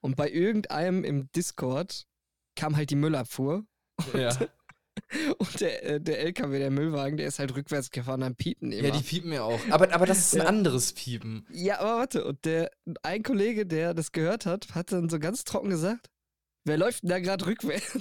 und 0.00 0.16
bei 0.16 0.28
irgendeinem 0.30 1.04
im 1.04 1.30
Discord 1.32 2.06
kam 2.56 2.76
halt 2.76 2.90
die 2.90 2.96
Müllabfuhr 2.96 3.64
Ja, 4.14 4.36
und 5.38 5.60
der, 5.60 5.82
äh, 5.84 6.00
der 6.00 6.20
LKW, 6.20 6.58
der 6.58 6.70
Müllwagen, 6.70 7.16
der 7.16 7.26
ist 7.26 7.38
halt 7.38 7.54
rückwärts 7.54 7.90
gefahren, 7.90 8.20
dann 8.20 8.36
piepen 8.36 8.72
immer. 8.72 8.88
ja, 8.88 8.94
die 8.94 9.02
piepen 9.02 9.30
mir 9.30 9.44
auch. 9.44 9.60
Aber, 9.70 9.92
aber 9.92 10.06
das 10.06 10.18
ist 10.18 10.34
ein 10.34 10.40
Ja. 10.40 10.46
anderes 10.46 10.92
Piepen. 10.92 11.46
Ja, 11.50 11.80
aber 11.80 11.98
warte, 12.00 12.24
und 12.24 12.44
der, 12.44 12.70
ein 13.02 13.22
Kollege, 13.22 13.64
der 13.66 13.94
das 13.94 14.12
gehört 14.12 14.44
hat, 14.46 14.74
hat 14.74 14.92
dann 14.92 15.08
so 15.08 15.18
ganz 15.18 15.44
trocken 15.44 15.70
gesagt, 15.70 16.10
wer 16.64 16.78
läuft 16.78 17.02
denn 17.02 17.10
da 17.10 17.18
gerade 17.18 17.46
rückwärts? 17.46 17.92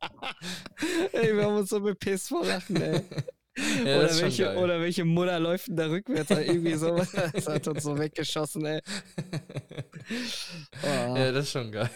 ey, 1.12 1.36
wir 1.36 1.44
haben 1.44 1.56
uns 1.56 1.70
so 1.70 1.80
bepisst 1.80 2.28
vor 2.28 2.44
Lachen, 2.44 2.80
ey. 2.80 3.02
Ja, 3.84 3.98
oder, 3.98 4.20
welche, 4.20 4.56
oder 4.56 4.80
welche 4.80 5.04
Mutter 5.04 5.38
läuft 5.38 5.68
denn 5.68 5.76
da 5.76 5.86
rückwärts? 5.86 6.30
Irgendwie 6.30 6.76
sowas. 6.76 7.10
Das 7.32 7.46
hat 7.46 7.66
uns 7.68 7.82
so 7.82 7.98
weggeschossen, 7.98 8.64
ey. 8.64 8.80
Oh, 10.82 11.16
Ja, 11.16 11.32
das 11.32 11.46
ist 11.46 11.50
schon 11.50 11.70
geil. 11.72 11.90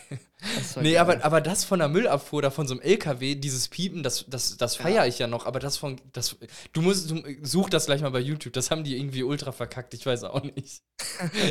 das 0.57 0.76
Nee, 0.76 0.93
geil. 0.93 0.99
aber, 0.99 1.24
aber 1.24 1.41
das 1.41 1.64
von 1.64 1.78
der 1.78 1.89
Müllabfuhr 1.89 2.39
oder 2.39 2.51
von 2.51 2.66
so 2.66 2.74
einem 2.74 2.82
LKW, 2.82 3.37
dieses 3.37 3.68
Piepen, 3.68 4.03
das, 4.03 4.26
das, 4.28 4.59
das 4.59 4.76
feiere 4.76 5.07
ich 5.07 5.20
ja 5.20 5.26
noch, 5.26 5.47
aber 5.47 5.59
das 5.59 5.78
von, 5.78 5.99
das, 6.12 6.37
du 6.72 6.82
musst, 6.82 7.11
du, 7.11 7.22
such 7.43 7.70
das 7.70 7.87
gleich 7.87 8.03
mal 8.03 8.11
bei 8.11 8.20
YouTube, 8.20 8.53
das 8.53 8.70
haben 8.70 8.85
die 8.85 8.99
irgendwie 8.99 9.22
ultra 9.22 9.53
verkackt, 9.53 9.95
ich 9.95 10.05
weiß 10.05 10.24
auch 10.24 10.43
nicht. 10.43 10.82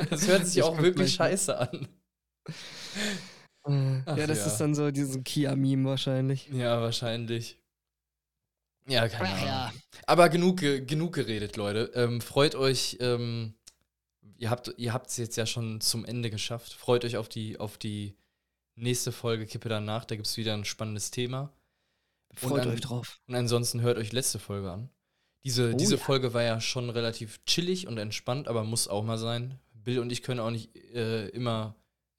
Das 0.10 0.28
hört 0.28 0.46
sich 0.46 0.58
Ich 0.58 0.64
auch 0.64 0.80
wirklich 0.80 1.14
scheiße 1.14 1.58
an. 1.58 1.88
Äh, 3.66 4.01
Ach 4.05 4.18
ja, 4.18 4.28
das 4.28 4.39
ja. 4.39 4.45
ist 4.47 4.57
dann 4.57 4.76
so 4.76 4.91
diesen 4.91 5.24
Kia-Meme 5.24 5.88
wahrscheinlich. 5.89 6.49
Ja, 6.51 6.82
wahrscheinlich. 6.82 7.57
Ja, 8.88 9.07
keine 9.07 9.30
Ach 9.30 9.34
Ahnung. 9.36 9.45
ja. 9.47 9.74
Aber 10.07 10.30
genug, 10.30 10.59
ge- 10.59 10.82
genug 10.86 11.14
geredet, 11.14 11.55
Leute. 11.55 11.91
Ähm, 11.95 12.20
freut 12.20 12.55
euch, 12.55 12.97
ähm, 12.99 13.53
ihr 14.38 14.49
habt 14.49 14.74
ihr 14.78 14.93
es 15.05 15.18
jetzt 15.18 15.38
ja 15.38 15.45
schon 15.45 15.80
zum 15.80 16.03
Ende 16.03 16.30
geschafft. 16.30 16.74
Freut 16.74 17.05
euch 17.05 17.16
auf 17.16 17.30
die, 17.30 17.59
auf 17.59 17.78
die 17.78 18.16
nächste 18.76 19.11
Folge 19.14 19.45
Kippe 19.45 19.70
danach. 19.70 20.03
Da 20.03 20.16
gibt 20.16 20.28
es 20.28 20.36
wieder 20.36 20.53
ein 20.53 20.66
spannendes 20.66 21.11
Thema. 21.11 21.53
Freut 22.34 22.64
an- 22.64 22.70
euch 22.70 22.82
drauf. 22.82 23.22
Und 23.28 23.36
ansonsten 23.36 23.80
hört 23.82 23.97
euch 23.97 24.11
letzte 24.11 24.39
Folge 24.39 24.72
an. 24.72 24.89
Diese, 25.45 25.72
Oh 25.74 25.78
diese 25.78 25.95
ja. 25.95 26.01
Folge 26.01 26.34
war 26.34 26.43
ja 26.43 26.59
schon 26.59 26.89
relativ 26.89 27.43
chillig 27.45 27.88
und 27.88 27.97
entspannt, 27.97 28.47
aber 28.49 28.64
muss 28.64 28.88
auch 28.89 29.03
mal 29.03 29.18
sein. 29.18 29.59
Bill 29.74 29.99
und 29.99 30.11
ich 30.11 30.24
können 30.24 30.39
auch 30.39 30.51
nicht 30.51 30.76
äh, 30.93 31.28
immer 31.30 31.76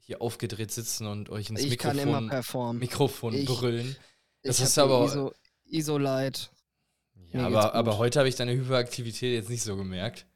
hier 0.07 0.21
aufgedreht 0.23 0.71
sitzen 0.71 1.07
und 1.07 1.31
euch 1.31 1.51
ins 1.51 1.63
Ich 1.63 1.79
kann 1.79 1.99
immer 1.99 2.21
Mikrofon, 2.21 2.29
performen. 2.31 2.79
Mikrofon 2.81 3.35
Ich- 3.35 3.47
brüllen. 3.47 3.97
Das 4.43 4.61
ist 4.61 4.79
aber- 4.79 5.01
die 5.01 5.07
Iso, 5.07 5.33
Isolite. 5.65 6.41
Ja, 7.33 7.41
Mir 7.41 7.47
aber, 7.47 7.75
aber 7.75 7.99
heute 7.99 8.19
habe 8.19 8.29
ich 8.29 8.37
deine 8.37 8.53
Hyperaktivität 8.53 9.33
jetzt 9.35 9.49
nicht 9.51 9.63
so 9.63 9.77
gemerkt. 9.77 10.27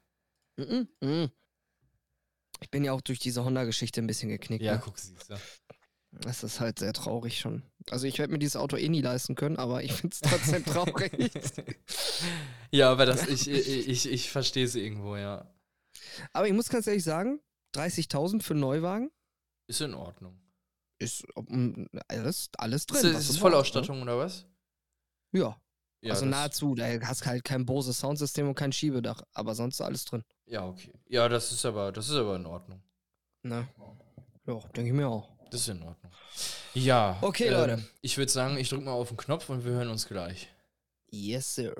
Mhm, 0.57 0.87
mhm. 1.01 1.29
Ich 2.61 2.69
bin 2.71 2.83
ja 2.83 2.91
auch 2.91 3.01
durch 3.01 3.19
diese 3.19 3.45
Honda-Geschichte 3.45 4.01
ein 4.01 4.07
bisschen 4.07 4.29
geknickt. 4.29 4.63
Ja, 4.63 4.73
ne? 4.75 4.81
guck, 4.83 4.97
siehst 4.97 5.29
du. 5.29 5.35
Das 6.11 6.43
ist 6.43 6.59
halt 6.59 6.79
sehr 6.79 6.91
traurig 6.91 7.39
schon. 7.39 7.61
Also 7.91 8.07
ich 8.07 8.17
werde 8.17 8.33
mir 8.33 8.39
dieses 8.39 8.55
Auto 8.55 8.75
eh 8.75 8.89
nie 8.89 9.01
leisten 9.01 9.35
können, 9.35 9.57
aber 9.57 9.83
ich 9.83 9.93
finde 9.93 10.15
es 10.15 10.21
trotzdem 10.29 10.65
traurig. 11.13 11.31
ja, 12.71 12.91
aber 12.91 13.05
das, 13.05 13.27
ich, 13.27 13.47
ich, 13.47 13.87
ich, 13.87 14.11
ich 14.11 14.29
verstehe 14.31 14.65
es 14.65 14.73
irgendwo, 14.75 15.15
ja. 15.15 15.47
Aber 16.33 16.47
ich 16.47 16.53
muss 16.53 16.69
ganz 16.69 16.87
ehrlich 16.87 17.03
sagen, 17.03 17.39
30.000 17.75 18.41
für 18.41 18.53
einen 18.55 18.61
Neuwagen 18.61 19.11
Ist 19.69 19.81
in 19.81 19.93
Ordnung. 19.93 20.35
ist 20.97 21.23
mm, 21.35 21.85
alles, 22.07 22.49
alles 22.57 22.87
drin. 22.87 23.05
ist, 23.05 23.05
ist 23.05 23.27
brauchst, 23.27 23.39
Vollausstattung 23.39 24.01
oder 24.01 24.17
was? 24.17 24.47
Ne? 25.31 25.41
Ja, 25.41 25.61
Ja, 26.01 26.13
also 26.13 26.25
nahezu. 26.25 26.73
Da 26.73 26.85
hast 27.01 27.23
halt 27.27 27.43
kein 27.43 27.67
Bose 27.67 27.93
Soundsystem 27.93 28.47
und 28.47 28.55
kein 28.55 28.71
Schiebedach, 28.71 29.21
aber 29.31 29.53
sonst 29.53 29.79
alles 29.79 30.05
drin. 30.05 30.23
Ja, 30.47 30.65
okay. 30.65 30.91
Ja, 31.07 31.29
das 31.29 31.51
ist 31.51 31.63
aber, 31.67 31.91
das 31.91 32.09
ist 32.09 32.15
aber 32.15 32.35
in 32.37 32.47
Ordnung. 32.47 32.81
Ne? 33.43 33.67
Ja, 34.47 34.59
denke 34.75 34.87
ich 34.89 34.93
mir 34.93 35.07
auch. 35.07 35.29
Das 35.51 35.61
ist 35.61 35.67
in 35.69 35.83
Ordnung. 35.83 36.11
Ja. 36.73 37.11
ähm, 37.21 37.27
Okay, 37.27 37.49
Leute. 37.49 37.83
Ich 38.01 38.17
würde 38.17 38.31
sagen, 38.31 38.57
ich 38.57 38.69
drücke 38.69 38.85
mal 38.85 38.93
auf 38.93 39.09
den 39.09 39.17
Knopf 39.17 39.49
und 39.49 39.63
wir 39.65 39.73
hören 39.73 39.89
uns 39.89 40.07
gleich. 40.07 40.49
Yes, 41.11 41.53
sir. 41.53 41.75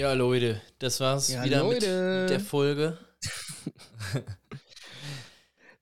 Ja, 0.00 0.14
Leute, 0.14 0.62
das 0.78 0.98
war's 1.00 1.28
Ja, 1.28 1.44
wieder 1.44 1.58
Leute. 1.60 2.20
mit 2.22 2.30
der 2.30 2.40
Folge. 2.40 2.96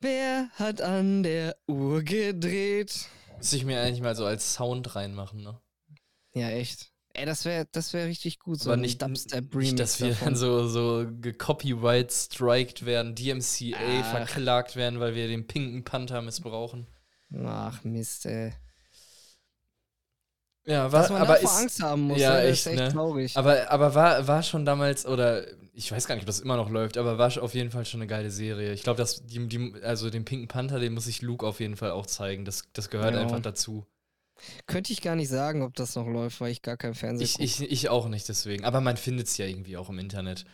Wer 0.01 0.49
hat 0.55 0.83
an 0.83 1.23
der 1.23 1.55
Uhr 1.69 2.03
gedreht? 2.03 3.07
Müsste 3.37 3.55
ich 3.55 3.65
mir 3.65 3.81
eigentlich 3.81 4.01
mal 4.01 4.17
so 4.17 4.25
als 4.25 4.55
Sound 4.55 4.97
reinmachen, 4.97 5.45
ne? 5.45 5.61
Ja, 6.35 6.49
echt. 6.51 6.91
Ey, 7.15 7.27
das 7.27 7.45
wäre 7.45 7.69
das 7.71 7.93
wär 7.93 8.07
richtig 8.07 8.41
gut. 8.41 8.59
So 8.59 8.71
Aber 8.73 8.77
nicht, 8.77 9.01
Dubstep-Remix 9.01 9.71
nicht, 9.71 9.79
dass 9.79 10.01
wir 10.01 10.09
davon. 10.09 10.25
dann 10.25 10.35
so, 10.37 10.67
so 10.67 11.07
gecopyright-striked 11.21 12.87
werden, 12.87 13.15
DMCA 13.15 13.77
Ach. 14.03 14.11
verklagt 14.11 14.75
werden, 14.75 14.99
weil 14.99 15.15
wir 15.15 15.29
den 15.29 15.47
pinken 15.47 15.85
Panther 15.85 16.23
missbrauchen. 16.23 16.89
Ach, 17.45 17.85
Mist, 17.85 18.27
ey. 18.27 18.53
Ja, 20.69 20.93
war, 20.93 21.11
man 21.11 21.23
aber 21.23 21.35
davor 21.35 21.51
ist, 21.51 21.57
Angst 21.59 21.83
haben 21.83 22.03
muss, 22.03 22.19
ja, 22.19 22.35
ne? 22.35 22.43
echt, 22.43 22.61
ist 22.61 22.67
echt 22.67 22.79
ne? 22.79 22.93
traurig. 22.93 23.37
aber, 23.37 23.71
aber 23.71 23.95
war, 23.95 24.29
war 24.29 24.43
schon 24.43 24.67
damals, 24.67 25.07
oder 25.07 25.47
ich 25.73 25.91
weiß 25.91 26.07
gar 26.07 26.15
nicht, 26.15 26.25
ob 26.25 26.27
das 26.27 26.41
immer 26.41 26.57
noch 26.57 26.69
läuft, 26.69 26.99
aber 26.99 27.17
war 27.17 27.43
auf 27.43 27.55
jeden 27.55 27.71
Fall 27.71 27.87
schon 27.87 28.01
eine 28.01 28.07
geile 28.09 28.31
Serie. 28.31 28.73
Ich 28.75 28.83
glaube, 28.83 28.99
dass 28.99 29.25
die, 29.25 29.47
die, 29.49 29.75
also 29.83 30.11
den 30.11 30.27
pinken 30.27 30.47
Panther, 30.47 30.79
den 30.79 30.93
muss 30.93 31.07
ich 31.07 31.23
Luke 31.23 31.47
auf 31.47 31.61
jeden 31.61 31.77
Fall 31.77 31.93
auch 31.93 32.05
zeigen. 32.05 32.45
Das, 32.45 32.65
das 32.75 32.91
gehört 32.91 33.15
Ja. 33.15 33.21
einfach 33.21 33.41
dazu. 33.41 33.87
Könnte 34.67 34.93
ich 34.93 35.01
gar 35.01 35.17
nicht 35.17 35.29
sagen, 35.31 35.63
ob 35.63 35.75
das 35.75 35.97
noch 35.97 36.07
läuft, 36.07 36.41
weil 36.41 36.53
ich 36.53 36.63
gar 36.63 36.77
kein 36.77 36.95
Fernsehen 36.95 37.25
Ich, 37.25 37.33
gucke. 37.33 37.45
ich, 37.45 37.61
ich 37.85 37.89
auch 37.89 38.09
nicht 38.09 38.29
deswegen. 38.29 38.65
Aber 38.65 38.81
man 38.81 38.97
findet 38.97 39.27
es 39.29 39.37
ja 39.39 39.47
irgendwie 39.47 39.77
auch 39.77 39.89
im 39.89 39.99
Internet. 39.99 40.45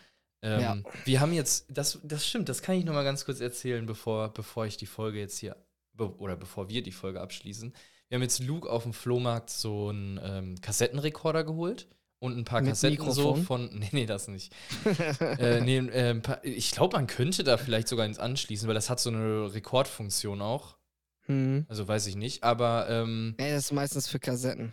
Ähm, 0.42 0.60
Ja. 0.60 0.76
Wir 1.04 1.20
haben 1.20 1.32
jetzt, 1.32 1.66
das, 1.70 1.98
das 2.04 2.26
stimmt, 2.26 2.48
das 2.48 2.62
kann 2.62 2.76
ich 2.76 2.84
noch 2.84 2.94
mal 2.94 3.02
ganz 3.04 3.24
kurz 3.24 3.40
erzählen, 3.40 3.84
bevor, 3.84 4.32
bevor 4.32 4.66
ich 4.66 4.76
die 4.76 4.86
Folge 4.86 5.18
jetzt 5.18 5.38
hier, 5.38 5.56
be 5.92 6.14
oder 6.18 6.36
bevor 6.36 6.68
wir 6.68 6.82
die 6.82 6.92
Folge 6.92 7.20
abschließen. 7.20 7.74
Wir 8.14 8.18
haben 8.18 8.22
jetzt 8.22 8.38
Luke 8.38 8.70
auf 8.70 8.84
dem 8.84 8.92
Flohmarkt 8.92 9.50
so 9.50 9.88
einen 9.88 10.20
ähm, 10.22 10.60
Kassettenrekorder 10.60 11.42
geholt 11.42 11.88
und 12.20 12.38
ein 12.38 12.44
paar 12.44 12.60
Mit 12.60 12.70
Kassetten 12.70 13.10
so 13.10 13.34
Mikrofon? 13.34 13.44
von. 13.44 13.70
Nee, 13.80 13.88
nee, 13.90 14.06
das 14.06 14.28
nicht. 14.28 14.54
äh, 15.20 15.60
nee, 15.62 15.78
äh, 15.78 16.20
ich 16.44 16.70
glaube, 16.70 16.96
man 16.96 17.08
könnte 17.08 17.42
da 17.42 17.56
vielleicht 17.56 17.88
sogar 17.88 18.06
ins 18.06 18.20
anschließen, 18.20 18.68
weil 18.68 18.74
das 18.76 18.88
hat 18.88 19.00
so 19.00 19.10
eine 19.10 19.52
Rekordfunktion 19.52 20.42
auch. 20.42 20.76
hm. 21.22 21.66
Also 21.68 21.88
weiß 21.88 22.06
ich 22.06 22.14
nicht. 22.14 22.44
Aber 22.44 22.88
ähm, 22.88 23.34
Ey, 23.36 23.50
das 23.50 23.64
ist 23.64 23.72
meistens 23.72 24.06
für 24.06 24.20
Kassetten. 24.20 24.72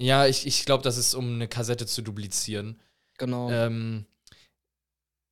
ja, 0.00 0.26
ich, 0.26 0.44
ich 0.44 0.64
glaube, 0.64 0.82
das 0.82 0.96
ist, 0.96 1.14
um 1.14 1.34
eine 1.34 1.46
Kassette 1.46 1.86
zu 1.86 2.02
duplizieren. 2.02 2.80
Genau. 3.16 3.48
Ähm, 3.48 4.06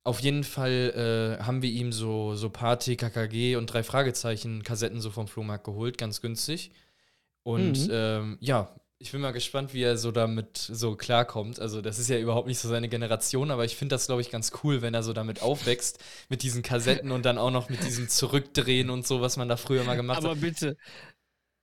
auf 0.05 0.21
jeden 0.21 0.45
Fall 0.45 1.37
äh, 1.37 1.43
haben 1.43 1.61
wir 1.61 1.69
ihm 1.69 1.91
so, 1.91 2.35
so 2.35 2.49
paar 2.49 2.79
TKKG 2.79 3.57
und 3.57 3.65
drei 3.65 3.83
Fragezeichen-Kassetten 3.83 5.01
so 5.01 5.11
vom 5.11 5.27
Flohmarkt 5.27 5.65
geholt, 5.65 5.97
ganz 5.97 6.21
günstig. 6.21 6.71
Und 7.45 7.87
Mhm. 7.87 7.91
ähm, 7.91 8.37
ja, 8.41 8.75
ich 8.97 9.11
bin 9.11 9.21
mal 9.21 9.31
gespannt, 9.31 9.73
wie 9.73 9.83
er 9.83 9.97
so 9.97 10.11
damit 10.11 10.57
so 10.57 10.95
klarkommt. 10.95 11.59
Also, 11.59 11.81
das 11.81 11.99
ist 11.99 12.09
ja 12.09 12.17
überhaupt 12.17 12.47
nicht 12.47 12.57
so 12.57 12.67
seine 12.69 12.89
Generation, 12.89 13.51
aber 13.51 13.63
ich 13.65 13.75
finde 13.75 13.93
das, 13.93 14.07
glaube 14.07 14.21
ich, 14.21 14.31
ganz 14.31 14.51
cool, 14.63 14.81
wenn 14.81 14.93
er 14.95 15.03
so 15.03 15.13
damit 15.13 15.41
aufwächst, 15.43 15.99
mit 16.29 16.41
diesen 16.41 16.63
Kassetten 16.63 17.11
und 17.11 17.23
dann 17.25 17.37
auch 17.37 17.51
noch 17.51 17.69
mit 17.69 17.83
diesem 17.83 18.09
Zurückdrehen 18.09 18.89
und 18.89 19.05
so, 19.05 19.21
was 19.21 19.37
man 19.37 19.47
da 19.47 19.57
früher 19.57 19.83
mal 19.83 19.95
gemacht 19.95 20.19
Aber 20.19 20.31
hat. 20.31 20.41
bitte, 20.41 20.75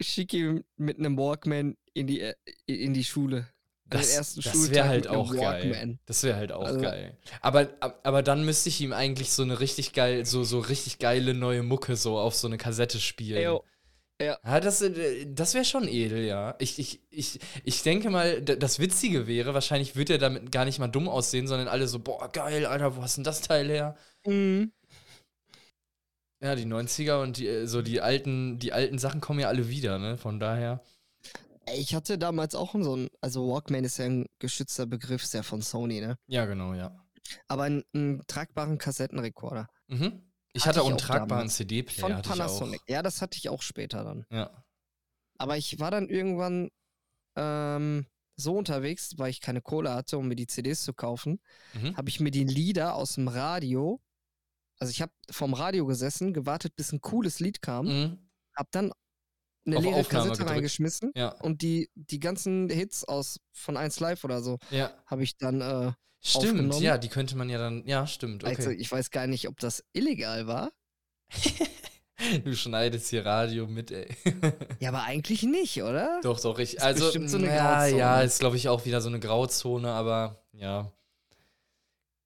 schick 0.00 0.32
ihn 0.34 0.62
mit 0.76 0.98
einem 0.98 1.16
Walkman 1.18 1.76
in 1.94 2.06
die, 2.06 2.20
äh, 2.20 2.34
in 2.66 2.94
die 2.94 3.04
Schule. 3.04 3.48
den 3.86 3.98
Das, 4.00 4.34
das 4.36 4.70
wäre 4.70 4.88
halt 4.88 5.06
einem 5.06 5.18
auch 5.20 5.34
geil. 5.34 5.98
Das 6.06 6.22
wäre 6.22 6.36
halt 6.36 6.52
auch 6.52 6.64
Also- 6.64 6.80
geil. 6.80 7.18
Aber, 7.40 7.68
ab- 7.80 8.00
aber 8.04 8.22
dann 8.22 8.44
müsste 8.44 8.68
ich 8.70 8.80
ihm 8.80 8.92
eigentlich 8.92 9.32
so 9.32 9.42
eine 9.42 9.58
richtig 9.60 9.92
geil, 9.92 10.24
so, 10.24 10.44
so 10.44 10.60
richtig 10.60 10.98
geile 10.98 11.34
neue 11.34 11.62
Mucke 11.62 11.96
so 11.96 12.18
auf 12.18 12.34
so 12.34 12.46
eine 12.46 12.56
Kassette 12.56 13.00
spielen. 13.00 13.42
Jo. 13.42 13.64
Ja, 14.22 14.60
das, 14.60 14.82
äh, 14.82 15.26
das 15.26 15.54
wäre 15.54 15.64
schon 15.64 15.88
edel, 15.88 16.24
ja. 16.24 16.54
Ich, 16.58 16.78
ich, 16.78 17.00
ich, 17.10 17.40
ich 17.64 17.82
denke 17.82 18.10
mal, 18.10 18.42
das 18.42 18.78
Witzige 18.78 19.26
wäre, 19.26 19.54
wahrscheinlich 19.54 19.96
wird 19.96 20.10
er 20.10 20.18
damit 20.18 20.52
gar 20.52 20.64
nicht 20.64 20.78
mal 20.78 20.88
dumm 20.88 21.08
aussehen, 21.08 21.46
sondern 21.46 21.68
alle 21.68 21.88
so, 21.88 21.98
boah, 21.98 22.30
geil, 22.30 22.66
Alter, 22.66 22.96
wo 22.96 23.02
hast 23.02 23.16
denn 23.16 23.24
das 23.24 23.40
Teil 23.40 23.68
her? 23.68 23.96
Mhm. 24.26 24.72
Ja, 26.42 26.56
die 26.56 26.66
90er 26.66 27.22
und 27.22 27.38
die, 27.38 27.46
äh, 27.46 27.66
so 27.66 27.82
die 27.82 28.00
alten, 28.00 28.58
die 28.58 28.72
alten 28.72 28.98
Sachen 28.98 29.20
kommen 29.20 29.40
ja 29.40 29.48
alle 29.48 29.68
wieder, 29.68 29.98
ne? 29.98 30.16
Von 30.16 30.40
daher. 30.40 30.82
Ich 31.76 31.94
hatte 31.94 32.18
damals 32.18 32.56
auch 32.56 32.74
so 32.74 32.96
ein, 32.96 33.08
also 33.20 33.48
Walkman 33.48 33.84
ist 33.84 33.98
ja 33.98 34.06
ein 34.06 34.26
geschützter 34.40 34.86
Begriff, 34.86 35.22
ist 35.22 35.34
ja 35.34 35.44
von 35.44 35.62
Sony, 35.62 36.00
ne? 36.00 36.16
Ja, 36.26 36.44
genau, 36.46 36.74
ja. 36.74 37.00
Aber 37.46 37.62
einen, 37.62 37.84
einen 37.94 38.26
tragbaren 38.26 38.78
Kassettenrekorder. 38.78 39.68
Mhm. 39.86 40.20
Ich 40.54 40.62
Hatte 40.66 40.80
hatte 40.80 40.82
auch 40.82 40.88
einen 40.90 40.98
tragbaren. 40.98 41.48
CD-Player. 41.48 42.08
Von 42.16 42.22
Panasonic. 42.22 42.80
Ja, 42.86 43.02
das 43.02 43.22
hatte 43.22 43.38
ich 43.38 43.48
auch 43.48 43.62
später 43.62 44.04
dann. 44.04 44.26
Ja. 44.30 44.64
Aber 45.38 45.56
ich 45.56 45.78
war 45.80 45.90
dann 45.90 46.08
irgendwann 46.08 46.70
ähm, 47.36 48.06
so 48.36 48.56
unterwegs, 48.56 49.14
weil 49.18 49.30
ich 49.30 49.40
keine 49.40 49.62
Kohle 49.62 49.94
hatte, 49.94 50.18
um 50.18 50.28
mir 50.28 50.36
die 50.36 50.46
CDs 50.46 50.82
zu 50.82 50.92
kaufen, 50.92 51.40
Mhm. 51.74 51.96
habe 51.96 52.08
ich 52.10 52.20
mir 52.20 52.30
die 52.30 52.44
Lieder 52.44 52.94
aus 52.94 53.14
dem 53.14 53.28
Radio, 53.28 54.00
also 54.78 54.90
ich 54.90 55.00
habe 55.00 55.12
vom 55.30 55.54
Radio 55.54 55.86
gesessen, 55.86 56.32
gewartet, 56.34 56.76
bis 56.76 56.92
ein 56.92 57.00
cooles 57.00 57.40
Lied 57.40 57.62
kam, 57.62 57.86
Mhm. 57.86 58.30
habe 58.56 58.68
dann 58.72 58.92
eine 59.66 59.76
Auf 59.78 59.84
leere 59.84 59.96
Aufnahme 59.96 60.24
Kassette 60.24 60.38
gedrückt. 60.38 60.50
reingeschmissen 60.56 61.12
Ja, 61.14 61.28
und 61.40 61.62
die, 61.62 61.90
die 61.94 62.20
ganzen 62.20 62.68
Hits 62.70 63.04
aus 63.04 63.40
von 63.52 63.76
1 63.76 64.00
Live 64.00 64.24
oder 64.24 64.42
so 64.42 64.58
ja. 64.70 64.90
habe 65.06 65.22
ich 65.22 65.36
dann, 65.36 65.60
äh, 65.60 65.92
Stimmt, 66.24 66.46
Aufgenommen. 66.52 66.82
ja, 66.82 66.98
die 66.98 67.08
könnte 67.08 67.36
man 67.36 67.50
ja 67.50 67.58
dann. 67.58 67.84
Ja, 67.84 68.06
stimmt, 68.06 68.44
okay. 68.44 68.54
also 68.56 68.70
ich 68.70 68.90
weiß 68.92 69.10
gar 69.10 69.26
nicht, 69.26 69.48
ob 69.48 69.58
das 69.58 69.82
illegal 69.92 70.46
war. 70.46 70.70
du 72.44 72.54
schneidest 72.54 73.08
hier 73.10 73.26
Radio 73.26 73.66
mit, 73.66 73.90
ey. 73.90 74.06
Ja, 74.80 74.90
aber 74.90 75.02
eigentlich 75.02 75.42
nicht, 75.42 75.82
oder? 75.82 76.20
doch, 76.22 76.40
doch, 76.40 76.58
ich. 76.60 76.74
Ist 76.74 76.82
Also, 76.82 77.10
so 77.26 77.36
eine 77.38 77.46
ja, 77.48 77.86
ja, 77.86 78.20
ist, 78.22 78.38
glaube 78.38 78.56
ich, 78.56 78.68
auch 78.68 78.84
wieder 78.84 79.00
so 79.00 79.08
eine 79.08 79.18
Grauzone, 79.18 79.90
aber 79.90 80.44
ja. 80.52 80.92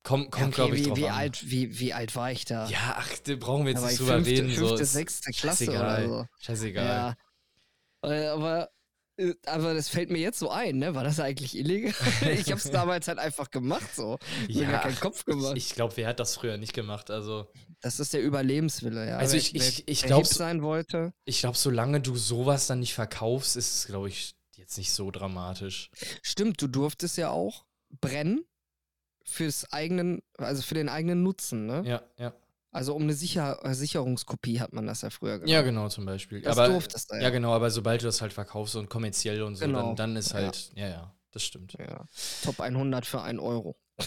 Komm, 0.03 0.25
Ja, 0.25 0.29
kommt, 0.29 0.47
okay, 0.49 0.55
glaube 0.55 0.77
ich, 0.77 0.85
wie, 0.85 0.89
drauf 0.89 0.99
wie, 0.99 1.09
an. 1.09 1.15
alt, 1.15 1.51
wie, 1.51 1.79
wie 1.81 1.93
alt 1.95 2.15
war 2.15 2.31
ich 2.31 2.45
da? 2.45 2.69
Ja, 2.69 2.97
ach, 2.99 3.09
brauchen 3.41 3.65
wir 3.65 3.73
jetzt 3.73 3.83
nicht 3.83 3.93
ich 3.93 3.99
drüber 3.99 4.13
fünfte, 4.15 4.31
reden. 4.33 4.51
so, 4.55 4.67
fünfte 4.69 4.83
ist 4.83 4.93
sechste 4.93 5.33
Klasse 5.33 5.65
scheißegal. 5.65 6.07
oder 6.07 6.09
so. 6.09 6.27
Scheißegal. 6.39 6.85
Ja. 6.85 7.15
Äh, 8.07 8.27
Aber, 8.29 8.71
äh, 9.19 9.35
aber 9.47 9.75
das 9.75 9.89
fällt 9.89 10.11
mir 10.11 10.19
jetzt 10.19 10.39
so 10.39 10.51
ein, 10.51 10.79
ne? 10.79 10.95
War 10.95 11.05
das 11.05 11.19
eigentlich 11.21 11.57
illegal? 11.57 11.93
ich 12.41 12.51
hab's 12.53 12.71
damals 12.71 13.09
halt 13.09 13.19
einfach 13.19 13.51
gemacht 13.51 13.95
so. 13.95 14.19
Mir 14.49 14.67
gar 14.67 14.81
keinen 14.83 15.01
Kopf 15.01 15.25
gemacht. 15.25 15.57
Ich, 15.57 15.69
ich 15.71 15.75
glaube, 15.75 15.97
wer 15.97 16.09
hat 16.09 16.21
das 16.21 16.35
früher 16.37 16.57
nicht 16.59 16.73
gemacht? 16.73 17.11
Also, 17.11 17.47
Das 17.81 17.99
ist 18.01 18.13
der 18.13 18.23
Überlebenswille, 18.23 19.09
ja. 19.09 19.17
Also 19.19 19.33
Wer- 19.33 19.41
ich- 19.41 19.55
ich- 19.55 19.89
ich 19.89 20.03
wer 20.03 20.09
glaub, 20.09 20.25
hip 20.27 20.35
sein 20.35 20.63
wollte. 20.63 21.13
ich 21.25 21.41
glaube, 21.41 21.57
solange 21.57 22.01
du 22.01 22.15
sowas 22.17 22.67
dann 22.67 22.81
nicht 22.81 22.95
verkaufst, 22.95 23.57
ist 23.57 23.75
es, 23.77 23.87
glaube 23.87 24.09
ich, 24.09 24.35
jetzt 24.57 24.79
nicht 24.79 24.93
so 24.93 25.11
dramatisch. 25.11 25.91
Stimmt, 26.23 26.61
du 26.63 26.67
durftest 26.69 27.17
ja 27.19 27.31
auch 27.31 27.65
brennen 28.01 28.45
fürs 29.25 29.73
eigenen, 29.73 30.23
also 30.39 30.63
für 30.63 30.75
den 30.75 30.89
eigenen 30.89 31.23
Nutzen, 31.23 31.67
ne? 31.67 31.83
Ja, 31.85 32.03
ja. 32.19 32.33
Also 32.77 32.95
um 32.95 33.05
eine 33.05 33.15
Sicher 33.15 33.59
äh, 33.65 33.73
Sicherungskopie 33.73 34.61
hat 34.61 34.75
man 34.75 34.87
das 34.87 35.01
ja 35.01 35.09
früher 35.09 35.39
gemacht. 35.39 35.49
Ja, 35.49 35.63
genau, 35.63 35.89
zum 35.89 36.05
Beispiel. 36.05 36.43
Das 36.43 36.59
aber, 36.59 36.69
durftest 36.75 37.11
du 37.11 37.15
ja. 37.17 37.23
ja, 37.23 37.31
genau, 37.31 37.55
aber 37.55 37.71
sobald 37.71 38.03
du 38.03 38.07
das 38.07 38.21
halt 38.21 38.35
verkaufst 38.35 38.77
und 38.77 38.91
kommerziell 38.91 39.43
und 39.43 39.55
so, 39.57 39.65
Genau. 39.65 39.79
dann, 39.79 39.97
dann 39.97 40.17
ist 40.17 40.33
Ja. 40.33 40.35
halt, 40.35 40.73
ja, 40.75 40.89
ja, 40.89 41.15
das 41.31 41.43
stimmt. 41.43 41.73
Ja. 41.79 42.05
Top 42.45 42.61
100 42.61 43.07
für 43.07 43.23
1 43.23 43.41
Euro. 43.41 43.77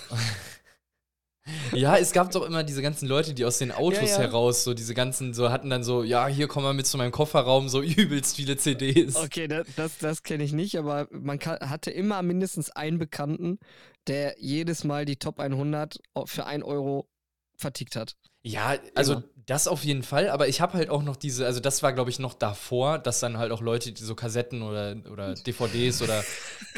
Ja, 1.74 1.98
es 1.98 2.12
gab 2.12 2.30
doch 2.32 2.46
immer 2.46 2.64
diese 2.64 2.84
ganzen 2.84 3.08
Leute, 3.08 3.34
die 3.34 3.44
aus 3.44 3.58
den 3.58 3.72
Autos 3.72 4.02
Ja, 4.02 4.08
ja. 4.08 4.18
heraus, 4.20 4.64
so 4.64 4.76
diese 4.76 4.94
ganzen, 4.94 5.34
so 5.34 5.50
hatten 5.50 5.72
dann 5.72 5.84
so, 5.84 6.04
ja, 6.04 6.28
hier 6.28 6.48
komm 6.48 6.62
mal 6.62 6.76
mit 6.76 6.86
zu 6.86 6.96
meinem 6.98 7.12
Kofferraum, 7.12 7.70
so 7.70 7.82
übelst 7.82 8.36
viele 8.36 8.56
CDs. 8.58 9.16
Okay, 9.16 9.48
das, 9.48 9.66
das, 9.76 9.98
das 9.98 10.22
kenne 10.22 10.44
ich 10.44 10.54
nicht, 10.54 10.78
aber 10.78 11.08
man 11.10 11.40
kann, 11.40 11.58
hatte 11.68 11.90
immer 11.90 12.22
mindestens 12.22 12.70
einen 12.70 13.00
Bekannten, 13.00 13.58
der 14.06 14.36
jedes 14.38 14.84
Mal 14.84 15.06
die 15.06 15.16
Top 15.16 15.40
100 15.40 16.00
für 16.26 16.46
1 16.46 16.64
Euro 16.64 17.10
vertickt 17.56 17.96
hat. 17.96 18.16
Ja, 18.42 18.78
also 18.96 19.14
Immer. 19.14 19.24
das 19.46 19.68
auf 19.68 19.84
jeden 19.84 20.04
Fall, 20.04 20.30
aber 20.30 20.48
ich 20.48 20.62
habe 20.62 20.74
halt 20.74 20.90
auch 20.90 21.04
noch 21.04 21.18
diese, 21.18 21.46
also 21.46 21.60
das 21.60 21.84
war 21.84 21.92
glaube 21.92 22.10
ich 22.10 22.20
noch 22.20 22.34
davor, 22.34 22.98
dass 22.98 23.20
dann 23.20 23.38
halt 23.38 23.52
auch 23.52 23.62
Leute, 23.62 23.92
die 23.92 24.02
so 24.02 24.16
Kassetten 24.16 24.62
oder, 24.62 24.96
oder 25.12 25.34
DVDs 25.46 26.02
oder 26.02 26.24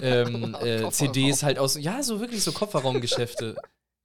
ähm, 0.01 0.55
äh. 0.61 0.89
CDs 0.89 1.43
halt 1.43 1.59
aus, 1.59 1.77
ja, 1.79 2.01
so 2.01 2.19
wirklich 2.19 2.43
so 2.43 2.51
Kofferraumgeschäfte. 2.51 3.55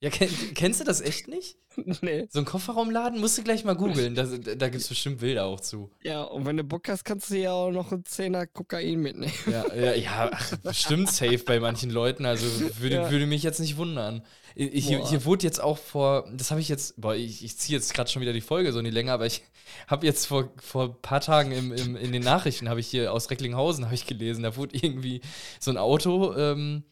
Ja, 0.01 0.11
kenn, 0.11 0.29
kennst 0.55 0.81
du 0.81 0.85
das 0.85 1.01
echt 1.01 1.27
nicht? 1.27 1.57
nee. 2.03 2.27
So 2.31 2.41
ein 2.41 2.45
Kofferraumladen 2.45 3.19
musst 3.21 3.39
du 3.39 3.43
gleich 3.43 3.65
mal 3.65 3.75
googeln, 3.75 4.15
da, 4.15 4.25
da 4.25 4.69
gibt 4.69 4.83
es 4.83 4.89
bestimmt 4.89 5.21
Bilder 5.21 5.47
auch 5.47 5.61
zu. 5.61 5.91
Ja, 6.03 6.23
und 6.23 6.45
wenn 6.45 6.57
du 6.57 6.65
Bock 6.65 6.89
hast, 6.89 7.05
kannst 7.05 7.31
du 7.31 7.37
ja 7.37 7.53
auch 7.53 7.71
noch 7.71 7.93
einen 7.93 8.05
Zehner 8.05 8.47
Kokain 8.47 9.01
mitnehmen. 9.01 9.33
Ja, 9.47 9.75
ja, 9.75 9.95
ja 9.95 10.31
ach, 10.33 10.57
bestimmt 10.59 11.11
safe 11.11 11.39
bei 11.39 11.61
manchen 11.61 11.91
Leuten, 11.91 12.27
also 12.27 12.47
würde, 12.79 12.97
Ja. 12.97 13.11
würde 13.11 13.27
mich 13.27 13.43
jetzt 13.43 13.61
nicht 13.61 13.77
wundern. 13.77 14.23
Ich, 14.55 14.87
hier, 14.87 15.07
hier 15.07 15.25
wurde 15.27 15.45
jetzt 15.45 15.63
auch 15.63 15.77
vor, 15.77 16.27
das 16.33 16.51
habe 16.51 16.61
ich 16.63 16.69
jetzt, 16.69 16.99
boah, 16.99 17.15
ich, 17.15 17.45
ich 17.45 17.59
ziehe 17.59 17.77
jetzt 17.79 17.93
gerade 17.93 18.11
schon 18.11 18.23
wieder 18.23 18.33
die 18.33 18.41
Folge 18.41 18.73
so 18.73 18.79
in 18.79 18.87
die 18.87 18.91
Länge, 18.91 19.13
aber 19.13 19.27
ich 19.27 19.43
habe 19.87 20.07
jetzt 20.07 20.27
vor, 20.27 20.53
vor 20.57 20.85
ein 20.85 21.03
paar 21.03 21.21
Tagen 21.21 21.53
im, 21.53 21.73
im, 21.73 21.97
in 21.97 22.13
den 22.13 22.23
Nachrichten, 22.23 22.69
habe 22.69 22.81
ich 22.81 22.87
hier 22.87 23.13
aus 23.13 23.31
Recklinghausen, 23.31 23.85
habe 23.85 23.95
ich 23.95 24.07
gelesen, 24.07 24.45
da 24.45 24.57
wurde 24.57 24.77
irgendwie 24.77 25.21
so 25.61 25.71
ein 25.71 25.77
Auto 25.77 26.35
ähm, 26.35 26.85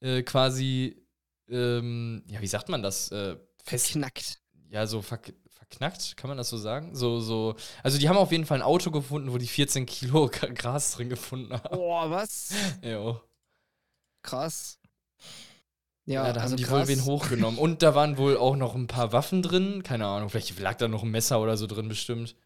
äh, 0.00 0.22
quasi, 0.22 0.96
ähm, 1.50 2.22
ja, 2.28 2.40
wie 2.40 2.46
sagt 2.46 2.68
man 2.68 2.82
das? 2.82 3.10
Äh, 3.12 3.36
fest, 3.62 3.92
Knackt. 3.92 4.40
ja, 4.70 4.86
so 4.86 5.02
verk 5.02 5.32
verknackt, 5.50 6.16
kann 6.16 6.28
man 6.28 6.36
das 6.38 6.48
so 6.48 6.56
sagen? 6.58 6.94
So, 6.94 7.18
so, 7.20 7.56
also 7.82 7.98
die 7.98 8.08
haben 8.08 8.16
auf 8.18 8.30
jeden 8.32 8.46
Fall 8.46 8.58
ein 8.58 8.62
Auto 8.62 8.90
gefunden, 8.92 9.32
wo 9.32 9.38
die 9.38 9.46
14 9.48 9.86
Kilo 9.86 10.26
Gra- 10.32 10.52
Gras 10.54 10.92
drin 10.92 11.08
gefunden 11.08 11.52
haben. 11.54 11.76
Boah, 11.76 12.10
was? 12.10 12.50
Jo. 12.82 13.20
Krass. 14.22 14.78
Ja, 16.04 16.26
Ja, 16.26 16.32
da 16.32 16.40
also 16.40 16.52
haben 16.52 16.56
die 16.56 16.62
krass. 16.64 16.88
wohl 16.88 16.88
wen 16.88 17.04
hochgenommen. 17.04 17.58
Und 17.58 17.82
da 17.82 17.94
waren 17.94 18.16
wohl 18.16 18.36
auch 18.36 18.56
noch 18.56 18.74
ein 18.74 18.86
paar 18.86 19.12
Waffen 19.12 19.42
drin. 19.42 19.82
Keine 19.82 20.06
Ahnung, 20.06 20.30
vielleicht 20.30 20.58
lag 20.60 20.76
da 20.76 20.88
noch 20.88 21.02
ein 21.02 21.10
Messer 21.10 21.40
oder 21.40 21.56
so 21.56 21.66
drin 21.66 21.88
bestimmt. 21.88 22.36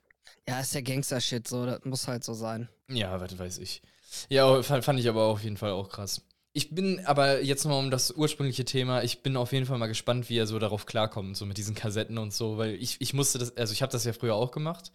Ja, 0.49 0.61
ist 0.61 0.75
ja 0.75 0.81
Gangster-Shit, 0.81 1.47
so, 1.49 1.65
das 1.67 1.81
muss 1.85 2.07
halt 2.09 2.25
so 2.25 2.35
sein. 2.35 2.69
Ja, 2.89 3.21
was 3.21 3.39
weiß 3.39 3.59
ich. 3.59 3.83
Ja, 4.29 4.63
fand 4.63 4.99
ich 4.99 5.09
aber 5.09 5.25
auf 5.27 5.43
jeden 5.45 5.57
Fall 5.57 5.71
auch 5.71 5.89
krass. 5.89 6.23
Ich 6.53 6.75
bin 6.75 7.05
aber 7.07 7.43
jetzt 7.43 7.65
mal 7.65 7.79
um 7.79 7.91
das 7.93 8.11
ursprüngliche 8.11 8.65
Thema, 8.65 9.03
ich 9.05 9.23
bin 9.23 9.37
auf 9.37 9.53
jeden 9.53 9.67
Fall 9.67 9.79
mal 9.79 9.87
gespannt, 9.87 10.29
wie 10.29 10.37
er 10.39 10.47
so 10.49 10.59
darauf 10.59 10.85
klarkommt, 10.85 11.37
so 11.37 11.47
mit 11.47 11.59
diesen 11.59 11.77
Kassetten 11.77 12.19
und 12.19 12.33
so, 12.35 12.59
weil 12.59 12.75
ich, 12.75 12.97
ich 13.01 13.15
musste 13.15 13.39
das, 13.39 13.57
also 13.57 13.73
ich 13.73 13.83
habe 13.83 13.93
das 13.93 14.05
ja 14.05 14.13
früher 14.13 14.35
auch 14.35 14.51
gemacht 14.51 14.91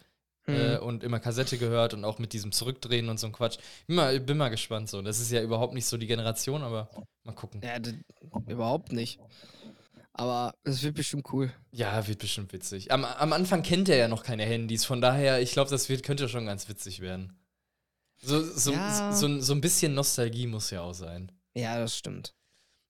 äh, 0.48 0.76
Hm. 0.78 0.84
und 0.84 1.04
immer 1.04 1.20
Kassette 1.20 1.58
gehört 1.58 1.94
und 1.94 2.04
auch 2.04 2.20
mit 2.20 2.34
diesem 2.34 2.52
Zurückdrehen 2.52 3.08
und 3.10 3.20
so 3.20 3.28
ein 3.28 3.34
Quatsch. 3.34 3.58
Bin 3.88 3.96
mal, 3.96 4.20
bin 4.20 4.38
mal 4.38 4.50
gespannt 4.50 4.90
so. 4.90 5.02
Das 5.02 5.20
ist 5.20 5.32
ja 5.32 5.42
überhaupt 5.42 5.74
nicht 5.74 5.86
so 5.86 5.98
die 5.98 6.08
Generation, 6.08 6.62
aber 6.62 6.90
mal 7.24 7.34
gucken. 7.34 7.62
Ja, 7.64 7.78
überhaupt 8.48 8.92
nicht. 8.92 9.20
Aber 10.14 10.54
es 10.64 10.84
wird 10.84 10.96
bestimmt 10.96 11.26
cool. 11.34 11.52
Ja, 11.72 12.06
wird 12.08 12.20
bestimmt 12.20 12.54
witzig. 12.54 12.92
Am, 12.92 13.04
am 13.06 13.34
Anfang 13.34 13.64
kennt 13.64 13.90
er 13.90 13.98
ja 13.98 14.08
noch 14.08 14.24
keine 14.24 14.44
Handys, 14.44 14.86
von 14.86 15.02
daher, 15.02 15.42
ich 15.42 15.52
glaube, 15.54 15.70
das 15.70 15.90
wird, 15.90 16.04
könnte 16.04 16.30
schon 16.30 16.46
ganz 16.46 16.70
witzig 16.70 17.00
werden. 17.00 17.38
So, 18.22 18.42
so, 18.44 18.72
Ja. 18.74 19.12
so, 19.14 19.40
so 19.42 19.54
ein 19.54 19.62
bisschen 19.62 19.94
Nostalgie 19.94 20.48
muss 20.48 20.70
ja 20.70 20.82
auch 20.82 20.94
sein. 20.94 21.32
Ja, 21.56 21.80
das 21.80 21.98
stimmt. 21.98 22.34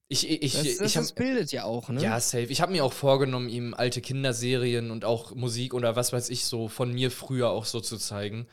Ich, 0.08 0.28
ich, 0.28 0.52
Das, 0.52 0.62
ich, 0.64 0.78
das, 0.78 0.86
ich 0.90 0.96
hab, 0.96 1.02
das 1.02 1.12
bildet 1.14 1.50
ja 1.52 1.64
auch, 1.64 1.88
ne? 1.88 2.00
ja, 2.00 2.20
safe. 2.20 2.44
Ich 2.44 2.60
habe 2.60 2.70
mir 2.72 2.84
auch 2.84 2.92
vorgenommen, 2.92 3.48
ihm 3.48 3.74
alte 3.74 4.00
Kinderserien 4.00 4.90
und 4.92 5.04
auch 5.04 5.34
Musik 5.34 5.74
oder 5.74 5.96
was 5.96 6.12
weiß 6.12 6.28
ich 6.30 6.44
so 6.44 6.68
von 6.68 6.92
mir 6.92 7.10
früher 7.10 7.50
auch 7.50 7.64
so 7.64 7.80
zu 7.80 7.96
zeigen. 7.96 8.46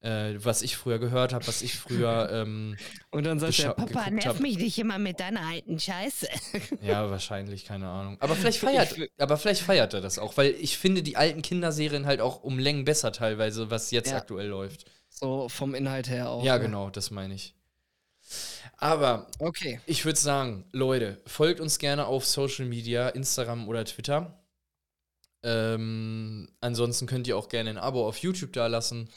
Äh, 0.00 0.34
was 0.44 0.60
ich 0.60 0.76
früher 0.76 0.98
gehört 0.98 1.32
habe, 1.32 1.46
was 1.46 1.62
ich 1.62 1.78
früher, 1.78 2.28
ähm, 2.32 2.76
Und 3.10 3.24
dann 3.24 3.38
sagt 3.40 3.58
er, 3.60 3.72
Papa, 3.72 4.10
nerv 4.10 4.26
hab. 4.34 4.40
mich 4.40 4.58
nicht 4.58 4.78
immer 4.78 4.98
mit 4.98 5.18
deiner 5.18 5.40
alten 5.46 5.78
Scheiße. 5.80 6.28
ja, 6.82 7.08
wahrscheinlich, 7.10 7.64
keine 7.64 7.88
Ahnung. 7.88 8.18
Aber 8.20 8.34
vielleicht 8.36 8.62
Ich- 8.62 8.68
feiert, 8.68 8.94
aber 9.18 9.38
vielleicht 9.38 9.62
feiert 9.62 9.94
er 9.94 10.02
das 10.02 10.18
auch, 10.18 10.36
weil 10.36 10.50
ich 10.60 10.76
finde 10.76 11.02
die 11.02 11.16
alten 11.16 11.40
Kinderserien 11.40 12.04
halt 12.04 12.20
auch 12.20 12.42
um 12.42 12.58
Längen 12.58 12.84
besser 12.84 13.12
teilweise, 13.12 13.70
was 13.70 13.90
jetzt 13.92 14.10
Ja. 14.10 14.18
aktuell 14.18 14.48
läuft. 14.48 14.84
So 15.08 15.48
vom 15.48 15.74
Inhalt 15.74 16.08
her 16.10 16.28
auch. 16.28 16.44
Ja, 16.44 16.56
ne? 16.58 16.64
genau, 16.64 16.90
das 16.90 17.10
meine 17.10 17.32
ich. 17.34 17.54
Aber 18.78 19.26
Okay. 19.38 19.80
ich 19.86 20.04
würde 20.04 20.18
sagen, 20.18 20.64
Leute, 20.72 21.20
folgt 21.26 21.60
uns 21.60 21.78
gerne 21.78 22.06
auf 22.06 22.26
Social 22.26 22.66
Media, 22.66 23.08
Instagram 23.08 23.68
oder 23.68 23.84
Twitter. 23.84 24.42
Ähm, 25.42 26.48
ansonsten 26.60 27.06
könnt 27.06 27.26
ihr 27.26 27.36
auch 27.36 27.48
gerne 27.48 27.70
ein 27.70 27.78
Abo 27.78 28.06
auf 28.06 28.18
YouTube 28.18 28.52
dalassen. 28.52 29.10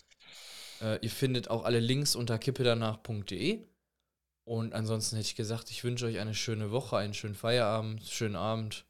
Äh, 0.81 0.99
ihr 1.01 1.09
findet 1.09 1.49
auch 1.49 1.63
alle 1.63 1.79
Links 1.79 2.15
unter 2.15 2.37
kippedanach.de. 2.37 3.65
Und 4.43 4.73
ansonsten 4.73 5.15
hätte 5.17 5.27
ich 5.27 5.35
gesagt, 5.35 5.69
ich 5.71 5.83
wünsche 5.83 6.05
euch 6.05 6.19
eine 6.19 6.33
schöne 6.33 6.71
Woche, 6.71 6.97
einen 6.97 7.13
schönen 7.13 7.35
Feierabend, 7.35 8.03
schönen 8.05 8.35
Abend. 8.35 8.85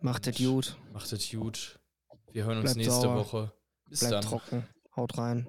Macht 0.00 0.26
es 0.26 0.36
gut. 0.38 0.76
Macht 0.92 1.12
es 1.12 1.30
gut. 1.30 1.78
Wir 2.32 2.44
hören 2.44 2.58
uns 2.58 2.72
Bleibt 2.74 2.76
nächste 2.78 3.00
sauer. 3.02 3.16
Woche. 3.16 3.52
Bis 3.88 4.00
Bleibt 4.00 4.14
dann. 4.14 4.24
trocken. 4.24 4.66
Haut 4.96 5.18
rein. 5.18 5.46